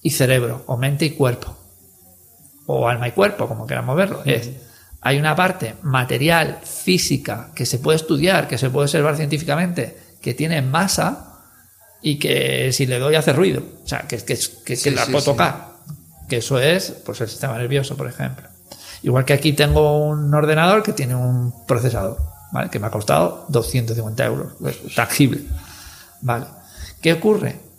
y 0.00 0.10
cerebro, 0.10 0.62
o 0.66 0.76
mente 0.76 1.04
y 1.04 1.10
cuerpo 1.10 1.56
o 2.72 2.88
alma 2.88 3.08
y 3.08 3.12
cuerpo, 3.12 3.48
como 3.48 3.66
queramos 3.66 3.96
verlo. 3.96 4.22
Es, 4.24 4.50
hay 5.00 5.18
una 5.18 5.34
parte 5.34 5.74
material, 5.82 6.60
física, 6.62 7.50
que 7.54 7.66
se 7.66 7.78
puede 7.78 7.96
estudiar, 7.96 8.46
que 8.46 8.58
se 8.58 8.70
puede 8.70 8.84
observar 8.84 9.16
científicamente, 9.16 9.96
que 10.20 10.34
tiene 10.34 10.62
masa 10.62 11.29
y 12.02 12.18
que 12.18 12.72
si 12.72 12.86
le 12.86 12.98
doy 12.98 13.14
hace 13.14 13.32
ruido. 13.32 13.62
O 13.84 13.88
sea, 13.88 14.00
que, 14.00 14.18
que, 14.18 14.38
que, 14.64 14.90
la 14.90 15.06
puedo 15.06 15.22
tocar. 15.22 15.70
Que 16.28 16.38
eso 16.38 16.58
es 16.58 16.90
pues, 17.04 17.20
el 17.20 17.28
sistema 17.28 17.58
nervioso, 17.58 17.96
por 17.96 18.08
ejemplo. 18.08 18.48
Igual 19.02 19.24
que 19.24 19.32
aquí 19.32 19.52
tengo 19.52 19.98
un 19.98 20.32
ordenador 20.34 20.82
que 20.82 20.92
tiene 20.92 21.14
un 21.14 21.66
procesador, 21.66 22.18
¿vale? 22.52 22.70
Que 22.70 22.78
me 22.78 22.86
ha 22.86 22.90
costado 22.90 23.46
250 23.48 24.24
euros, 24.26 24.52
tangible. 24.94 25.42
¿Vale? 26.20 26.46
¿Qué 27.00 27.14
ocurre? 27.14 27.70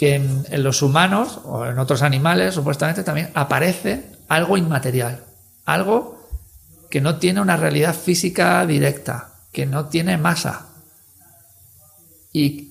que 0.00 0.14
en, 0.14 0.62
los 0.62 0.80
humanos 0.80 1.40
o 1.44 1.66
en 1.66 1.78
otros 1.78 2.00
animales 2.00 2.54
supuestamente 2.54 3.04
también 3.04 3.30
aparece 3.34 4.06
algo 4.28 4.56
inmaterial, 4.56 5.24
algo 5.66 6.26
que 6.88 7.02
no 7.02 7.18
tiene 7.18 7.42
una 7.42 7.58
realidad 7.58 7.94
física 7.94 8.64
directa, 8.64 9.34
que 9.52 9.66
no 9.66 9.90
tiene 9.90 10.16
masa. 10.16 10.68
Y, 12.32 12.69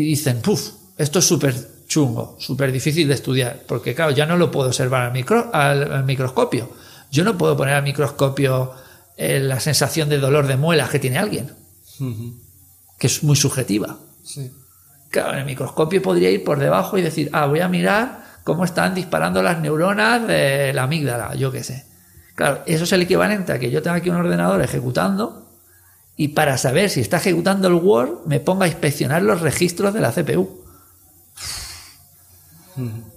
dicen, 0.00 0.40
puf, 0.40 0.70
esto 0.96 1.18
es 1.18 1.24
súper 1.24 1.54
chungo, 1.86 2.36
súper 2.38 2.70
difícil 2.70 3.08
de 3.08 3.14
estudiar, 3.14 3.62
porque 3.66 3.94
claro, 3.94 4.12
ya 4.12 4.26
no 4.26 4.36
lo 4.36 4.50
puedo 4.50 4.68
observar 4.68 5.02
al, 5.02 5.12
micro, 5.12 5.50
al, 5.52 6.04
microscopio. 6.04 6.70
Yo 7.10 7.24
no 7.24 7.38
puedo 7.38 7.56
poner 7.56 7.74
al 7.74 7.82
microscopio 7.82 8.72
eh, 9.16 9.40
la 9.40 9.58
sensación 9.58 10.08
de 10.08 10.18
dolor 10.18 10.46
de 10.46 10.56
muelas 10.56 10.90
que 10.90 10.98
tiene 10.98 11.18
alguien, 11.18 11.50
que 12.98 13.06
es 13.06 13.22
muy 13.22 13.36
subjetiva. 13.36 13.98
Sí. 14.22 14.52
Claro, 15.10 15.32
en 15.32 15.38
el 15.38 15.46
microscopio 15.46 16.02
podría 16.02 16.30
ir 16.30 16.44
por 16.44 16.58
debajo 16.58 16.98
y 16.98 17.02
decir, 17.02 17.30
ah, 17.32 17.46
voy 17.46 17.60
a 17.60 17.68
mirar 17.68 18.24
cómo 18.44 18.64
están 18.64 18.94
disparando 18.94 19.42
las 19.42 19.60
neuronas 19.60 20.26
de 20.26 20.72
la 20.74 20.82
amígdala, 20.82 21.34
yo 21.34 21.50
qué 21.50 21.64
sé. 21.64 21.86
Claro, 22.34 22.62
eso 22.66 22.84
es 22.84 22.92
el 22.92 23.02
equivalente 23.02 23.52
a 23.52 23.58
que 23.58 23.70
yo 23.70 23.82
tenga 23.82 23.96
aquí 23.96 24.10
un 24.10 24.16
ordenador 24.16 24.60
ejecutando 24.60 25.47
y 26.20 26.28
para 26.28 26.58
saber 26.58 26.90
si 26.90 27.00
está 27.00 27.18
ejecutando 27.18 27.68
el 27.68 27.74
Word 27.74 28.26
me 28.26 28.40
ponga 28.40 28.64
a 28.64 28.68
inspeccionar 28.68 29.22
los 29.22 29.40
registros 29.40 29.94
de 29.94 30.00
la 30.00 30.10
CPU. 30.10 30.64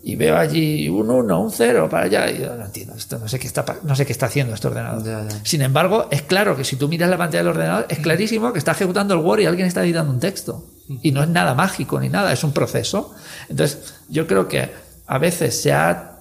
Y 0.04 0.16
veo 0.16 0.38
allí 0.38 0.88
un 0.88 1.10
1, 1.10 1.40
un 1.40 1.52
0 1.52 1.88
para 1.90 2.06
allá 2.06 2.32
y 2.32 2.42
yo 2.42 2.56
no 2.56 2.66
entiendo 2.66 2.96
esto, 2.96 3.18
no 3.18 3.28
sé 3.28 3.40
qué 3.40 3.48
está, 3.48 3.66
no 3.84 3.96
sé 3.96 4.06
qué 4.06 4.12
está 4.12 4.28
haciendo 4.28 4.54
este 4.54 4.68
ordenador. 4.68 5.28
Sin 5.44 5.64
embargo, 5.64 6.08
es 6.12 6.22
claro 6.22 6.56
que 6.56 6.64
si 6.64 6.76
tú 6.76 6.88
miras 6.88 7.10
la 7.10 7.18
pantalla 7.18 7.40
del 7.40 7.48
ordenador, 7.48 7.86
es 7.90 8.00
clarísimo 8.00 8.54
que 8.54 8.60
está 8.60 8.72
ejecutando 8.74 9.16
el 9.16 9.22
Word 9.22 9.42
y 9.42 9.46
alguien 9.48 9.68
está 9.68 9.84
editando 9.84 10.14
un 10.14 10.20
texto. 10.20 10.64
Y 11.02 11.12
no 11.12 11.24
es 11.24 11.30
nada 11.30 11.56
mágico 11.56 12.00
ni 12.00 12.10
nada, 12.10 12.32
es 12.32 12.44
un 12.44 12.54
proceso. 12.54 13.16
Entonces, 13.50 13.96
yo 14.10 14.28
creo 14.28 14.48
que 14.48 14.70
a 15.08 15.18
veces 15.18 15.60
se 15.60 15.74
ha 15.74 16.20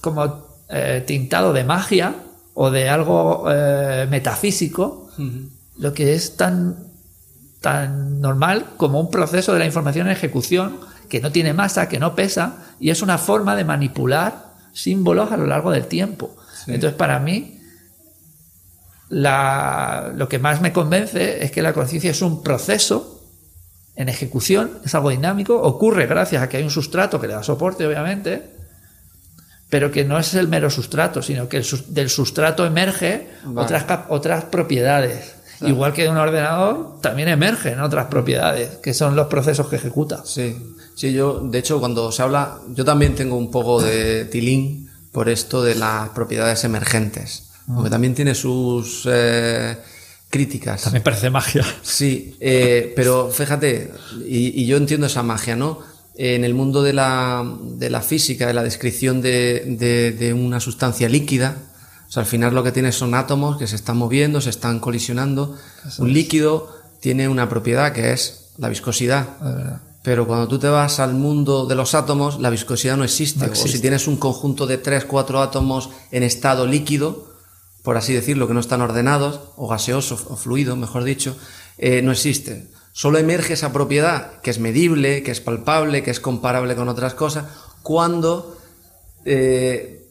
como 0.00 0.46
eh, 0.70 1.04
tintado 1.06 1.52
de 1.52 1.64
magia 1.64 2.14
o 2.54 2.70
de 2.70 2.88
algo 2.88 3.44
eh, 3.50 4.06
metafísico, 4.08 5.10
lo 5.78 5.94
que 5.94 6.14
es 6.14 6.36
tan, 6.36 6.76
tan 7.60 8.20
normal 8.20 8.66
como 8.76 9.00
un 9.00 9.10
proceso 9.10 9.52
de 9.52 9.58
la 9.58 9.66
información 9.66 10.06
en 10.06 10.12
ejecución 10.12 10.80
que 11.08 11.20
no 11.20 11.32
tiene 11.32 11.52
masa, 11.52 11.88
que 11.88 11.98
no 11.98 12.14
pesa, 12.14 12.56
y 12.80 12.90
es 12.90 13.02
una 13.02 13.18
forma 13.18 13.54
de 13.54 13.64
manipular 13.64 14.52
símbolos 14.72 15.30
a 15.30 15.36
lo 15.36 15.46
largo 15.46 15.70
del 15.70 15.86
tiempo. 15.86 16.34
Entonces, 16.66 16.94
para 16.94 17.18
mí, 17.18 17.60
lo 19.10 20.28
que 20.28 20.38
más 20.38 20.60
me 20.60 20.72
convence 20.72 21.44
es 21.44 21.50
que 21.50 21.60
la 21.62 21.74
conciencia 21.74 22.10
es 22.10 22.22
un 22.22 22.42
proceso 22.42 23.20
en 23.94 24.08
ejecución, 24.08 24.78
es 24.84 24.94
algo 24.94 25.10
dinámico, 25.10 25.60
ocurre 25.60 26.06
gracias 26.06 26.42
a 26.42 26.48
que 26.48 26.56
hay 26.56 26.62
un 26.62 26.70
sustrato 26.70 27.20
que 27.20 27.26
le 27.26 27.34
da 27.34 27.42
soporte, 27.42 27.86
obviamente, 27.86 28.50
pero 29.68 29.90
que 29.90 30.04
no 30.04 30.18
es 30.18 30.32
el 30.34 30.48
mero 30.48 30.70
sustrato, 30.70 31.22
sino 31.22 31.48
que 31.48 31.62
del 31.88 32.08
sustrato 32.10 32.64
emerge 32.64 33.28
otras, 33.54 33.84
otras 34.08 34.44
propiedades. 34.44 35.34
Igual 35.66 35.92
que 35.92 36.02
de 36.02 36.08
un 36.08 36.16
ordenador, 36.16 37.00
también 37.00 37.28
emergen 37.28 37.80
otras 37.80 38.06
propiedades, 38.06 38.76
que 38.82 38.94
son 38.94 39.16
los 39.16 39.26
procesos 39.28 39.68
que 39.68 39.76
ejecuta. 39.76 40.22
Sí, 40.24 40.56
sí, 40.94 41.12
yo, 41.12 41.40
de 41.40 41.58
hecho, 41.58 41.80
cuando 41.80 42.12
se 42.12 42.22
habla, 42.22 42.58
yo 42.74 42.84
también 42.84 43.14
tengo 43.14 43.36
un 43.36 43.50
poco 43.50 43.80
de 43.82 44.24
tilín 44.26 44.90
por 45.12 45.28
esto 45.28 45.62
de 45.62 45.74
las 45.74 46.08
propiedades 46.10 46.64
emergentes, 46.64 47.50
porque 47.66 47.88
ah. 47.88 47.90
también 47.90 48.14
tiene 48.14 48.34
sus... 48.34 49.06
Eh, 49.10 49.76
críticas. 50.32 50.82
También 50.82 51.02
parece 51.02 51.28
magia. 51.28 51.62
Sí, 51.82 52.36
eh, 52.40 52.92
pero 52.96 53.30
fíjate, 53.30 53.92
y, 54.26 54.64
yo 54.64 54.78
entiendo 54.78 55.06
esa 55.06 55.22
magia, 55.22 55.56
¿no? 55.56 55.80
En 56.14 56.44
el 56.44 56.54
mundo 56.54 56.82
de 56.82 56.94
la, 56.94 57.46
de 57.62 57.90
la 57.90 58.00
física, 58.00 58.46
de 58.46 58.54
la 58.54 58.62
descripción 58.62 59.20
de, 59.20 60.14
de, 60.18 60.32
una 60.32 60.58
sustancia 60.58 61.08
líquida, 61.08 61.56
o 62.12 62.14
sea, 62.14 62.24
al 62.24 62.26
final 62.26 62.54
lo 62.54 62.62
que 62.62 62.72
tienes 62.72 62.94
son 62.94 63.14
átomos 63.14 63.56
que 63.56 63.66
se 63.66 63.74
están 63.74 63.96
moviendo, 63.96 64.42
se 64.42 64.50
están 64.50 64.80
colisionando. 64.80 65.56
Un 65.96 66.12
líquido 66.12 66.68
tiene 67.00 67.26
una 67.26 67.48
propiedad 67.48 67.94
que 67.94 68.12
es 68.12 68.50
la 68.58 68.68
viscosidad. 68.68 69.28
Pero 70.02 70.26
cuando 70.26 70.46
tú 70.46 70.58
te 70.58 70.68
vas 70.68 71.00
al 71.00 71.14
mundo 71.14 71.64
de 71.64 71.74
los 71.74 71.94
átomos, 71.94 72.38
la 72.38 72.50
viscosidad 72.50 72.98
no 72.98 73.04
existe. 73.04 73.46
O 73.46 73.54
si 73.54 73.80
tienes 73.80 74.08
un 74.08 74.18
conjunto 74.18 74.66
de 74.66 74.76
tres, 74.76 75.06
cuatro 75.06 75.40
átomos 75.40 75.88
en 76.10 76.22
estado 76.22 76.66
líquido, 76.66 77.32
por 77.82 77.96
así 77.96 78.12
decirlo, 78.12 78.46
que 78.46 78.52
no 78.52 78.60
están 78.60 78.82
ordenados, 78.82 79.40
o 79.56 79.66
gaseosos, 79.66 80.26
o 80.28 80.36
fluidos, 80.36 80.76
mejor 80.76 81.04
dicho, 81.04 81.34
eh, 81.78 82.02
no 82.02 82.12
existen. 82.12 82.68
Solo 82.92 83.16
emerge 83.16 83.54
esa 83.54 83.72
propiedad 83.72 84.38
que 84.42 84.50
es 84.50 84.58
medible, 84.58 85.22
que 85.22 85.30
es 85.30 85.40
palpable, 85.40 86.02
que 86.02 86.10
es 86.10 86.20
comparable 86.20 86.76
con 86.76 86.90
otras 86.90 87.14
cosas, 87.14 87.46
cuando, 87.82 88.58
eh, 89.24 90.01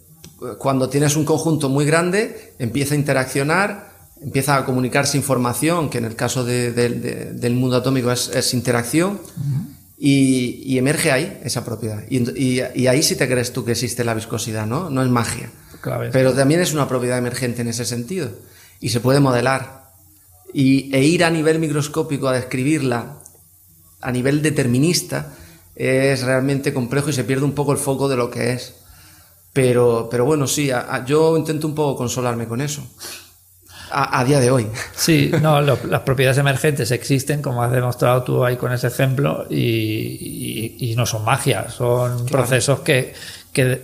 cuando 0.57 0.89
tienes 0.89 1.15
un 1.15 1.25
conjunto 1.25 1.69
muy 1.69 1.85
grande, 1.85 2.53
empieza 2.59 2.95
a 2.95 2.97
interaccionar, 2.97 3.91
empieza 4.21 4.57
a 4.57 4.65
comunicarse 4.65 5.17
información, 5.17 5.89
que 5.89 5.99
en 5.99 6.05
el 6.05 6.15
caso 6.15 6.43
del 6.43 7.55
mundo 7.55 7.77
atómico 7.77 8.11
es, 8.11 8.53
interacción, 8.53 9.19
y, 9.97 10.77
emerge 10.77 11.11
ahí 11.11 11.39
esa 11.43 11.63
propiedad. 11.63 12.03
Y, 12.09 12.61
y, 12.63 12.87
ahí 12.87 13.03
sí 13.03 13.15
te 13.15 13.27
crees 13.27 13.53
tú 13.53 13.63
que 13.63 13.73
existe 13.73 14.03
la 14.03 14.13
viscosidad, 14.13 14.65
¿no? 14.65 14.89
No 14.89 15.03
es 15.03 15.09
magia. 15.09 15.51
Pero 16.11 16.33
también 16.33 16.61
es 16.61 16.73
una 16.73 16.87
propiedad 16.87 17.17
emergente 17.17 17.61
en 17.61 17.67
ese 17.67 17.85
sentido 17.85 18.29
y 18.79 18.89
se 18.89 18.99
puede 18.99 19.19
modelar. 19.19 19.89
Y, 20.53 20.93
e 20.95 21.03
ir 21.03 21.23
a 21.23 21.29
nivel 21.29 21.59
microscópico 21.59 22.27
a 22.27 22.33
describirla 22.33 23.17
a 24.01 24.11
nivel 24.11 24.41
determinista 24.41 25.33
es 25.75 26.23
realmente 26.23 26.73
complejo 26.73 27.09
y 27.09 27.13
se 27.13 27.23
pierde 27.23 27.45
un 27.45 27.53
poco 27.53 27.71
el 27.71 27.77
foco 27.77 28.09
de 28.09 28.17
lo 28.17 28.29
que 28.29 28.53
es. 28.53 28.73
Pero, 29.53 30.07
pero 30.09 30.25
bueno, 30.25 30.47
sí, 30.47 30.71
yo 31.05 31.37
intento 31.37 31.67
un 31.67 31.75
poco 31.75 31.97
consolarme 31.97 32.47
con 32.47 32.61
eso. 32.61 32.83
A, 33.93 34.23
día 34.23 34.39
de 34.39 34.49
hoy. 34.49 34.67
Sí, 34.95 35.31
no, 35.41 35.59
las 35.61 36.01
propiedades 36.01 36.37
emergentes 36.37 36.91
existen, 36.91 37.41
como 37.41 37.61
has 37.61 37.71
demostrado 37.73 38.23
tú 38.23 38.45
ahí 38.45 38.55
con 38.55 38.71
ese 38.71 38.87
ejemplo, 38.87 39.45
y, 39.49 40.93
no 40.95 41.05
son 41.05 41.25
magia, 41.25 41.69
son 41.69 42.25
procesos 42.25 42.79
que, 42.81 43.13
que 43.53 43.81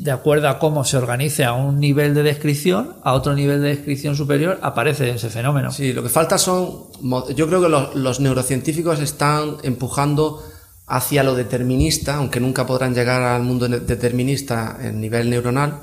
de 0.00 0.10
acuerdo 0.10 0.48
a 0.48 0.58
cómo 0.58 0.84
se 0.84 0.96
organice 0.96 1.44
a 1.44 1.52
un 1.52 1.78
nivel 1.78 2.14
de 2.14 2.22
descripción, 2.22 2.94
a 3.02 3.12
otro 3.12 3.34
nivel 3.34 3.60
de 3.60 3.68
descripción 3.68 4.16
superior, 4.16 4.58
aparece 4.62 5.10
ese 5.10 5.28
fenómeno. 5.28 5.70
Sí, 5.72 5.92
lo 5.92 6.02
que 6.02 6.08
falta 6.08 6.38
son, 6.38 6.84
yo 7.34 7.46
creo 7.48 7.60
que 7.60 7.98
los, 7.98 8.20
neurocientíficos 8.20 9.00
están 9.00 9.56
empujando 9.62 10.42
hacia 10.90 11.22
lo 11.22 11.34
determinista, 11.34 12.16
aunque 12.16 12.40
nunca 12.40 12.66
podrán 12.66 12.94
llegar 12.94 13.22
al 13.22 13.42
mundo 13.42 13.68
determinista 13.68 14.76
en 14.80 15.00
nivel 15.00 15.30
neuronal, 15.30 15.80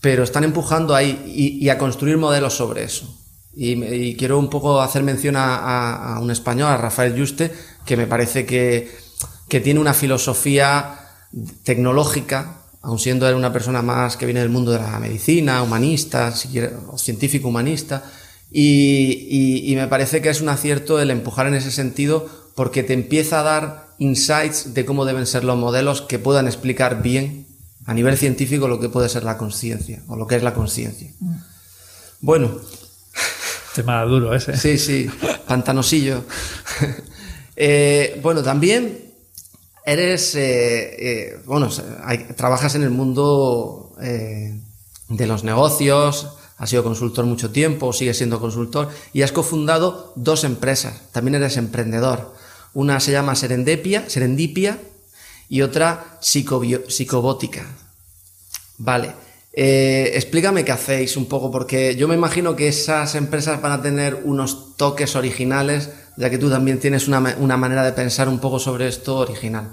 pero 0.00 0.24
están 0.24 0.44
empujando 0.44 0.94
ahí 0.94 1.58
y, 1.60 1.68
a 1.68 1.78
construir 1.78 2.16
modelos 2.16 2.54
sobre 2.54 2.84
eso. 2.84 3.18
Y, 3.54 4.16
quiero 4.16 4.38
un 4.38 4.50
poco 4.50 4.80
hacer 4.80 5.02
mención 5.02 5.34
a, 5.36 6.18
un 6.20 6.30
español, 6.30 6.68
a 6.68 6.76
Rafael 6.76 7.18
Juste, 7.18 7.52
que 7.84 7.96
me 7.96 8.06
parece 8.06 8.44
que, 8.46 8.90
que 9.48 9.60
tiene 9.60 9.80
una 9.80 9.94
filosofía 9.94 11.00
tecnológica 11.62 12.62
aun 12.86 13.00
siendo 13.00 13.28
él 13.28 13.34
una 13.34 13.52
persona 13.52 13.82
más 13.82 14.16
que 14.16 14.26
viene 14.26 14.38
del 14.38 14.48
mundo 14.48 14.70
de 14.70 14.78
la 14.78 15.00
medicina, 15.00 15.60
humanista, 15.60 16.30
científico 16.30 17.48
humanista, 17.48 18.04
y, 18.50 19.72
me 19.76 19.88
parece 19.88 20.22
que 20.22 20.28
es 20.28 20.40
un 20.40 20.48
acierto 20.48 21.00
el 21.00 21.10
empujar 21.10 21.48
en 21.48 21.54
ese 21.54 21.72
sentido 21.72 22.28
porque 22.54 22.84
te 22.84 22.92
empieza 22.92 23.40
a 23.40 23.42
dar 23.42 23.85
insights 23.98 24.74
de 24.74 24.84
cómo 24.84 25.04
deben 25.04 25.26
ser 25.26 25.44
los 25.44 25.56
modelos 25.56 26.02
que 26.02 26.18
puedan 26.18 26.46
explicar 26.46 27.02
bien 27.02 27.46
a 27.86 27.94
nivel 27.94 28.16
científico 28.16 28.68
lo 28.68 28.80
que 28.80 28.88
puede 28.88 29.08
ser 29.08 29.22
la 29.22 29.38
conciencia 29.38 30.02
o 30.08 30.16
lo 30.16 30.26
que 30.26 30.36
es 30.36 30.42
la 30.42 30.54
conciencia. 30.54 31.10
Bueno. 32.20 32.60
Tema 33.74 34.02
duro 34.04 34.34
ese. 34.34 34.56
Sí, 34.56 34.78
sí, 34.78 35.08
pantanosillo. 35.46 36.24
Eh, 37.58 38.20
bueno, 38.22 38.42
también 38.42 39.14
eres, 39.86 40.34
eh, 40.34 40.96
eh, 40.98 41.40
bueno, 41.46 41.70
trabajas 42.36 42.74
en 42.74 42.82
el 42.82 42.90
mundo 42.90 43.96
de 43.96 45.26
los 45.26 45.42
negocios, 45.42 46.36
has 46.58 46.68
sido 46.68 46.84
consultor 46.84 47.24
mucho 47.24 47.50
tiempo, 47.50 47.94
sigues 47.94 48.18
siendo 48.18 48.40
consultor 48.40 48.90
y 49.14 49.22
has 49.22 49.32
cofundado 49.32 50.12
dos 50.16 50.44
empresas. 50.44 51.00
También 51.12 51.36
eres 51.36 51.56
emprendedor. 51.56 52.34
Una 52.76 53.00
se 53.00 53.10
llama 53.10 53.34
Serendipia, 53.34 54.04
Serendipia 54.06 54.76
y 55.48 55.62
otra 55.62 56.18
Psicobótica. 56.20 57.64
Vale. 58.76 59.14
explícame 59.50 60.62
qué 60.62 60.72
hacéis 60.72 61.16
un 61.16 61.24
poco, 61.24 61.50
porque 61.50 61.96
yo 61.96 62.06
me 62.06 62.14
imagino 62.14 62.54
que 62.54 62.68
esas 62.68 63.14
empresas 63.14 63.62
van 63.62 63.72
a 63.72 63.80
tener 63.80 64.20
unos 64.24 64.76
toques 64.76 65.16
originales 65.16 65.88
ya 66.18 66.28
que 66.28 66.36
tú 66.36 66.50
también 66.50 66.78
tienes 66.78 67.08
una, 67.08 67.36
una 67.38 67.56
manera 67.56 67.82
de 67.82 67.92
pensar 67.92 68.28
un 68.28 68.40
poco 68.40 68.58
sobre 68.58 68.88
esto 68.88 69.20
original. 69.20 69.70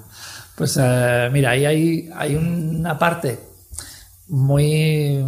Pues 0.56 0.80
eh, 0.82 1.30
mira, 1.30 1.52
ahí 1.52 1.66
hay, 1.66 2.10
hay 2.16 2.36
una 2.36 2.98
parte 2.98 3.38
muy, 4.30 5.26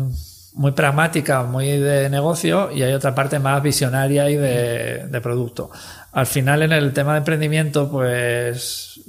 muy 0.55 0.71
pragmática, 0.71 1.43
muy 1.43 1.67
de 1.78 2.09
negocio 2.09 2.71
y 2.71 2.84
hay 2.84 2.93
otra 2.93 3.13
parte 3.13 3.39
más 3.39 3.61
visionaria 3.61 4.30
y 4.30 4.36
de, 4.36 5.07
de, 5.07 5.21
producto. 5.21 5.69
Al 6.16 6.26
final 6.26 6.63
en 6.63 6.72
el 6.72 6.93
tema 6.93 7.11
de 7.11 7.20
emprendimiento, 7.20 7.91
pues 7.91 9.01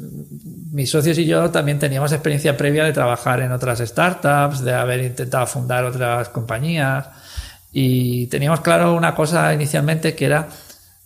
mis 0.72 0.90
socios 0.90 1.16
y 1.18 1.24
yo 1.24 1.50
también 1.50 1.78
teníamos 1.78 2.12
experiencia 2.12 2.56
previa 2.56 2.84
de 2.84 2.92
trabajar 2.92 3.40
en 3.40 3.52
otras 3.52 3.78
startups, 3.78 4.62
de 4.62 4.74
haber 4.74 5.00
intentado 5.00 5.46
fundar 5.46 5.84
otras 5.84 6.28
compañías 6.28 7.06
y 7.72 8.26
teníamos 8.26 8.60
claro 8.60 8.94
una 8.94 9.14
cosa 9.14 9.54
inicialmente 9.54 10.14
que 10.14 10.24
era 10.24 10.48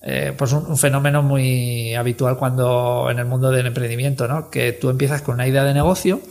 eh, 0.02 0.32
pues 0.34 0.52
un, 0.52 0.78
fenómeno 0.78 1.22
muy 1.22 1.94
habitual 1.94 2.38
cuando 2.38 3.08
en 3.10 3.18
el 3.18 3.26
mundo 3.26 3.50
del 3.50 3.66
emprendimiento, 3.66 4.26
¿no? 4.26 4.48
Que 4.48 4.72
tú 4.72 4.88
empiezas 4.88 5.20
con 5.20 5.34
una 5.34 5.46
idea 5.46 5.62
de 5.64 5.74
negocio, 5.74 6.22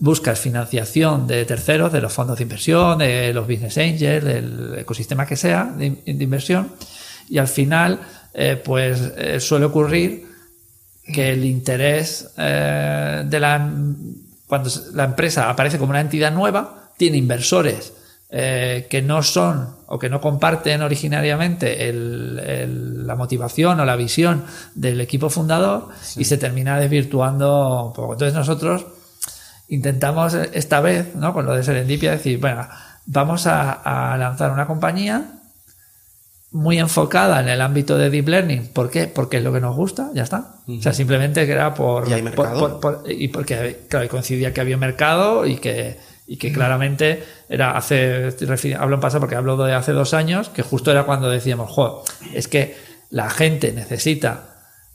buscas 0.00 0.40
financiación 0.40 1.28
de 1.28 1.44
terceros, 1.44 1.92
de 1.92 2.00
los 2.00 2.12
fondos 2.12 2.38
de 2.38 2.42
inversión, 2.42 2.98
de 2.98 3.32
los 3.32 3.46
business 3.46 3.78
angels, 3.78 4.24
del 4.24 4.74
ecosistema 4.78 5.24
que 5.24 5.36
sea 5.36 5.72
de, 5.76 6.02
inversión, 6.06 6.72
y 7.28 7.38
al 7.38 7.46
final, 7.46 8.00
eh, 8.34 8.60
pues 8.62 9.12
eh, 9.16 9.40
suele 9.40 9.66
ocurrir 9.66 10.26
que 11.04 11.32
el 11.32 11.44
interés 11.44 12.32
de 12.36 13.40
la 13.40 13.72
cuando 14.46 14.70
la 14.92 15.04
empresa 15.04 15.48
aparece 15.48 15.78
como 15.78 15.90
una 15.90 16.00
entidad 16.00 16.30
nueva, 16.30 16.92
tiene 16.96 17.16
inversores 17.16 17.94
eh, 18.34 18.86
que 18.88 19.02
no 19.02 19.22
son 19.22 19.76
o 19.86 19.98
que 19.98 20.08
no 20.08 20.20
comparten 20.20 20.80
originariamente 20.80 21.90
la 21.92 23.14
motivación 23.14 23.80
o 23.80 23.84
la 23.84 23.96
visión 23.96 24.44
del 24.74 25.02
equipo 25.02 25.28
fundador 25.28 25.88
y 26.16 26.24
se 26.24 26.38
termina 26.38 26.78
desvirtuando 26.78 27.88
un 27.88 27.92
poco. 27.92 28.12
Entonces 28.14 28.34
nosotros 28.34 28.86
intentamos 29.68 30.32
esta 30.32 30.80
vez, 30.80 31.14
¿no? 31.14 31.34
con 31.34 31.44
lo 31.44 31.54
de 31.54 31.62
Serendipia, 31.62 32.12
decir, 32.12 32.38
bueno, 32.40 32.66
vamos 33.04 33.46
a, 33.46 34.16
lanzar 34.18 34.50
una 34.50 34.66
compañía 34.66 35.41
muy 36.52 36.78
enfocada 36.78 37.40
en 37.40 37.48
el 37.48 37.60
ámbito 37.60 37.98
de 37.98 38.10
deep 38.10 38.28
learning. 38.28 38.68
¿Por 38.68 38.90
qué? 38.90 39.06
Porque 39.06 39.38
es 39.38 39.42
lo 39.42 39.52
que 39.52 39.60
nos 39.60 39.74
gusta, 39.74 40.10
ya 40.14 40.22
está. 40.22 40.56
O 40.68 40.82
sea, 40.82 40.92
simplemente 40.92 41.46
que 41.46 41.52
era 41.52 41.74
por... 41.74 42.08
¿Y 42.08 42.12
hay 42.12 42.22
mercado? 42.22 42.80
y 43.08 43.28
porque, 43.28 43.80
claro, 43.88 44.08
coincidía 44.08 44.52
que 44.52 44.60
había 44.60 44.76
mercado 44.76 45.46
y 45.46 45.56
que 45.56 45.98
y 46.26 46.36
que 46.36 46.52
claramente 46.52 47.22
era 47.48 47.76
hace, 47.76 48.34
hablo 48.78 48.94
en 48.94 49.00
pasado 49.00 49.20
porque 49.20 49.34
hablo 49.34 49.56
de 49.56 49.74
hace 49.74 49.92
dos 49.92 50.14
años, 50.14 50.48
que 50.48 50.62
justo 50.62 50.90
era 50.90 51.04
cuando 51.04 51.28
decíamos, 51.28 51.70
jo, 51.70 52.04
es 52.32 52.48
que 52.48 52.76
la 53.10 53.28
gente 53.28 53.72
necesita 53.72 54.51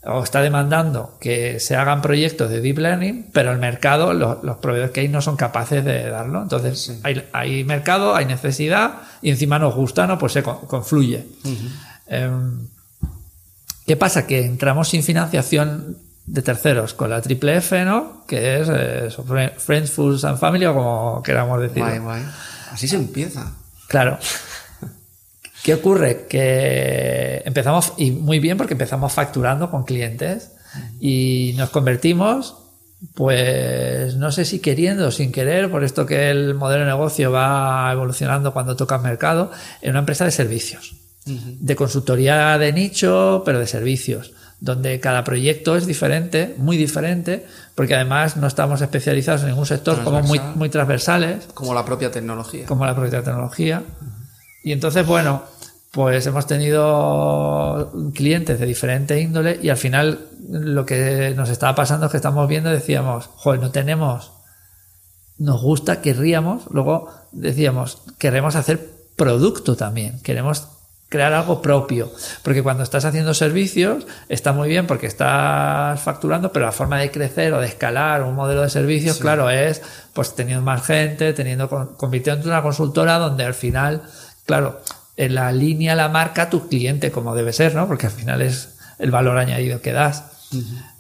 o 0.08 0.24
está 0.24 0.42
demandando 0.42 1.18
que 1.20 1.60
se 1.60 1.76
hagan 1.76 2.02
proyectos 2.02 2.50
de 2.50 2.62
deep 2.62 2.78
learning, 2.80 3.30
pero 3.34 3.52
el 3.52 3.60
mercado, 3.60 4.14
los, 4.14 4.58
proveedores 4.58 4.92
que 4.92 5.02
hay 5.02 5.08
no 5.08 5.22
son 5.22 5.36
capaces 5.36 5.84
de 5.84 6.10
darlo. 6.10 6.42
Entonces, 6.42 7.00
hay, 7.04 7.64
mercado, 7.64 8.16
hay 8.16 8.26
necesidad 8.26 9.02
y 9.22 9.30
encima 9.30 9.60
nos 9.60 9.76
gusta, 9.76 10.08
¿no? 10.08 10.18
Pues 10.18 10.34
se 10.34 10.44
confluye. 10.44 11.26
Em, 12.08 12.68
¿Qué 13.86 13.96
pasa? 13.96 14.28
Que 14.28 14.46
entramos 14.46 14.90
sin 14.90 15.04
financiación 15.04 15.98
de 16.26 16.42
terceros 16.42 16.94
con 16.94 17.10
la 17.10 17.22
triple 17.22 17.58
F, 17.58 17.86
¿no? 17.86 18.24
Que 18.28 18.60
es 18.60 18.68
eh, 18.70 19.10
Friends, 19.58 19.92
Foods 19.92 20.26
and 20.26 20.38
Family 20.38 20.66
o 20.66 20.74
como 20.74 21.24
queramos 21.24 21.62
decir. 21.62 21.84
Guay, 21.84 22.00
guay. 22.00 22.24
Así 22.72 22.88
se 22.88 22.98
empieza. 22.98 23.54
Claro. 23.88 24.20
¿Qué 25.68 25.74
ocurre? 25.74 26.28
Que 26.30 27.42
empezamos, 27.44 27.92
y 27.98 28.12
muy 28.12 28.40
bien 28.40 28.56
porque 28.56 28.76
empezamos 28.76 29.12
facturando 29.12 29.70
con 29.70 29.84
clientes 29.84 30.54
y 31.02 31.56
nos 31.58 31.72
convertimos, 31.72 32.56
pues 33.14 34.16
no 34.16 34.32
sé 34.32 34.46
si 34.46 34.60
queriendo 34.60 35.10
o 35.10 35.12
sin 35.12 35.34
querer, 35.34 35.70
por 35.70 35.84
esto 35.84 36.06
que 36.06 36.30
el 36.30 36.56
modelo 36.56 36.86
de 36.86 36.92
negocio 36.92 37.34
va 37.34 37.92
evolucionando 37.92 38.54
cuando 38.54 38.78
toca 38.78 38.96
el 38.96 39.02
mercado, 39.02 39.52
en 39.82 39.90
una 39.90 40.00
empresa 40.00 40.24
de 40.24 40.32
servicios, 40.32 40.96
de 41.26 41.76
consultoría 41.76 42.58
de 42.58 42.72
nicho, 42.72 43.44
pero 43.46 43.60
de 43.60 43.68
servicios 43.68 44.32
donde 44.62 45.02
cada 45.02 45.26
proyecto 45.26 45.76
es 45.76 45.86
diferente, 45.86 46.56
muy 46.58 46.78
diferente, 46.78 47.46
porque 47.76 47.94
además 47.94 48.38
no 48.38 48.48
estamos 48.48 48.80
especializados 48.80 49.42
en 49.42 49.50
ningún 49.50 49.66
sector, 49.66 50.02
como 50.02 50.22
muy, 50.22 50.40
muy 50.56 50.70
transversales. 50.70 51.46
Como 51.54 51.74
la 51.74 51.84
propia 51.84 52.10
tecnología. 52.10 52.66
Como 52.68 52.86
la 52.86 52.96
propia 52.96 53.22
tecnología. 53.22 53.84
Y 54.64 54.72
entonces, 54.72 55.06
bueno, 55.06 55.44
pues 55.98 56.28
hemos 56.28 56.46
tenido 56.46 57.92
clientes 58.14 58.60
de 58.60 58.68
diferente 58.68 59.20
índole 59.20 59.58
y 59.64 59.70
al 59.70 59.78
final 59.78 60.28
lo 60.48 60.86
que 60.86 61.34
nos 61.36 61.50
estaba 61.50 61.74
pasando 61.74 62.06
es 62.06 62.12
que 62.12 62.18
estamos 62.18 62.48
viendo, 62.48 62.70
decíamos, 62.70 63.32
joder, 63.34 63.62
no 63.62 63.72
tenemos, 63.72 64.32
nos 65.40 65.60
gusta, 65.60 66.00
querríamos, 66.00 66.66
luego 66.70 67.10
decíamos, 67.32 68.04
queremos 68.20 68.56
hacer 68.56 68.92
producto 69.16 69.76
también, 69.76 70.22
queremos 70.22 70.68
crear 71.10 71.34
algo 71.34 71.64
propio. 71.64 72.12
Porque 72.44 72.62
cuando 72.62 72.84
estás 72.84 73.04
haciendo 73.04 73.34
servicios, 73.34 74.06
está 74.30 74.54
muy 74.54 74.70
bien 74.70 74.86
porque 74.86 75.08
estás 75.08 76.00
facturando, 76.00 76.52
pero 76.52 76.68
la 76.68 76.74
forma 76.74 77.00
de 77.00 77.10
crecer 77.10 77.54
o 77.54 77.60
de 77.60 77.66
escalar 77.66 78.22
un 78.22 78.36
modelo 78.36 78.62
de 78.62 78.70
servicios, 78.70 79.18
claro, 79.18 79.50
es 79.50 79.82
pues 80.14 80.36
teniendo 80.36 80.64
más 80.64 80.86
gente, 80.86 81.34
teniendo, 81.34 81.68
convirtiéndote 81.98 82.50
en 82.50 82.54
una 82.54 82.62
consultora 82.62 83.18
donde 83.18 83.46
al 83.46 83.56
final, 83.56 84.04
claro, 84.46 84.80
en 85.18 85.36
la 85.36 85.52
línea 85.52 85.96
la 85.96 86.10
marca 86.10 86.50
tu 86.50 86.70
cliente 86.70 87.12
como 87.12 87.36
debe 87.36 87.52
ser, 87.52 87.76
¿no? 87.76 87.88
Porque 87.88 88.06
al 88.06 88.14
final 88.14 88.42
es 88.42 88.78
el 89.00 89.12
valor 89.12 89.38
añadido 89.38 89.82
que 89.82 89.92
das. 89.92 90.24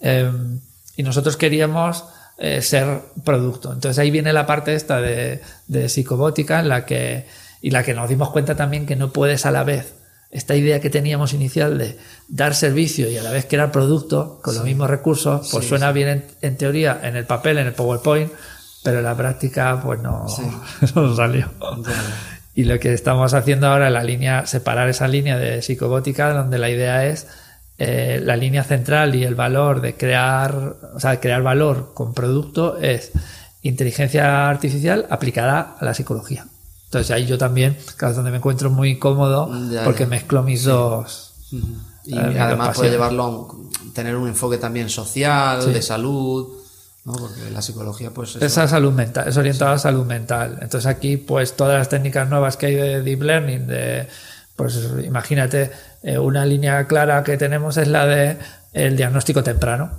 Em, 0.01 0.59
y 0.95 1.03
nosotros 1.03 1.37
queríamos 1.37 2.03
eh, 2.37 2.61
ser 2.61 3.01
producto. 3.23 3.71
Entonces 3.71 3.97
ahí 3.99 4.11
viene 4.11 4.33
la 4.33 4.45
parte 4.45 4.75
esta 4.75 4.99
de, 4.99 5.41
de 5.67 5.89
psicobótica 5.89 6.59
en 6.59 6.69
la 6.69 6.85
que 6.85 7.25
y 7.61 7.71
la 7.71 7.83
que 7.83 7.93
nos 7.93 8.09
dimos 8.09 8.29
cuenta 8.29 8.55
también 8.55 8.85
que 8.85 8.95
no 8.95 9.11
puedes 9.11 9.45
a 9.45 9.51
la 9.51 9.63
vez 9.63 9.93
esta 10.29 10.55
idea 10.55 10.79
que 10.79 10.89
teníamos 10.89 11.33
inicial 11.33 11.77
de 11.77 11.97
dar 12.27 12.53
servicio 12.53 13.09
y 13.09 13.17
a 13.17 13.23
la 13.23 13.31
vez 13.31 13.45
crear 13.45 13.71
producto 13.71 14.39
con 14.43 14.55
los 14.55 14.63
mismos 14.63 14.89
recursos, 14.89 15.49
pues 15.51 15.67
suena 15.67 15.91
bien 15.91 16.25
en, 16.41 16.57
teoría, 16.57 16.99
en 17.03 17.15
el 17.15 17.25
papel, 17.25 17.57
en 17.57 17.67
el 17.67 17.73
PowerPoint, 17.73 18.31
pero 18.83 18.99
en 18.99 19.05
la 19.05 19.15
práctica 19.15 19.79
pues 19.81 20.01
no, 20.01 20.25
no 20.95 21.15
salió. 21.15 21.49
Y 22.57 22.63
lo 22.63 22.79
que 22.79 22.91
estamos 22.91 23.35
haciendo 23.35 23.67
ahora 23.67 23.85
es 23.85 23.93
la 23.93 24.03
línea, 24.03 24.47
separar 24.47 24.89
esa 24.89 25.07
línea 25.07 25.37
de 25.37 25.61
psicobótica, 25.61 26.33
donde 26.33 26.57
la 26.57 26.71
idea 26.71 27.05
es 27.05 27.27
eh, 27.77 28.19
la 28.23 28.35
línea 28.35 28.63
central 28.63 29.13
y 29.13 29.23
el 29.25 29.35
valor 29.35 29.79
de 29.79 29.95
crear, 29.95 30.75
o 30.95 30.99
sea, 30.99 31.19
crear 31.19 31.43
valor 31.43 31.91
con 31.93 32.15
producto 32.15 32.79
es 32.79 33.11
inteligencia 33.61 34.49
artificial 34.49 35.05
aplicada 35.11 35.75
a 35.79 35.85
la 35.85 35.93
psicología. 35.93 36.47
Entonces 36.85 37.11
ahí 37.11 37.27
yo 37.27 37.37
también, 37.37 37.77
claro, 37.95 38.13
es 38.13 38.15
donde 38.15 38.31
me 38.31 38.37
encuentro 38.37 38.71
muy 38.71 38.97
cómodo 38.97 39.51
porque 39.85 40.07
mezclo 40.07 40.41
mis 40.41 40.63
dos. 40.63 41.35
Y 42.05 42.17
eh, 42.17 42.39
además 42.39 42.75
puede 42.75 42.89
llevarlo 42.89 43.49
a 43.87 43.93
tener 43.93 44.15
un 44.15 44.29
enfoque 44.29 44.57
también 44.57 44.89
social, 44.89 45.71
de 45.71 45.81
salud. 45.83 46.56
¿No? 47.07 47.13
Porque 47.13 47.49
la 47.51 47.61
psicología, 47.61 48.11
pues. 48.11 48.35
Es 48.35 48.53
salud 48.53 48.91
mental, 48.91 49.29
es 49.29 49.37
orientada 49.37 49.73
a 49.73 49.79
salud 49.79 50.05
mental. 50.05 50.59
Entonces 50.61 50.85
aquí, 50.85 51.15
pues 51.15 51.55
todas 51.55 51.79
las 51.79 51.87
técnicas 51.87 52.27
nuevas 52.29 52.57
que 52.57 52.65
hay 52.65 52.75
de 52.75 53.01
deep 53.01 53.21
learning, 53.21 53.65
de 53.65 54.07
pues 54.57 54.77
imagínate, 55.05 55.71
eh, 56.03 56.19
una 56.19 56.45
línea 56.45 56.85
clara 56.85 57.23
que 57.23 57.37
tenemos 57.37 57.77
es 57.77 57.87
la 57.87 58.05
de 58.05 58.37
el 58.73 58.97
diagnóstico 58.97 59.41
temprano, 59.41 59.91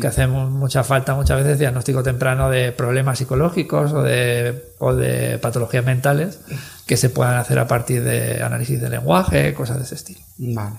que 0.00 0.06
hacemos 0.06 0.50
mucha 0.50 0.82
falta 0.84 1.14
muchas 1.14 1.42
veces 1.42 1.58
diagnóstico 1.58 2.02
temprano 2.02 2.48
de 2.48 2.72
problemas 2.72 3.18
psicológicos 3.18 3.92
o 3.92 4.02
de, 4.02 4.72
o 4.78 4.94
de 4.94 5.38
patologías 5.38 5.84
mentales 5.84 6.38
que 6.86 6.96
se 6.96 7.10
puedan 7.10 7.36
hacer 7.36 7.58
a 7.58 7.66
partir 7.66 8.02
de 8.02 8.42
análisis 8.42 8.80
de 8.80 8.88
lenguaje, 8.88 9.52
cosas 9.52 9.78
de 9.78 9.84
ese 9.84 9.96
estilo. 9.96 10.20
Vale. 10.38 10.76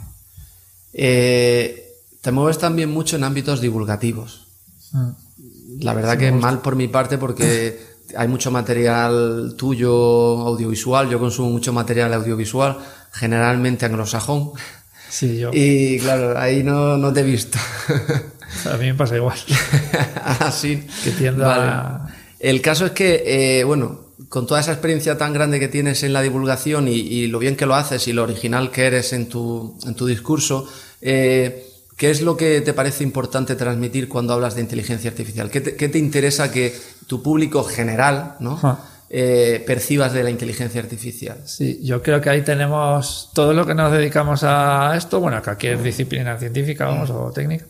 Eh, 0.94 1.94
te 2.22 2.32
mueves 2.32 2.58
también 2.58 2.90
mucho 2.90 3.18
en 3.18 3.26
ámbitos 3.26 3.62
divulgativos. 3.62 4.48
Mm. 4.94 5.26
La 5.82 5.94
verdad 5.94 6.18
que 6.18 6.32
mal 6.32 6.62
por 6.62 6.76
mi 6.76 6.88
parte 6.88 7.18
porque 7.18 7.80
hay 8.16 8.28
mucho 8.28 8.52
material 8.52 9.56
tuyo 9.58 9.92
audiovisual, 9.92 11.10
yo 11.10 11.20
consumo 11.20 11.50
mucho 11.50 11.74
material 11.74 12.14
audiovisual, 12.14 12.78
generalmente 13.12 13.86
anglosajón. 13.86 14.52
Sí, 15.10 15.40
yo. 15.40 15.52
Y 15.54 16.00
claro, 16.00 16.38
ahí 16.38 16.64
no, 16.64 16.98
no 16.98 17.14
te 17.14 17.22
he 17.22 17.24
visto. 17.24 17.58
A 18.72 18.78
mí 18.78 18.86
me 18.86 18.96
pasa 18.96 19.16
igual. 19.16 19.38
Así. 20.40 20.86
Que 21.04 21.12
tiendo 21.12 21.50
a... 21.50 22.08
El 22.40 22.62
caso 22.62 22.86
es 22.86 22.92
que, 22.92 23.24
eh, 23.60 23.64
bueno, 23.64 24.06
con 24.30 24.48
toda 24.48 24.60
esa 24.60 24.72
experiencia 24.72 25.18
tan 25.18 25.34
grande 25.34 25.60
que 25.60 25.68
tienes 25.68 26.04
en 26.04 26.14
la 26.14 26.22
divulgación 26.22 26.88
y, 26.88 27.28
lo 27.28 27.40
bien 27.40 27.56
que 27.56 27.66
lo 27.66 27.76
haces 27.76 28.08
y 28.08 28.14
lo 28.14 28.24
original 28.24 28.72
que 28.72 28.86
eres 28.86 29.14
en 29.14 29.30
tu, 29.30 29.78
en 29.86 29.96
tu 29.96 30.06
discurso, 30.06 30.68
eh, 31.02 31.66
¿qué 31.98 32.12
es 32.12 32.22
lo 32.22 32.38
que 32.38 32.62
te 32.62 32.74
parece 32.74 33.04
importante 33.04 33.56
transmitir 33.56 34.10
cuando 34.10 34.34
hablas 34.34 34.56
de 34.56 34.62
inteligencia 34.62 35.10
artificial? 35.10 35.50
¿Qué 35.50 35.62
te, 35.62 35.76
qué 35.76 35.90
te 35.90 35.98
interesa 35.98 36.52
que 36.52 36.76
tu 37.08 37.22
público 37.22 37.64
general, 37.64 38.36
¿no? 38.40 38.60
Eh, 39.10 39.64
percibas 39.68 40.14
de 40.14 40.24
la 40.24 40.32
inteligencia 40.32 40.82
artificial. 40.82 41.38
Sí, 41.46 41.80
yo 41.84 42.02
creo 42.02 42.22
que 42.22 42.30
ahí 42.30 42.42
tenemos 42.42 43.30
todo 43.34 43.54
lo 43.54 43.66
que 43.66 43.76
nos 43.76 43.92
dedicamos 43.92 44.44
a 44.44 44.96
esto, 44.98 45.20
bueno, 45.20 45.38
a 45.38 45.42
cualquier 45.42 45.82
disciplina 45.82 46.38
científica, 46.38 46.86
vamos, 46.86 47.12
o 47.12 47.32
técnica, 47.32 47.66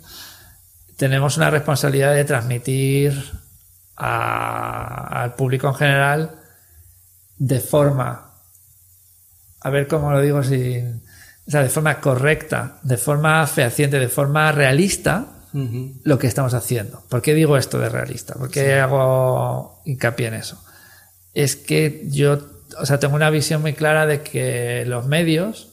tenemos 0.95 1.35
una 1.35 1.49
responsabilidad 1.49 2.15
de 2.15 2.23
transmitir 2.23 3.13
al 3.97 5.35
público 5.35 5.67
en 5.67 5.75
general 5.75 6.31
de 7.37 7.59
forma, 7.59 8.31
a 9.59 9.69
ver 9.69 9.87
cómo 9.87 10.11
lo 10.11 10.21
digo 10.21 10.41
sin, 10.41 11.01
o 11.47 11.51
sea, 11.51 11.61
de 11.61 11.69
forma 11.69 11.99
correcta, 11.99 12.79
de 12.81 12.97
forma 12.97 13.45
fehaciente, 13.45 13.99
de 13.99 14.09
forma 14.09 14.51
realista, 14.51 15.27
lo 16.03 16.19
que 16.19 16.27
estamos 16.27 16.53
haciendo. 16.53 17.01
¿Por 17.07 17.21
qué 17.21 17.33
digo 17.33 17.55
esto 17.55 17.79
de 17.79 17.87
realista? 17.87 18.33
¿Por 18.33 18.51
qué 18.51 18.73
hago 18.73 19.81
hincapié 19.85 20.27
en 20.27 20.33
eso? 20.33 20.61
Es 21.33 21.55
que 21.55 22.03
yo, 22.09 22.39
o 22.77 22.85
sea, 22.85 22.99
tengo 22.99 23.15
una 23.15 23.29
visión 23.29 23.61
muy 23.61 23.71
clara 23.71 24.05
de 24.05 24.21
que 24.21 24.83
los 24.85 25.05
medios, 25.05 25.69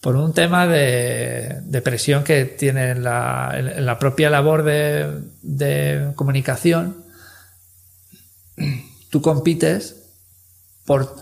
por 0.00 0.16
un 0.16 0.32
tema 0.32 0.66
de, 0.66 1.82
presión 1.84 2.24
que 2.24 2.46
tienen 2.46 3.04
la, 3.04 3.52
en 3.54 3.84
la 3.84 3.98
propia 3.98 4.30
labor 4.30 4.62
de, 4.62 5.20
de 5.42 6.12
comunicación, 6.14 7.04
tú 9.10 9.20
compites 9.20 9.96
por, 10.86 11.14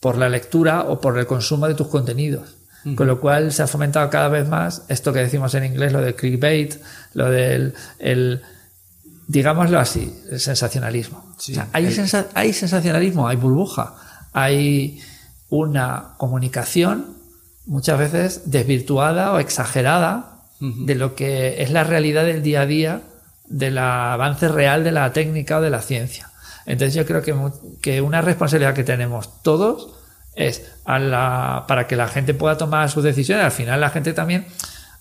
por 0.00 0.16
la 0.16 0.30
lectura 0.30 0.84
o 0.84 1.02
por 1.02 1.18
el 1.18 1.26
consumo 1.26 1.68
de 1.68 1.74
tus 1.74 1.88
contenidos. 1.88 2.55
Con 2.94 3.08
lo 3.08 3.20
cual 3.20 3.52
se 3.52 3.62
ha 3.62 3.66
fomentado 3.66 4.08
cada 4.10 4.28
vez 4.28 4.48
más 4.48 4.84
esto 4.88 5.12
que 5.12 5.18
decimos 5.18 5.54
en 5.54 5.64
inglés, 5.64 5.92
lo 5.92 6.00
del 6.00 6.14
clickbait, 6.14 6.76
lo 7.14 7.28
del, 7.28 7.74
el, 7.98 8.42
digámoslo 9.26 9.80
así, 9.80 10.14
el 10.30 10.38
sensacionalismo. 10.38 11.34
hay, 11.72 11.88
hay 12.34 12.52
sensacionalismo, 12.52 13.26
hay 13.26 13.36
burbuja, 13.36 13.96
hay 14.32 15.00
una 15.48 16.14
comunicación 16.18 17.16
muchas 17.66 17.98
veces 17.98 18.42
desvirtuada 18.46 19.32
o 19.32 19.38
exagerada 19.38 20.44
de 20.60 20.94
lo 20.94 21.14
que 21.14 21.62
es 21.62 21.70
la 21.70 21.84
realidad 21.84 22.24
del 22.24 22.42
día 22.42 22.62
a 22.62 22.66
día, 22.66 23.02
del 23.46 23.76
avance 23.78 24.48
real 24.48 24.84
de 24.84 24.92
la 24.92 25.12
técnica 25.12 25.58
o 25.58 25.60
de 25.60 25.70
la 25.70 25.82
ciencia. 25.82 26.30
Entonces 26.64 26.94
yo 26.94 27.04
creo 27.04 27.22
que, 27.22 27.34
que 27.82 28.00
una 28.00 28.22
responsabilidad 28.22 28.74
que 28.74 28.84
tenemos 28.84 29.42
todos 29.42 29.95
es 30.36 30.62
a 30.84 30.98
la, 30.98 31.64
para 31.66 31.86
que 31.88 31.96
la 31.96 32.06
gente 32.06 32.34
pueda 32.34 32.56
tomar 32.56 32.88
sus 32.90 33.02
decisiones. 33.02 33.44
Al 33.44 33.52
final 33.52 33.80
la 33.80 33.90
gente 33.90 34.12
también... 34.12 34.46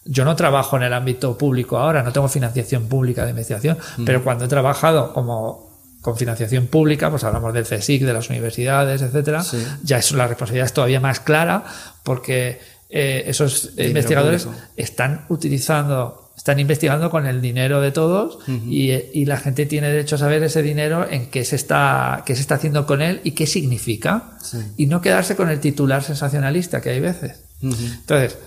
Yo 0.08 0.24
no 0.24 0.36
trabajo 0.36 0.78
en 0.78 0.84
el 0.84 0.94
ámbito 0.94 1.36
público 1.36 1.80
ahora, 1.80 2.04
no 2.04 2.14
tengo 2.14 2.28
financiación 2.28 2.88
pública 2.88 3.24
de 3.24 3.32
investigación, 3.32 3.80
pero 4.06 4.24
cuando 4.24 4.46
he 4.46 4.48
trabajado 4.48 5.12
como 5.14 5.66
con 6.06 6.16
financiación 6.16 6.68
pública, 6.68 7.10
pues 7.10 7.24
hablamos 7.24 7.52
del 7.56 7.66
CSIC, 7.66 8.04
de 8.04 8.14
las 8.14 8.30
universidades, 8.30 9.02
etcétera, 9.02 9.44
ya 9.82 9.98
es, 9.98 10.12
la 10.12 10.28
responsabilidad 10.28 10.68
es 10.68 10.74
todavía 10.74 11.00
más 11.00 11.20
clara 11.20 11.64
porque 12.04 12.62
eh, 12.92 13.24
esos 13.26 13.72
investigadores 13.78 14.48
están 14.78 15.26
utilizando 15.30 16.24
están 16.36 16.60
investigando 16.60 17.10
con 17.10 17.26
el 17.26 17.42
dinero 17.42 17.82
de 17.82 17.92
todos 17.92 18.40
y, 18.48 19.26
la 19.26 19.38
gente 19.38 19.66
tiene 19.66 19.90
derecho 19.90 20.16
a 20.16 20.20
saber 20.20 20.44
ese 20.44 20.62
dinero 20.62 21.08
en 21.10 21.28
qué 21.28 21.46
se 21.46 21.56
está, 21.56 22.24
qué 22.26 22.36
se 22.36 22.42
está 22.42 22.56
haciendo 22.56 22.86
con 22.86 23.02
él 23.02 23.22
y 23.24 23.32
qué 23.32 23.48
significa. 23.48 24.38
Y 24.78 24.88
no 24.88 25.02
quedarse 25.02 25.36
con 25.36 25.50
el 25.50 25.60
titular 25.60 26.04
sensacionalista 26.04 26.82
que 26.82 26.90
hay 26.90 27.00
veces. 27.00 27.42
Entonces, 27.62 28.38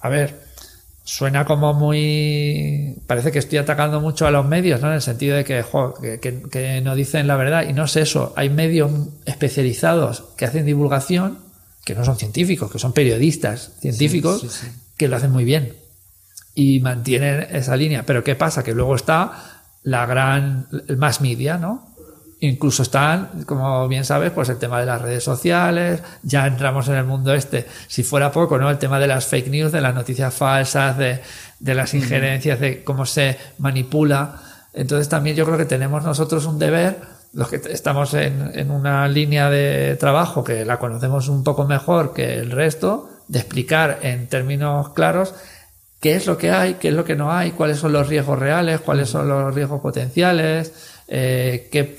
a 0.00 0.08
ver, 0.08 0.40
suena 1.04 1.44
como 1.44 1.72
muy... 1.72 2.96
Parece 3.06 3.30
que 3.30 3.38
estoy 3.38 3.58
atacando 3.58 4.00
mucho 4.00 4.26
a 4.26 4.30
los 4.30 4.44
medios, 4.44 4.80
¿no? 4.80 4.88
En 4.88 4.94
el 4.94 5.02
sentido 5.02 5.36
de 5.36 5.44
que, 5.44 5.64
que, 6.20 6.42
que 6.50 6.80
no 6.80 6.94
dicen 6.96 7.26
la 7.26 7.36
verdad. 7.36 7.66
Y 7.68 7.72
no 7.72 7.84
es 7.84 7.96
eso. 7.96 8.34
Hay 8.36 8.50
medios 8.50 8.90
especializados 9.24 10.24
que 10.36 10.46
hacen 10.46 10.66
divulgación, 10.66 11.38
que 11.84 11.94
no 11.94 12.04
son 12.04 12.16
científicos, 12.16 12.70
que 12.70 12.78
son 12.78 12.92
periodistas 12.92 13.70
científicos, 13.80 14.62
que 14.96 15.08
lo 15.08 15.16
hacen 15.16 15.30
muy 15.30 15.44
bien 15.44 15.79
y 16.60 16.78
mantienen 16.80 17.46
esa 17.52 17.74
línea. 17.74 18.04
Pero 18.04 18.22
¿qué 18.22 18.34
pasa? 18.34 18.62
Que 18.62 18.74
luego 18.74 18.94
está 18.94 19.32
la 19.82 20.04
gran, 20.04 20.66
el 20.88 20.98
más 20.98 21.22
media, 21.22 21.56
¿no? 21.56 21.88
Incluso 22.40 22.82
están, 22.82 23.44
como 23.46 23.88
bien 23.88 24.04
sabes, 24.04 24.30
pues 24.30 24.50
el 24.50 24.58
tema 24.58 24.78
de 24.78 24.84
las 24.84 25.00
redes 25.00 25.24
sociales, 25.24 26.02
ya 26.22 26.46
entramos 26.46 26.86
en 26.88 26.96
el 26.96 27.04
mundo 27.04 27.32
este, 27.32 27.66
si 27.86 28.02
fuera 28.02 28.30
poco, 28.30 28.58
¿no? 28.58 28.68
El 28.68 28.76
tema 28.76 28.98
de 28.98 29.06
las 29.06 29.24
fake 29.24 29.48
news, 29.48 29.72
de 29.72 29.80
las 29.80 29.94
noticias 29.94 30.34
falsas, 30.34 30.98
de, 30.98 31.20
de 31.58 31.74
las 31.74 31.94
injerencias, 31.94 32.60
de 32.60 32.84
cómo 32.84 33.06
se 33.06 33.38
manipula. 33.56 34.36
Entonces 34.74 35.08
también 35.08 35.36
yo 35.36 35.46
creo 35.46 35.56
que 35.56 35.64
tenemos 35.64 36.04
nosotros 36.04 36.44
un 36.44 36.58
deber, 36.58 36.98
los 37.32 37.48
que 37.48 37.56
estamos 37.70 38.12
en, 38.12 38.50
en 38.54 38.70
una 38.70 39.08
línea 39.08 39.48
de 39.48 39.96
trabajo 39.96 40.44
que 40.44 40.66
la 40.66 40.78
conocemos 40.78 41.28
un 41.28 41.42
poco 41.42 41.66
mejor 41.66 42.12
que 42.12 42.34
el 42.34 42.50
resto, 42.50 43.08
de 43.28 43.38
explicar 43.38 44.00
en 44.02 44.26
términos 44.26 44.90
claros 44.90 45.34
qué 46.00 46.14
es 46.14 46.26
lo 46.26 46.36
que 46.38 46.50
hay, 46.50 46.74
qué 46.74 46.88
es 46.88 46.94
lo 46.94 47.04
que 47.04 47.14
no 47.14 47.30
hay, 47.30 47.52
cuáles 47.52 47.78
son 47.78 47.92
los 47.92 48.08
riesgos 48.08 48.38
reales, 48.38 48.80
cuáles 48.80 49.08
son 49.10 49.28
los 49.28 49.54
riesgos 49.54 49.80
potenciales, 49.80 50.72
eh, 51.06 51.68
qué, 51.70 51.94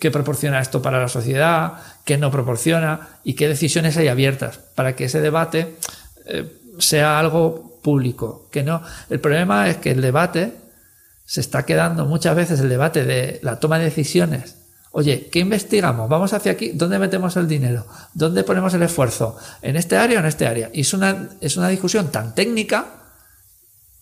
qué, 0.00 0.10
proporciona 0.10 0.60
esto 0.60 0.80
para 0.80 1.00
la 1.00 1.08
sociedad, 1.08 1.74
qué 2.04 2.16
no 2.16 2.30
proporciona 2.30 3.18
y 3.24 3.34
qué 3.34 3.46
decisiones 3.46 3.96
hay 3.98 4.08
abiertas 4.08 4.58
para 4.74 4.96
que 4.96 5.04
ese 5.04 5.20
debate 5.20 5.76
eh, 6.24 6.50
sea 6.78 7.18
algo 7.18 7.78
público. 7.82 8.48
Que 8.50 8.62
no, 8.62 8.82
el 9.10 9.20
problema 9.20 9.68
es 9.68 9.76
que 9.76 9.90
el 9.90 10.00
debate 10.00 10.52
se 11.26 11.40
está 11.40 11.64
quedando 11.64 12.06
muchas 12.06 12.34
veces 12.34 12.60
el 12.60 12.68
debate 12.70 13.04
de 13.04 13.38
la 13.42 13.60
toma 13.60 13.78
de 13.78 13.84
decisiones. 13.84 14.56
Oye, 14.92 15.28
¿qué 15.30 15.40
investigamos? 15.40 16.08
Vamos 16.08 16.32
hacia 16.32 16.52
aquí. 16.52 16.70
¿Dónde 16.72 16.98
metemos 16.98 17.36
el 17.36 17.46
dinero? 17.46 17.86
¿Dónde 18.14 18.44
ponemos 18.44 18.72
el 18.72 18.82
esfuerzo? 18.82 19.36
¿En 19.60 19.76
este 19.76 19.98
área 19.98 20.16
o 20.16 20.20
en 20.20 20.26
este 20.26 20.46
área? 20.46 20.70
Y 20.72 20.80
es 20.80 20.94
una, 20.94 21.28
es 21.38 21.58
una 21.58 21.68
discusión 21.68 22.10
tan 22.10 22.34
técnica 22.34 22.86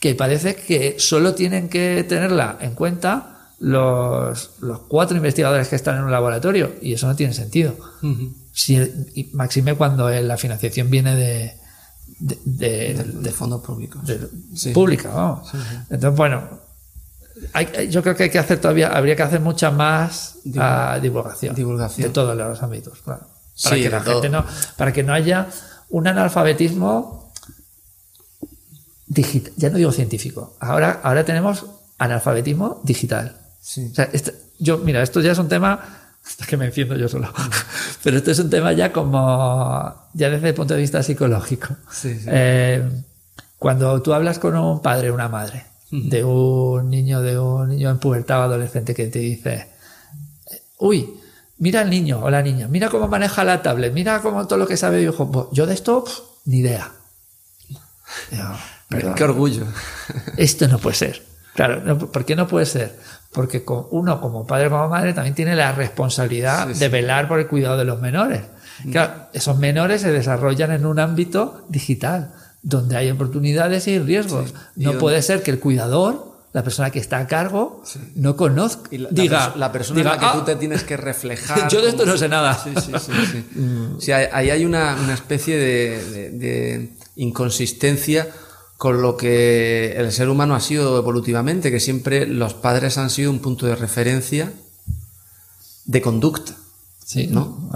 que 0.05 0.15
parece 0.15 0.55
que 0.55 0.97
solo 0.99 1.35
tienen 1.35 1.71
que 1.71 2.05
tenerla 2.07 2.59
en 2.61 2.75
cuenta 2.75 3.55
los, 3.59 4.51
los 4.61 4.81
cuatro 4.81 5.17
investigadores 5.17 5.69
que 5.69 5.77
están 5.77 5.97
en 5.97 6.05
un 6.05 6.11
laboratorio 6.11 6.75
y 6.83 6.93
eso 6.93 7.07
no 7.07 7.17
tiene 7.17 7.33
sentido. 7.33 7.75
si, 8.53 8.77
y 9.15 9.31
máxime 9.33 9.77
cuando 9.77 10.11
la 10.11 10.37
financiación 10.37 10.91
viene 10.91 11.17
de, 11.17 11.59
de, 12.19 13.33
fondos 13.33 13.63
públicos. 13.63 14.03
Pública, 14.75 15.09
vamos. 15.09 15.51
Entonces, 15.89 16.19
bueno, 16.19 16.51
yo 17.89 18.03
creo 18.03 18.15
que 18.15 18.25
hay 18.25 18.31
que 18.31 18.39
hacer 18.39 18.61
todavía, 18.61 18.89
habría 18.89 19.17
que 19.17 19.23
hacer 19.23 19.41
mucha 19.41 19.71
más 19.71 20.35
ah, 20.59 20.99
divulgación, 21.01 21.55
divulgación, 21.55 22.09
de 22.09 22.13
todos 22.13 22.37
los 22.37 22.63
ámbitos, 22.63 23.01
claro. 23.01 23.27
Para 23.63 23.77
que 23.77 23.89
la 23.89 24.01
gente 24.03 24.29
no, 24.29 24.45
para 24.77 24.93
que 24.93 25.03
no 25.03 25.15
haya 25.15 25.49
un 25.89 26.07
analfabetismo 26.07 27.24
digital, 29.07 29.53
ya 29.57 29.71
no 29.71 29.79
digo 29.79 29.93
científico, 29.93 30.57
ahora, 30.61 31.01
ahora 31.03 31.25
tenemos 31.25 31.67
analfabetismo 31.99 32.81
digital. 32.85 33.37
Este, 34.13 34.35
yo, 34.59 34.79
mira, 34.79 35.03
esto 35.03 35.21
ya 35.21 35.33
es 35.33 35.39
un 35.39 35.49
tema 35.49 35.81
que 36.49 36.57
me 36.57 36.67
enciendo 36.67 36.97
yo 36.97 37.09
solo. 37.09 37.33
Pero 38.03 38.17
esto 38.17 38.31
es 38.31 38.39
un 38.39 38.51
tema 38.51 38.73
ya 38.73 38.93
como, 38.93 39.95
ya 40.13 40.31
desde 40.31 40.49
el 40.49 40.55
punto 40.55 40.75
de 40.75 40.81
vista 40.81 41.03
psicológico. 41.03 41.77
Eh, 42.05 42.83
cuando 43.59 44.03
tú 44.03 44.13
hablas 44.13 44.39
con 44.39 44.57
un 44.57 44.81
padre 44.81 45.11
o 45.11 45.15
una 45.15 45.29
madre 45.29 45.65
de 45.91 46.25
un 46.25 46.91
niño, 46.91 47.23
de 47.23 47.39
un 47.39 47.69
niño 47.69 47.91
en 47.91 47.99
pubertad 47.99 48.41
o 48.41 48.43
adolescente 48.43 48.95
que 48.95 49.07
te 49.07 49.21
dice, 49.21 49.69
uy, 50.79 51.15
mira 51.59 51.81
al 51.81 51.91
niño 51.91 52.21
o 52.23 52.31
la 52.31 52.43
niña, 52.43 52.69
mira 52.69 52.89
cómo 52.89 53.07
maneja 53.09 53.45
la 53.45 53.63
tablet, 53.63 53.93
mira 53.93 54.21
cómo 54.21 54.47
todo 54.47 54.59
lo 54.59 54.67
que 54.67 54.77
sabe, 54.77 55.03
yo, 55.03 55.49
yo 55.53 55.67
de 55.67 55.75
esto, 55.75 56.05
ni 56.45 56.59
idea. 56.59 56.93
Pero, 58.95 59.15
qué 59.15 59.25
orgullo. 59.25 59.65
Esto 60.37 60.69
no 60.69 60.79
puede 60.79 60.97
ser. 60.97 61.35
Claro, 61.55 61.99
¿por 61.99 62.25
qué 62.25 62.35
no 62.35 62.49
puede 62.49 62.67
ser? 62.67 62.99
Porque 63.33 63.65
uno 63.91 64.21
como 64.21 64.47
padre 64.47 64.67
o 64.67 64.71
como 64.71 64.89
madre 64.89 65.13
también 65.13 65.35
tiene 65.35 65.55
la 65.55 65.73
responsabilidad 65.73 66.67
de 66.67 66.89
velar 66.89 67.29
por 67.29 67.39
el 67.39 67.47
cuidado 67.47 67.77
de 67.77 67.85
los 67.85 68.01
menores. 68.01 68.43
Mm. 68.85 68.91
Claro, 68.91 69.13
esos 69.33 69.59
menores 69.59 70.01
se 70.01 70.11
desarrollan 70.11 70.73
en 70.73 70.85
un 70.85 70.99
ámbito 70.99 71.65
digital, 71.69 72.33
donde 72.63 72.97
hay 72.97 73.11
oportunidades 73.11 73.87
y 73.87 73.99
riesgos. 74.01 74.53
no 74.75 74.99
puede 74.99 75.23
ser 75.23 75.45
que 75.45 75.53
el 75.53 75.61
cuidador, 75.61 76.35
la 76.53 76.65
persona 76.65 76.91
que 76.91 76.99
está 76.99 77.19
a 77.19 77.27
cargo, 77.29 77.85
no 78.17 78.37
conozca, 78.37 78.91
diga, 78.91 79.55
la, 79.57 79.71
persona 79.71 80.01
en 80.01 80.07
la 80.07 80.19
que 80.19 80.27
tú 80.27 80.39
ah, 80.41 80.45
te 80.45 80.57
tienes 80.57 80.83
que 80.83 80.97
reflejar. 80.97 81.69
Yo 81.71 81.83
de 81.83 81.91
esto 81.91 82.05
no 82.05 82.17
sé 82.17 82.29
nada. 82.29 82.55
Sí, 82.55 82.71
sí, 82.85 82.93
sí. 82.99 83.45
sí. 84.01 84.13
ahí 84.33 84.51
hay 84.51 84.65
una, 84.65 84.97
especie 85.13 85.57
de 85.57 86.95
inconsistencia 87.17 88.27
con 88.77 89.03
lo 89.03 89.17
que 89.17 89.95
el 89.97 90.13
ser 90.13 90.29
humano 90.29 90.55
ha 90.55 90.61
sido 90.61 90.99
evolutivamente, 90.99 91.71
que 91.71 91.81
siempre 91.81 92.27
los 92.27 92.55
padres 92.55 92.99
han 92.99 93.11
sido 93.11 93.31
un 93.31 93.39
punto 93.39 93.67
de 93.67 93.77
referencia 93.77 94.53
de 95.85 96.03
conducta. 96.03 96.57
Sí, 97.05 97.27
¿no? 97.27 97.71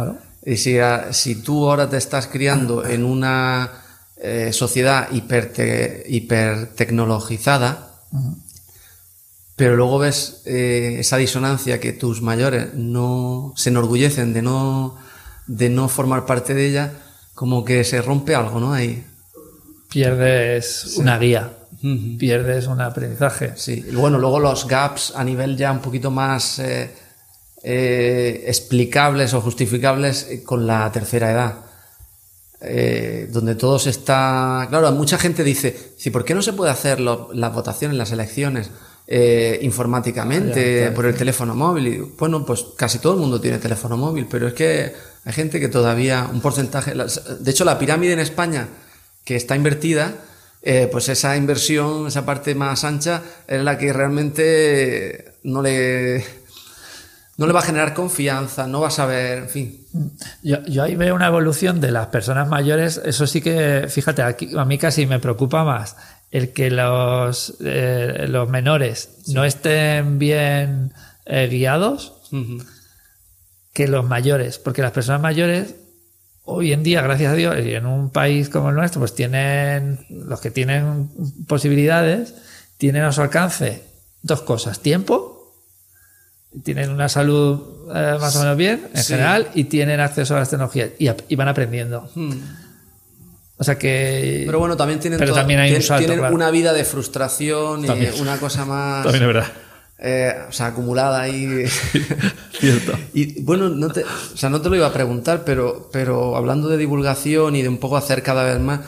Y 0.45 0.57
si, 0.57 0.79
si, 1.13 1.35
tú 1.37 1.69
ahora 1.69 1.91
te 1.91 1.99
estás 1.99 2.27
criando 2.27 2.87
en 2.87 3.05
una 3.05 3.71
eh, 4.17 4.53
sociedad 4.53 5.09
hiper 5.13 6.05
hipertecnologizada, 6.09 8.03
pero 9.55 9.77
luego 9.77 9.99
ves 9.99 10.43
eh, 10.47 10.97
esa 11.01 11.19
disonancia 11.19 11.81
que 11.81 11.93
tus 11.93 12.23
mayores 12.23 12.75
no 12.75 13.53
se 13.57 13.71
enorgullecen 13.71 14.33
de 14.33 14.41
no, 14.41 14.97
de 15.47 15.69
no 15.69 15.89
formar 15.89 16.27
parte 16.27 16.55
de 16.55 16.67
ella, 16.67 16.93
como 17.35 17.65
que 17.65 17.85
se 17.85 18.01
rompe 18.01 18.35
algo, 18.35 18.61
¿no? 18.61 18.73
Ahí 18.73 19.05
pierdes 19.89 20.95
una 20.97 21.19
guía, 21.19 21.51
pierdes 22.19 22.67
un 22.67 22.81
aprendizaje. 22.81 23.53
Sí, 23.57 23.85
y 23.91 23.95
bueno, 23.95 24.19
luego 24.19 24.39
los 24.39 24.67
gaps 24.67 25.13
a 25.17 25.25
nivel 25.25 25.57
ya 25.57 25.73
un 25.73 25.81
poquito 25.81 26.11
más 26.11 26.59
eh, 26.59 26.91
eh, 27.63 28.45
explicables 28.47 29.35
o 29.35 29.41
justificables 29.41 30.27
eh, 30.29 30.43
con 30.43 30.67
la 30.67 30.91
tercera 30.93 31.31
edad. 31.33 31.55
donde 33.31 33.55
todo 33.55 33.79
se 33.79 33.91
está. 33.91 34.67
Claro, 34.69 34.93
mucha 34.93 35.19
gente 35.19 35.43
dice: 35.43 35.75
¿por 36.13 36.25
qué 36.25 36.35
no 36.35 36.43
se 36.43 36.53
puede 36.53 36.71
hacer 36.71 37.01
las 37.01 37.55
votaciones, 37.55 37.97
las 37.97 38.13
elecciones 38.13 38.71
informáticamente, 39.63 40.91
por 40.91 41.07
el 41.07 41.15
teléfono 41.15 41.55
móvil? 41.55 41.87
Y, 41.87 41.99
bueno, 42.19 42.45
pues 42.45 42.67
casi 42.77 42.99
todo 42.99 43.15
el 43.15 43.21
mundo 43.21 43.41
tiene 43.41 43.59
teléfono 43.59 43.97
móvil, 43.97 44.27
pero 44.29 44.49
es 44.49 44.55
que 44.55 44.93
hay 45.25 45.33
gente 45.33 45.61
que 45.61 45.69
todavía, 45.69 46.29
un 46.31 46.41
porcentaje. 46.41 46.93
De 46.95 47.51
hecho, 47.51 47.65
la 47.65 47.79
pirámide 47.79 48.13
en 48.13 48.21
España 48.21 48.69
que 49.29 49.37
está 49.37 49.55
invertida, 49.55 50.15
eh, 50.63 50.89
pues 50.91 51.11
esa 51.11 51.37
inversión, 51.37 52.07
esa 52.07 52.25
parte 52.25 52.55
más 52.55 52.83
ancha, 52.83 53.23
es 53.47 53.63
la 53.63 53.77
que 53.77 53.93
realmente 53.93 55.35
no 55.43 55.61
le, 55.61 56.25
no 57.37 57.47
le 57.47 57.53
va 57.53 57.61
a 57.61 57.63
generar 57.63 57.93
confianza, 57.93 58.67
no 58.67 58.81
va 58.81 58.89
a 58.89 58.91
saber, 58.91 59.37
en 59.37 59.49
fin. 59.51 59.87
Yo, 60.43 60.83
ahí 60.83 60.97
veo 60.97 61.15
una 61.15 61.27
evolución 61.27 61.79
de 61.79 61.91
las 61.91 62.07
personas 62.07 62.49
mayores, 62.49 63.03
eso 63.05 63.27
sí 63.27 63.43
que, 63.43 63.85
fíjate, 63.91 64.23
aquí, 64.23 64.57
a 64.57 64.65
mí 64.65 64.79
casi 64.79 65.05
me 65.05 65.19
preocupa 65.19 65.63
más 65.63 65.95
el 66.31 66.55
que 66.55 66.71
los, 66.71 67.59
eh, 67.63 68.25
los 68.31 68.49
menores 68.49 69.11
no 69.27 69.45
estén 69.45 70.19
bien 70.19 70.95
eh, 71.27 71.49
guiados 71.51 72.15
que 73.75 73.89
los 73.89 74.07
mayores, 74.07 74.59
porque 74.59 74.81
las 74.81 74.93
personas 74.93 75.21
mayores 75.21 75.75
hoy 76.49 76.73
en 76.73 76.83
día, 76.83 77.03
gracias 77.03 77.33
a 77.33 77.37
Dios, 77.37 77.57
y 77.65 77.75
en 77.75 77.87
un 77.87 78.11
país 78.11 78.49
como 78.49 78.71
el 78.71 78.75
nuestro, 78.75 79.01
pues 79.01 79.15
tienen, 79.15 80.07
los 80.09 80.41
que 80.41 80.51
tienen 80.51 81.11
posibilidades, 81.47 82.35
tienen 82.79 83.03
a 83.03 83.13
su 83.13 83.21
alcance 83.21 83.83
dos 84.23 84.41
cosas, 84.43 84.81
tiempo, 84.81 85.55
tienen 86.65 86.91
una 86.91 87.09
salud 87.09 87.61
eh, 87.95 88.17
más 88.19 88.35
o 88.37 88.41
menos 88.41 88.57
bien 88.57 88.89
en 88.95 89.05
general 89.05 89.49
y 89.55 89.65
tienen 89.65 90.01
acceso 90.01 90.35
a 90.35 90.41
las 90.41 90.51
tecnologías 90.51 90.91
y, 90.99 91.37
van 91.37 91.49
aprendiendo. 91.49 92.09
Hmm. 92.15 92.33
O 93.59 93.65
sea 93.65 93.79
que. 93.79 94.45
Pero 94.47 94.59
bueno, 94.59 94.77
también 94.77 95.01
tienen, 95.01 95.19
pero 95.19 95.35
también 95.35 95.61
hay 95.61 95.79
tienen, 95.99 96.21
una 96.33 96.51
vida 96.51 96.73
de 96.73 96.85
frustración 96.85 97.85
y 97.85 98.21
una 98.21 98.39
cosa 98.39 98.65
más. 98.65 99.03
También 99.03 99.25
es 99.25 99.27
verdad. 99.35 99.53
Eh, 100.01 100.33
o 100.49 100.53
sea, 100.53 100.67
acumulada 100.67 101.21
ahí. 101.21 101.65
Cierto. 102.59 102.93
Y 103.15 103.41
bueno, 103.43 103.69
no 103.69 103.91
te, 103.91 104.05
o 104.05 104.37
sea, 104.37 104.49
no 104.49 104.61
te 104.61 104.69
lo 104.69 104.77
iba 104.77 104.87
a 104.87 104.93
preguntar, 104.93 105.45
pero, 105.45 105.89
pero 105.93 106.37
hablando 106.37 106.69
de 106.69 106.77
divulgación 106.77 107.57
y 107.57 107.63
de 107.63 107.69
un 107.69 107.79
poco 107.79 107.97
hacer 107.97 108.23
cada 108.23 108.45
vez 108.45 108.61
más, 108.61 108.81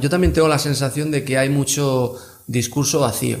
yo 0.00 0.10
también 0.10 0.32
tengo 0.32 0.48
la 0.48 0.58
sensación 0.58 1.10
de 1.10 1.24
que 1.24 1.38
hay 1.38 1.48
mucho 1.48 2.16
discurso 2.46 3.00
vacío 3.00 3.38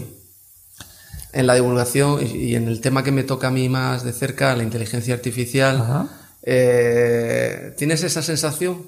en 1.32 1.46
la 1.46 1.54
divulgación 1.54 2.24
y 2.24 2.54
en 2.54 2.68
el 2.68 2.80
tema 2.80 3.02
que 3.02 3.12
me 3.12 3.24
toca 3.24 3.48
a 3.48 3.50
mí 3.50 3.68
más 3.68 4.04
de 4.04 4.12
cerca, 4.12 4.54
la 4.56 4.62
inteligencia 4.62 5.14
artificial. 5.14 6.08
Eh, 6.42 7.74
¿Tienes 7.76 8.02
esa 8.02 8.22
sensación? 8.22 8.86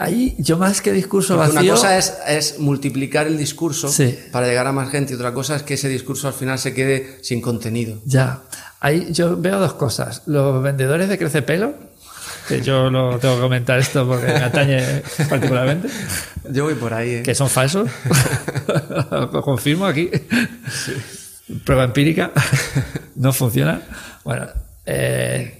Ahí 0.00 0.34
yo 0.38 0.56
más 0.56 0.80
que 0.80 0.92
discurso 0.92 1.36
vacío... 1.36 1.60
Una 1.60 1.70
cosa 1.72 1.98
es, 1.98 2.58
multiplicar 2.58 3.26
el 3.26 3.36
discurso 3.36 3.92
para 4.32 4.46
llegar 4.46 4.66
a 4.66 4.72
más 4.72 4.90
gente 4.90 5.12
y 5.12 5.16
otra 5.16 5.34
cosa 5.34 5.56
es 5.56 5.62
que 5.62 5.74
ese 5.74 5.90
discurso 5.90 6.26
al 6.26 6.32
final 6.32 6.58
se 6.58 6.72
quede 6.72 7.18
sin 7.20 7.42
contenido. 7.42 8.00
Ya. 8.06 8.40
Ahí 8.80 9.08
yo 9.12 9.36
veo 9.36 9.58
dos 9.58 9.74
cosas. 9.74 10.22
Los 10.24 10.62
vendedores 10.62 11.10
de 11.10 11.18
Crece 11.18 11.42
Pelo, 11.42 11.74
que 12.48 12.62
yo 12.62 12.88
lo 12.88 13.18
tengo 13.18 13.34
que 13.34 13.40
comentar 13.42 13.78
esto 13.78 14.08
porque 14.08 14.28
me 14.28 14.42
atañe 14.42 15.02
particularmente. 15.28 15.88
Yo 16.50 16.64
voy 16.64 16.74
por 16.74 16.94
ahí. 16.94 17.16
¿eh? 17.16 17.22
Que 17.22 17.34
son 17.34 17.50
falsos. 17.50 17.90
lo 19.10 19.42
confirmo 19.42 19.84
aquí. 19.84 20.10
Prueba 21.64 21.84
empírica. 21.84 22.32
no 23.16 23.34
funciona. 23.34 23.82
Bueno, 24.24 24.48
eh, 24.86 25.59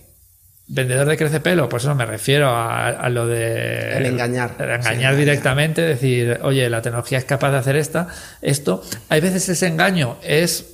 vendedor 0.72 1.08
de 1.08 1.16
crece 1.16 1.40
pelo, 1.40 1.68
pues 1.68 1.82
eso 1.82 1.94
me 1.96 2.06
refiero 2.06 2.48
a, 2.48 3.08
lo 3.08 3.26
de 3.26 3.96
el 3.96 4.06
engañar, 4.06 4.54
engañar 4.58 5.16
directamente, 5.16 5.82
decir, 5.82 6.38
oye, 6.42 6.70
la 6.70 6.80
tecnología 6.80 7.18
es 7.18 7.24
capaz 7.24 7.50
de 7.50 7.58
hacer 7.58 7.76
esta, 7.76 8.06
esto. 8.40 8.82
Hay 9.08 9.20
veces 9.20 9.48
ese 9.48 9.66
engaño 9.66 10.16
es 10.22 10.66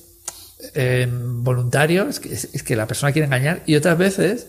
eh, 0.75 1.09
voluntario, 1.11 2.09
es 2.09 2.21
que, 2.21 2.35
es 2.35 2.63
que, 2.63 2.77
la 2.77 2.87
persona 2.87 3.13
quiere 3.13 3.25
engañar, 3.25 3.63
y 3.65 3.75
otras 3.75 3.97
veces 3.97 4.49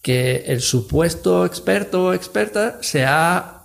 que 0.00 0.44
el 0.46 0.60
supuesto 0.60 1.44
experto 1.44 2.06
o 2.06 2.14
experta 2.14 2.78
se 2.80 3.04
ha 3.04 3.62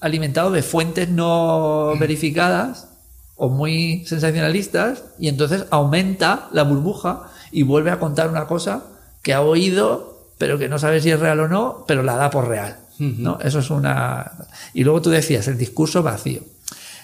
alimentado 0.00 0.50
de 0.50 0.62
fuentes 0.62 1.08
no 1.08 1.92
mm. 1.94 1.98
verificadas 2.00 2.88
o 3.36 3.50
muy 3.50 4.04
sensacionalistas, 4.06 5.04
y 5.16 5.28
entonces 5.28 5.66
aumenta 5.70 6.48
la 6.52 6.64
burbuja 6.64 7.30
y 7.52 7.62
vuelve 7.62 7.92
a 7.92 8.00
contar 8.00 8.30
una 8.30 8.48
cosa 8.48 8.82
que 9.22 9.32
ha 9.32 9.42
oído 9.42 10.15
pero 10.38 10.58
que 10.58 10.68
no 10.68 10.78
sabe 10.78 11.00
si 11.00 11.10
es 11.10 11.18
real 11.18 11.40
o 11.40 11.48
no, 11.48 11.84
pero 11.86 12.02
la 12.02 12.16
da 12.16 12.30
por 12.30 12.48
real. 12.48 12.76
¿no? 12.98 13.38
Eso 13.40 13.58
es 13.58 13.70
una. 13.70 14.32
Y 14.74 14.84
luego 14.84 15.02
tú 15.02 15.10
decías, 15.10 15.48
el 15.48 15.58
discurso 15.58 16.02
vacío. 16.02 16.42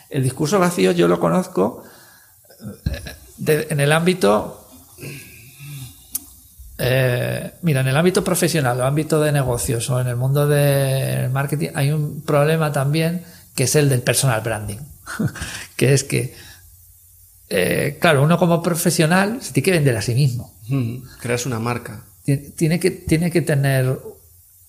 El 0.08 0.22
discurso 0.22 0.58
vacío 0.58 0.92
yo 0.92 1.08
lo 1.08 1.18
conozco 1.20 1.82
eh, 3.46 3.66
en 3.70 3.80
el 3.80 3.92
ámbito. 3.92 4.68
Eh, 6.78 7.52
mira, 7.62 7.80
en 7.80 7.88
el 7.88 7.96
ámbito 7.96 8.24
profesional 8.24 8.80
o 8.80 8.84
ámbito 8.84 9.20
de 9.20 9.32
negocios 9.32 9.88
o 9.90 10.00
en 10.00 10.08
el 10.08 10.16
mundo 10.16 10.46
del 10.48 11.30
marketing 11.30 11.68
hay 11.74 11.92
un 11.92 12.22
problema 12.22 12.72
también 12.72 13.24
que 13.54 13.64
es 13.64 13.76
el 13.76 13.88
del 13.88 14.02
personal 14.02 14.40
branding. 14.40 14.78
que 15.76 15.92
es 15.92 16.04
que, 16.04 16.34
eh, 17.48 17.98
claro, 18.00 18.22
uno 18.22 18.38
como 18.38 18.62
profesional 18.62 19.42
se 19.42 19.52
tiene 19.52 19.64
que 19.64 19.70
vender 19.72 19.96
a 19.96 20.02
sí 20.02 20.14
mismo. 20.14 20.54
Creas 21.20 21.44
una 21.46 21.58
marca 21.58 22.02
tiene 22.22 22.80
que, 22.80 22.90
tiene 22.90 23.30
que 23.30 23.42
tener... 23.42 23.98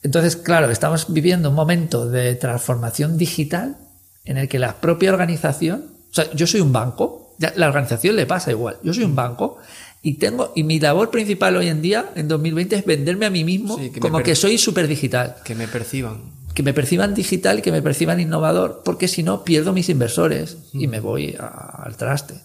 Entonces, 0.01 0.35
claro, 0.35 0.69
estamos 0.69 1.11
viviendo 1.13 1.49
un 1.49 1.55
momento 1.55 2.09
de 2.09 2.35
transformación 2.35 3.17
digital 3.17 3.77
en 4.25 4.37
el 4.37 4.49
que 4.49 4.59
la 4.59 4.81
propia 4.81 5.11
organización, 5.11 5.85
o 6.11 6.13
sea, 6.13 6.31
yo 6.33 6.45
soy 6.45 6.61
un 6.61 6.73
banco 6.73 7.23
la 7.55 7.67
organización 7.67 8.15
le 8.15 8.25
pasa 8.25 8.51
igual. 8.51 8.77
Yo 8.83 8.93
soy 8.93 9.03
un 9.03 9.15
banco 9.15 9.57
y 10.01 10.15
tengo 10.15 10.51
y 10.55 10.63
mi 10.63 10.79
labor 10.79 11.09
principal 11.09 11.55
hoy 11.55 11.67
en 11.67 11.81
día, 11.81 12.11
en 12.15 12.27
2020, 12.27 12.75
es 12.75 12.85
venderme 12.85 13.25
a 13.25 13.29
mí 13.29 13.43
mismo 13.43 13.79
como 13.99 14.21
que 14.21 14.35
soy 14.35 14.57
súper 14.57 14.87
digital. 14.87 15.35
Que 15.43 15.55
me 15.55 15.67
perciban. 15.67 16.21
Que 16.53 16.63
me 16.63 16.73
perciban 16.73 17.13
digital 17.13 17.59
y 17.59 17.61
que 17.61 17.71
me 17.71 17.81
perciban 17.81 18.19
innovador, 18.19 18.81
porque 18.85 19.07
si 19.07 19.23
no 19.23 19.43
pierdo 19.43 19.73
mis 19.73 19.89
inversores 19.89 20.57
y 20.73 20.87
me 20.87 20.99
voy 20.99 21.35
al 21.39 21.97
traste. 21.97 22.35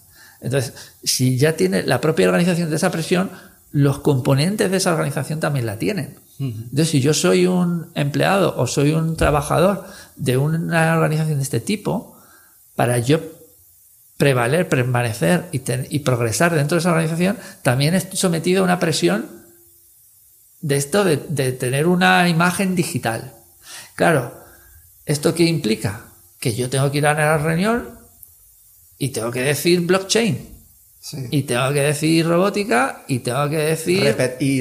Entonces, 0.40 0.72
si 1.02 1.36
ya 1.36 1.56
tiene 1.56 1.82
la 1.82 2.00
propia 2.00 2.26
organización 2.26 2.70
de 2.70 2.76
esa 2.76 2.90
presión, 2.90 3.30
los 3.70 3.98
componentes 3.98 4.70
de 4.70 4.76
esa 4.76 4.92
organización 4.92 5.40
también 5.40 5.66
la 5.66 5.78
tienen. 5.78 6.18
Entonces, 6.40 6.90
si 6.90 7.00
yo 7.00 7.14
soy 7.14 7.46
un 7.46 7.90
empleado 7.94 8.54
o 8.56 8.68
soy 8.68 8.92
un 8.92 9.16
trabajador 9.16 9.84
de 10.14 10.36
una 10.36 10.94
organización 10.94 11.38
de 11.38 11.42
este 11.42 11.58
tipo, 11.58 12.16
para 12.76 12.98
yo 12.98 13.20
prevaler, 14.16 14.68
permanecer 14.68 15.48
y, 15.50 15.98
progresar 16.00 16.54
dentro 16.54 16.76
de 16.76 16.80
esa 16.80 16.90
organización, 16.90 17.38
también 17.62 17.94
estoy 17.94 18.18
sometido 18.18 18.60
a 18.60 18.64
una 18.64 18.78
presión 18.78 19.26
de 20.60 20.76
esto 20.76 21.04
de, 21.04 21.16
tener 21.52 21.86
una 21.86 22.28
imagen 22.28 22.76
digital. 22.76 23.32
Claro, 23.96 24.32
¿esto 25.06 25.34
qué 25.34 25.44
implica? 25.44 26.04
Que 26.38 26.54
yo 26.54 26.70
tengo 26.70 26.90
que 26.92 26.98
ir 26.98 27.06
a 27.06 27.14
la 27.14 27.38
reunión 27.38 27.98
y 28.96 29.08
tengo 29.08 29.32
que 29.32 29.42
decir 29.42 29.80
blockchain. 29.80 30.57
Y 31.30 31.42
tengo 31.42 31.72
que 31.72 31.80
decir 31.80 32.26
robótica 32.26 33.04
y 33.06 33.20
tengo 33.20 33.48
que 33.48 33.56
decir 33.56 34.16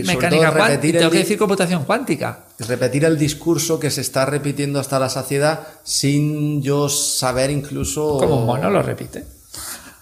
mecánica 0.05 0.53
cuántica 0.53 0.87
y 0.87 0.91
tengo 0.93 1.11
que 1.11 1.17
decir 1.19 1.37
computación 1.37 1.83
cuántica. 1.83 2.45
Repetir 2.59 3.05
el 3.05 3.17
discurso 3.17 3.79
que 3.79 3.91
se 3.91 4.01
está 4.01 4.25
repitiendo 4.25 4.79
hasta 4.79 4.99
la 4.99 5.09
saciedad 5.09 5.67
sin 5.83 6.61
yo 6.61 6.89
saber 6.89 7.49
incluso... 7.49 8.17
Como 8.17 8.39
un 8.39 8.45
mono 8.45 8.69
lo 8.69 8.81
repite. 8.81 9.37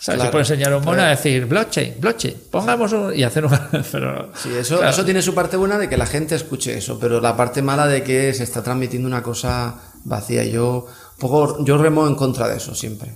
O 0.07 0.17
sea, 0.17 0.29
puede 0.29 0.43
enseñar 0.43 0.71
a 0.71 0.77
un 0.77 0.85
mono 0.85 1.01
a 1.01 1.07
decir 1.07 1.47
blockchain, 1.47 1.95
blockchain, 1.99 2.35
pongamos 2.51 2.91
un, 2.93 3.15
y 3.15 3.23
hacer 3.23 3.43
un. 3.43 3.51
Pero, 3.91 4.29
sí, 4.35 4.49
eso, 4.55 4.83
eso 4.83 5.03
tiene 5.03 5.21
su 5.23 5.33
parte 5.33 5.57
buena 5.57 5.79
de 5.79 5.89
que 5.89 5.97
la 5.97 6.05
gente 6.05 6.35
escuche 6.35 6.77
eso, 6.77 6.99
pero 6.99 7.19
la 7.19 7.35
parte 7.35 7.63
mala 7.63 7.87
de 7.87 8.03
que 8.03 8.31
se 8.35 8.43
está 8.43 8.61
transmitiendo 8.61 9.07
una 9.07 9.23
cosa 9.23 9.73
vacía. 10.03 10.43
Yo, 10.43 10.85
poco, 11.17 11.63
yo 11.65 11.79
remo 11.79 12.07
en 12.07 12.13
contra 12.13 12.47
de 12.47 12.57
eso 12.57 12.75
siempre. 12.75 13.15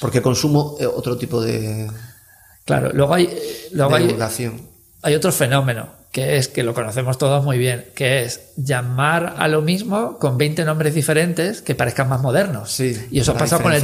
Porque 0.00 0.22
consumo 0.22 0.76
eh, 0.78 0.86
otro 0.86 1.16
tipo 1.16 1.40
de. 1.40 1.90
Claro, 2.64 2.90
luego 2.92 3.14
hay. 3.14 3.28
Luego 3.72 3.94
hay, 3.94 4.16
hay 5.02 5.14
otro 5.14 5.32
fenómeno, 5.32 5.88
que 6.12 6.36
es 6.36 6.48
que 6.48 6.62
lo 6.62 6.74
conocemos 6.74 7.18
todos 7.18 7.44
muy 7.44 7.58
bien, 7.58 7.86
que 7.94 8.22
es 8.22 8.52
llamar 8.56 9.34
a 9.38 9.48
lo 9.48 9.62
mismo 9.62 10.18
con 10.18 10.38
20 10.38 10.64
nombres 10.64 10.94
diferentes 10.94 11.62
que 11.62 11.74
parezcan 11.74 12.08
más 12.08 12.20
modernos. 12.20 12.70
Sí, 12.70 13.08
y 13.10 13.20
eso 13.20 13.32
ha 13.32 13.36
pasado 13.36 13.62
con 13.62 13.72
el 13.72 13.82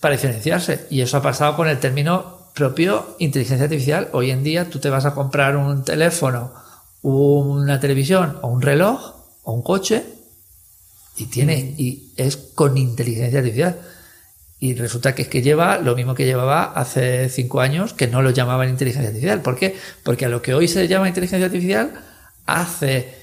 para 0.00 0.16
diferenciarse. 0.16 0.86
Y 0.90 1.00
eso 1.00 1.16
ha 1.16 1.22
pasado 1.22 1.56
con 1.56 1.66
el 1.66 1.78
término 1.78 2.50
propio 2.54 3.16
inteligencia 3.18 3.64
artificial. 3.64 4.08
Hoy 4.12 4.30
en 4.30 4.42
día 4.42 4.68
tú 4.68 4.78
te 4.78 4.90
vas 4.90 5.06
a 5.06 5.14
comprar 5.14 5.56
un 5.56 5.82
teléfono, 5.82 6.52
una 7.00 7.80
televisión 7.80 8.38
o 8.42 8.48
un 8.48 8.60
reloj 8.60 9.14
o 9.44 9.52
un 9.52 9.62
coche 9.62 10.04
y 11.16 11.26
tiene 11.26 11.56
mm. 11.56 11.80
y 11.80 12.12
es 12.16 12.36
con 12.36 12.76
inteligencia 12.76 13.38
artificial. 13.38 13.80
Y 14.64 14.72
resulta 14.72 15.14
que 15.14 15.20
es 15.20 15.28
que 15.28 15.42
lleva 15.42 15.76
lo 15.76 15.94
mismo 15.94 16.14
que 16.14 16.24
llevaba 16.24 16.64
hace 16.64 17.28
cinco 17.28 17.60
años, 17.60 17.92
que 17.92 18.06
no 18.06 18.22
lo 18.22 18.30
llamaban 18.30 18.70
inteligencia 18.70 19.10
artificial. 19.10 19.42
¿Por 19.42 19.56
qué? 19.56 19.76
Porque 20.02 20.24
a 20.24 20.30
lo 20.30 20.40
que 20.40 20.54
hoy 20.54 20.68
se 20.68 20.88
llama 20.88 21.06
inteligencia 21.06 21.44
artificial, 21.44 21.92
hace 22.46 23.14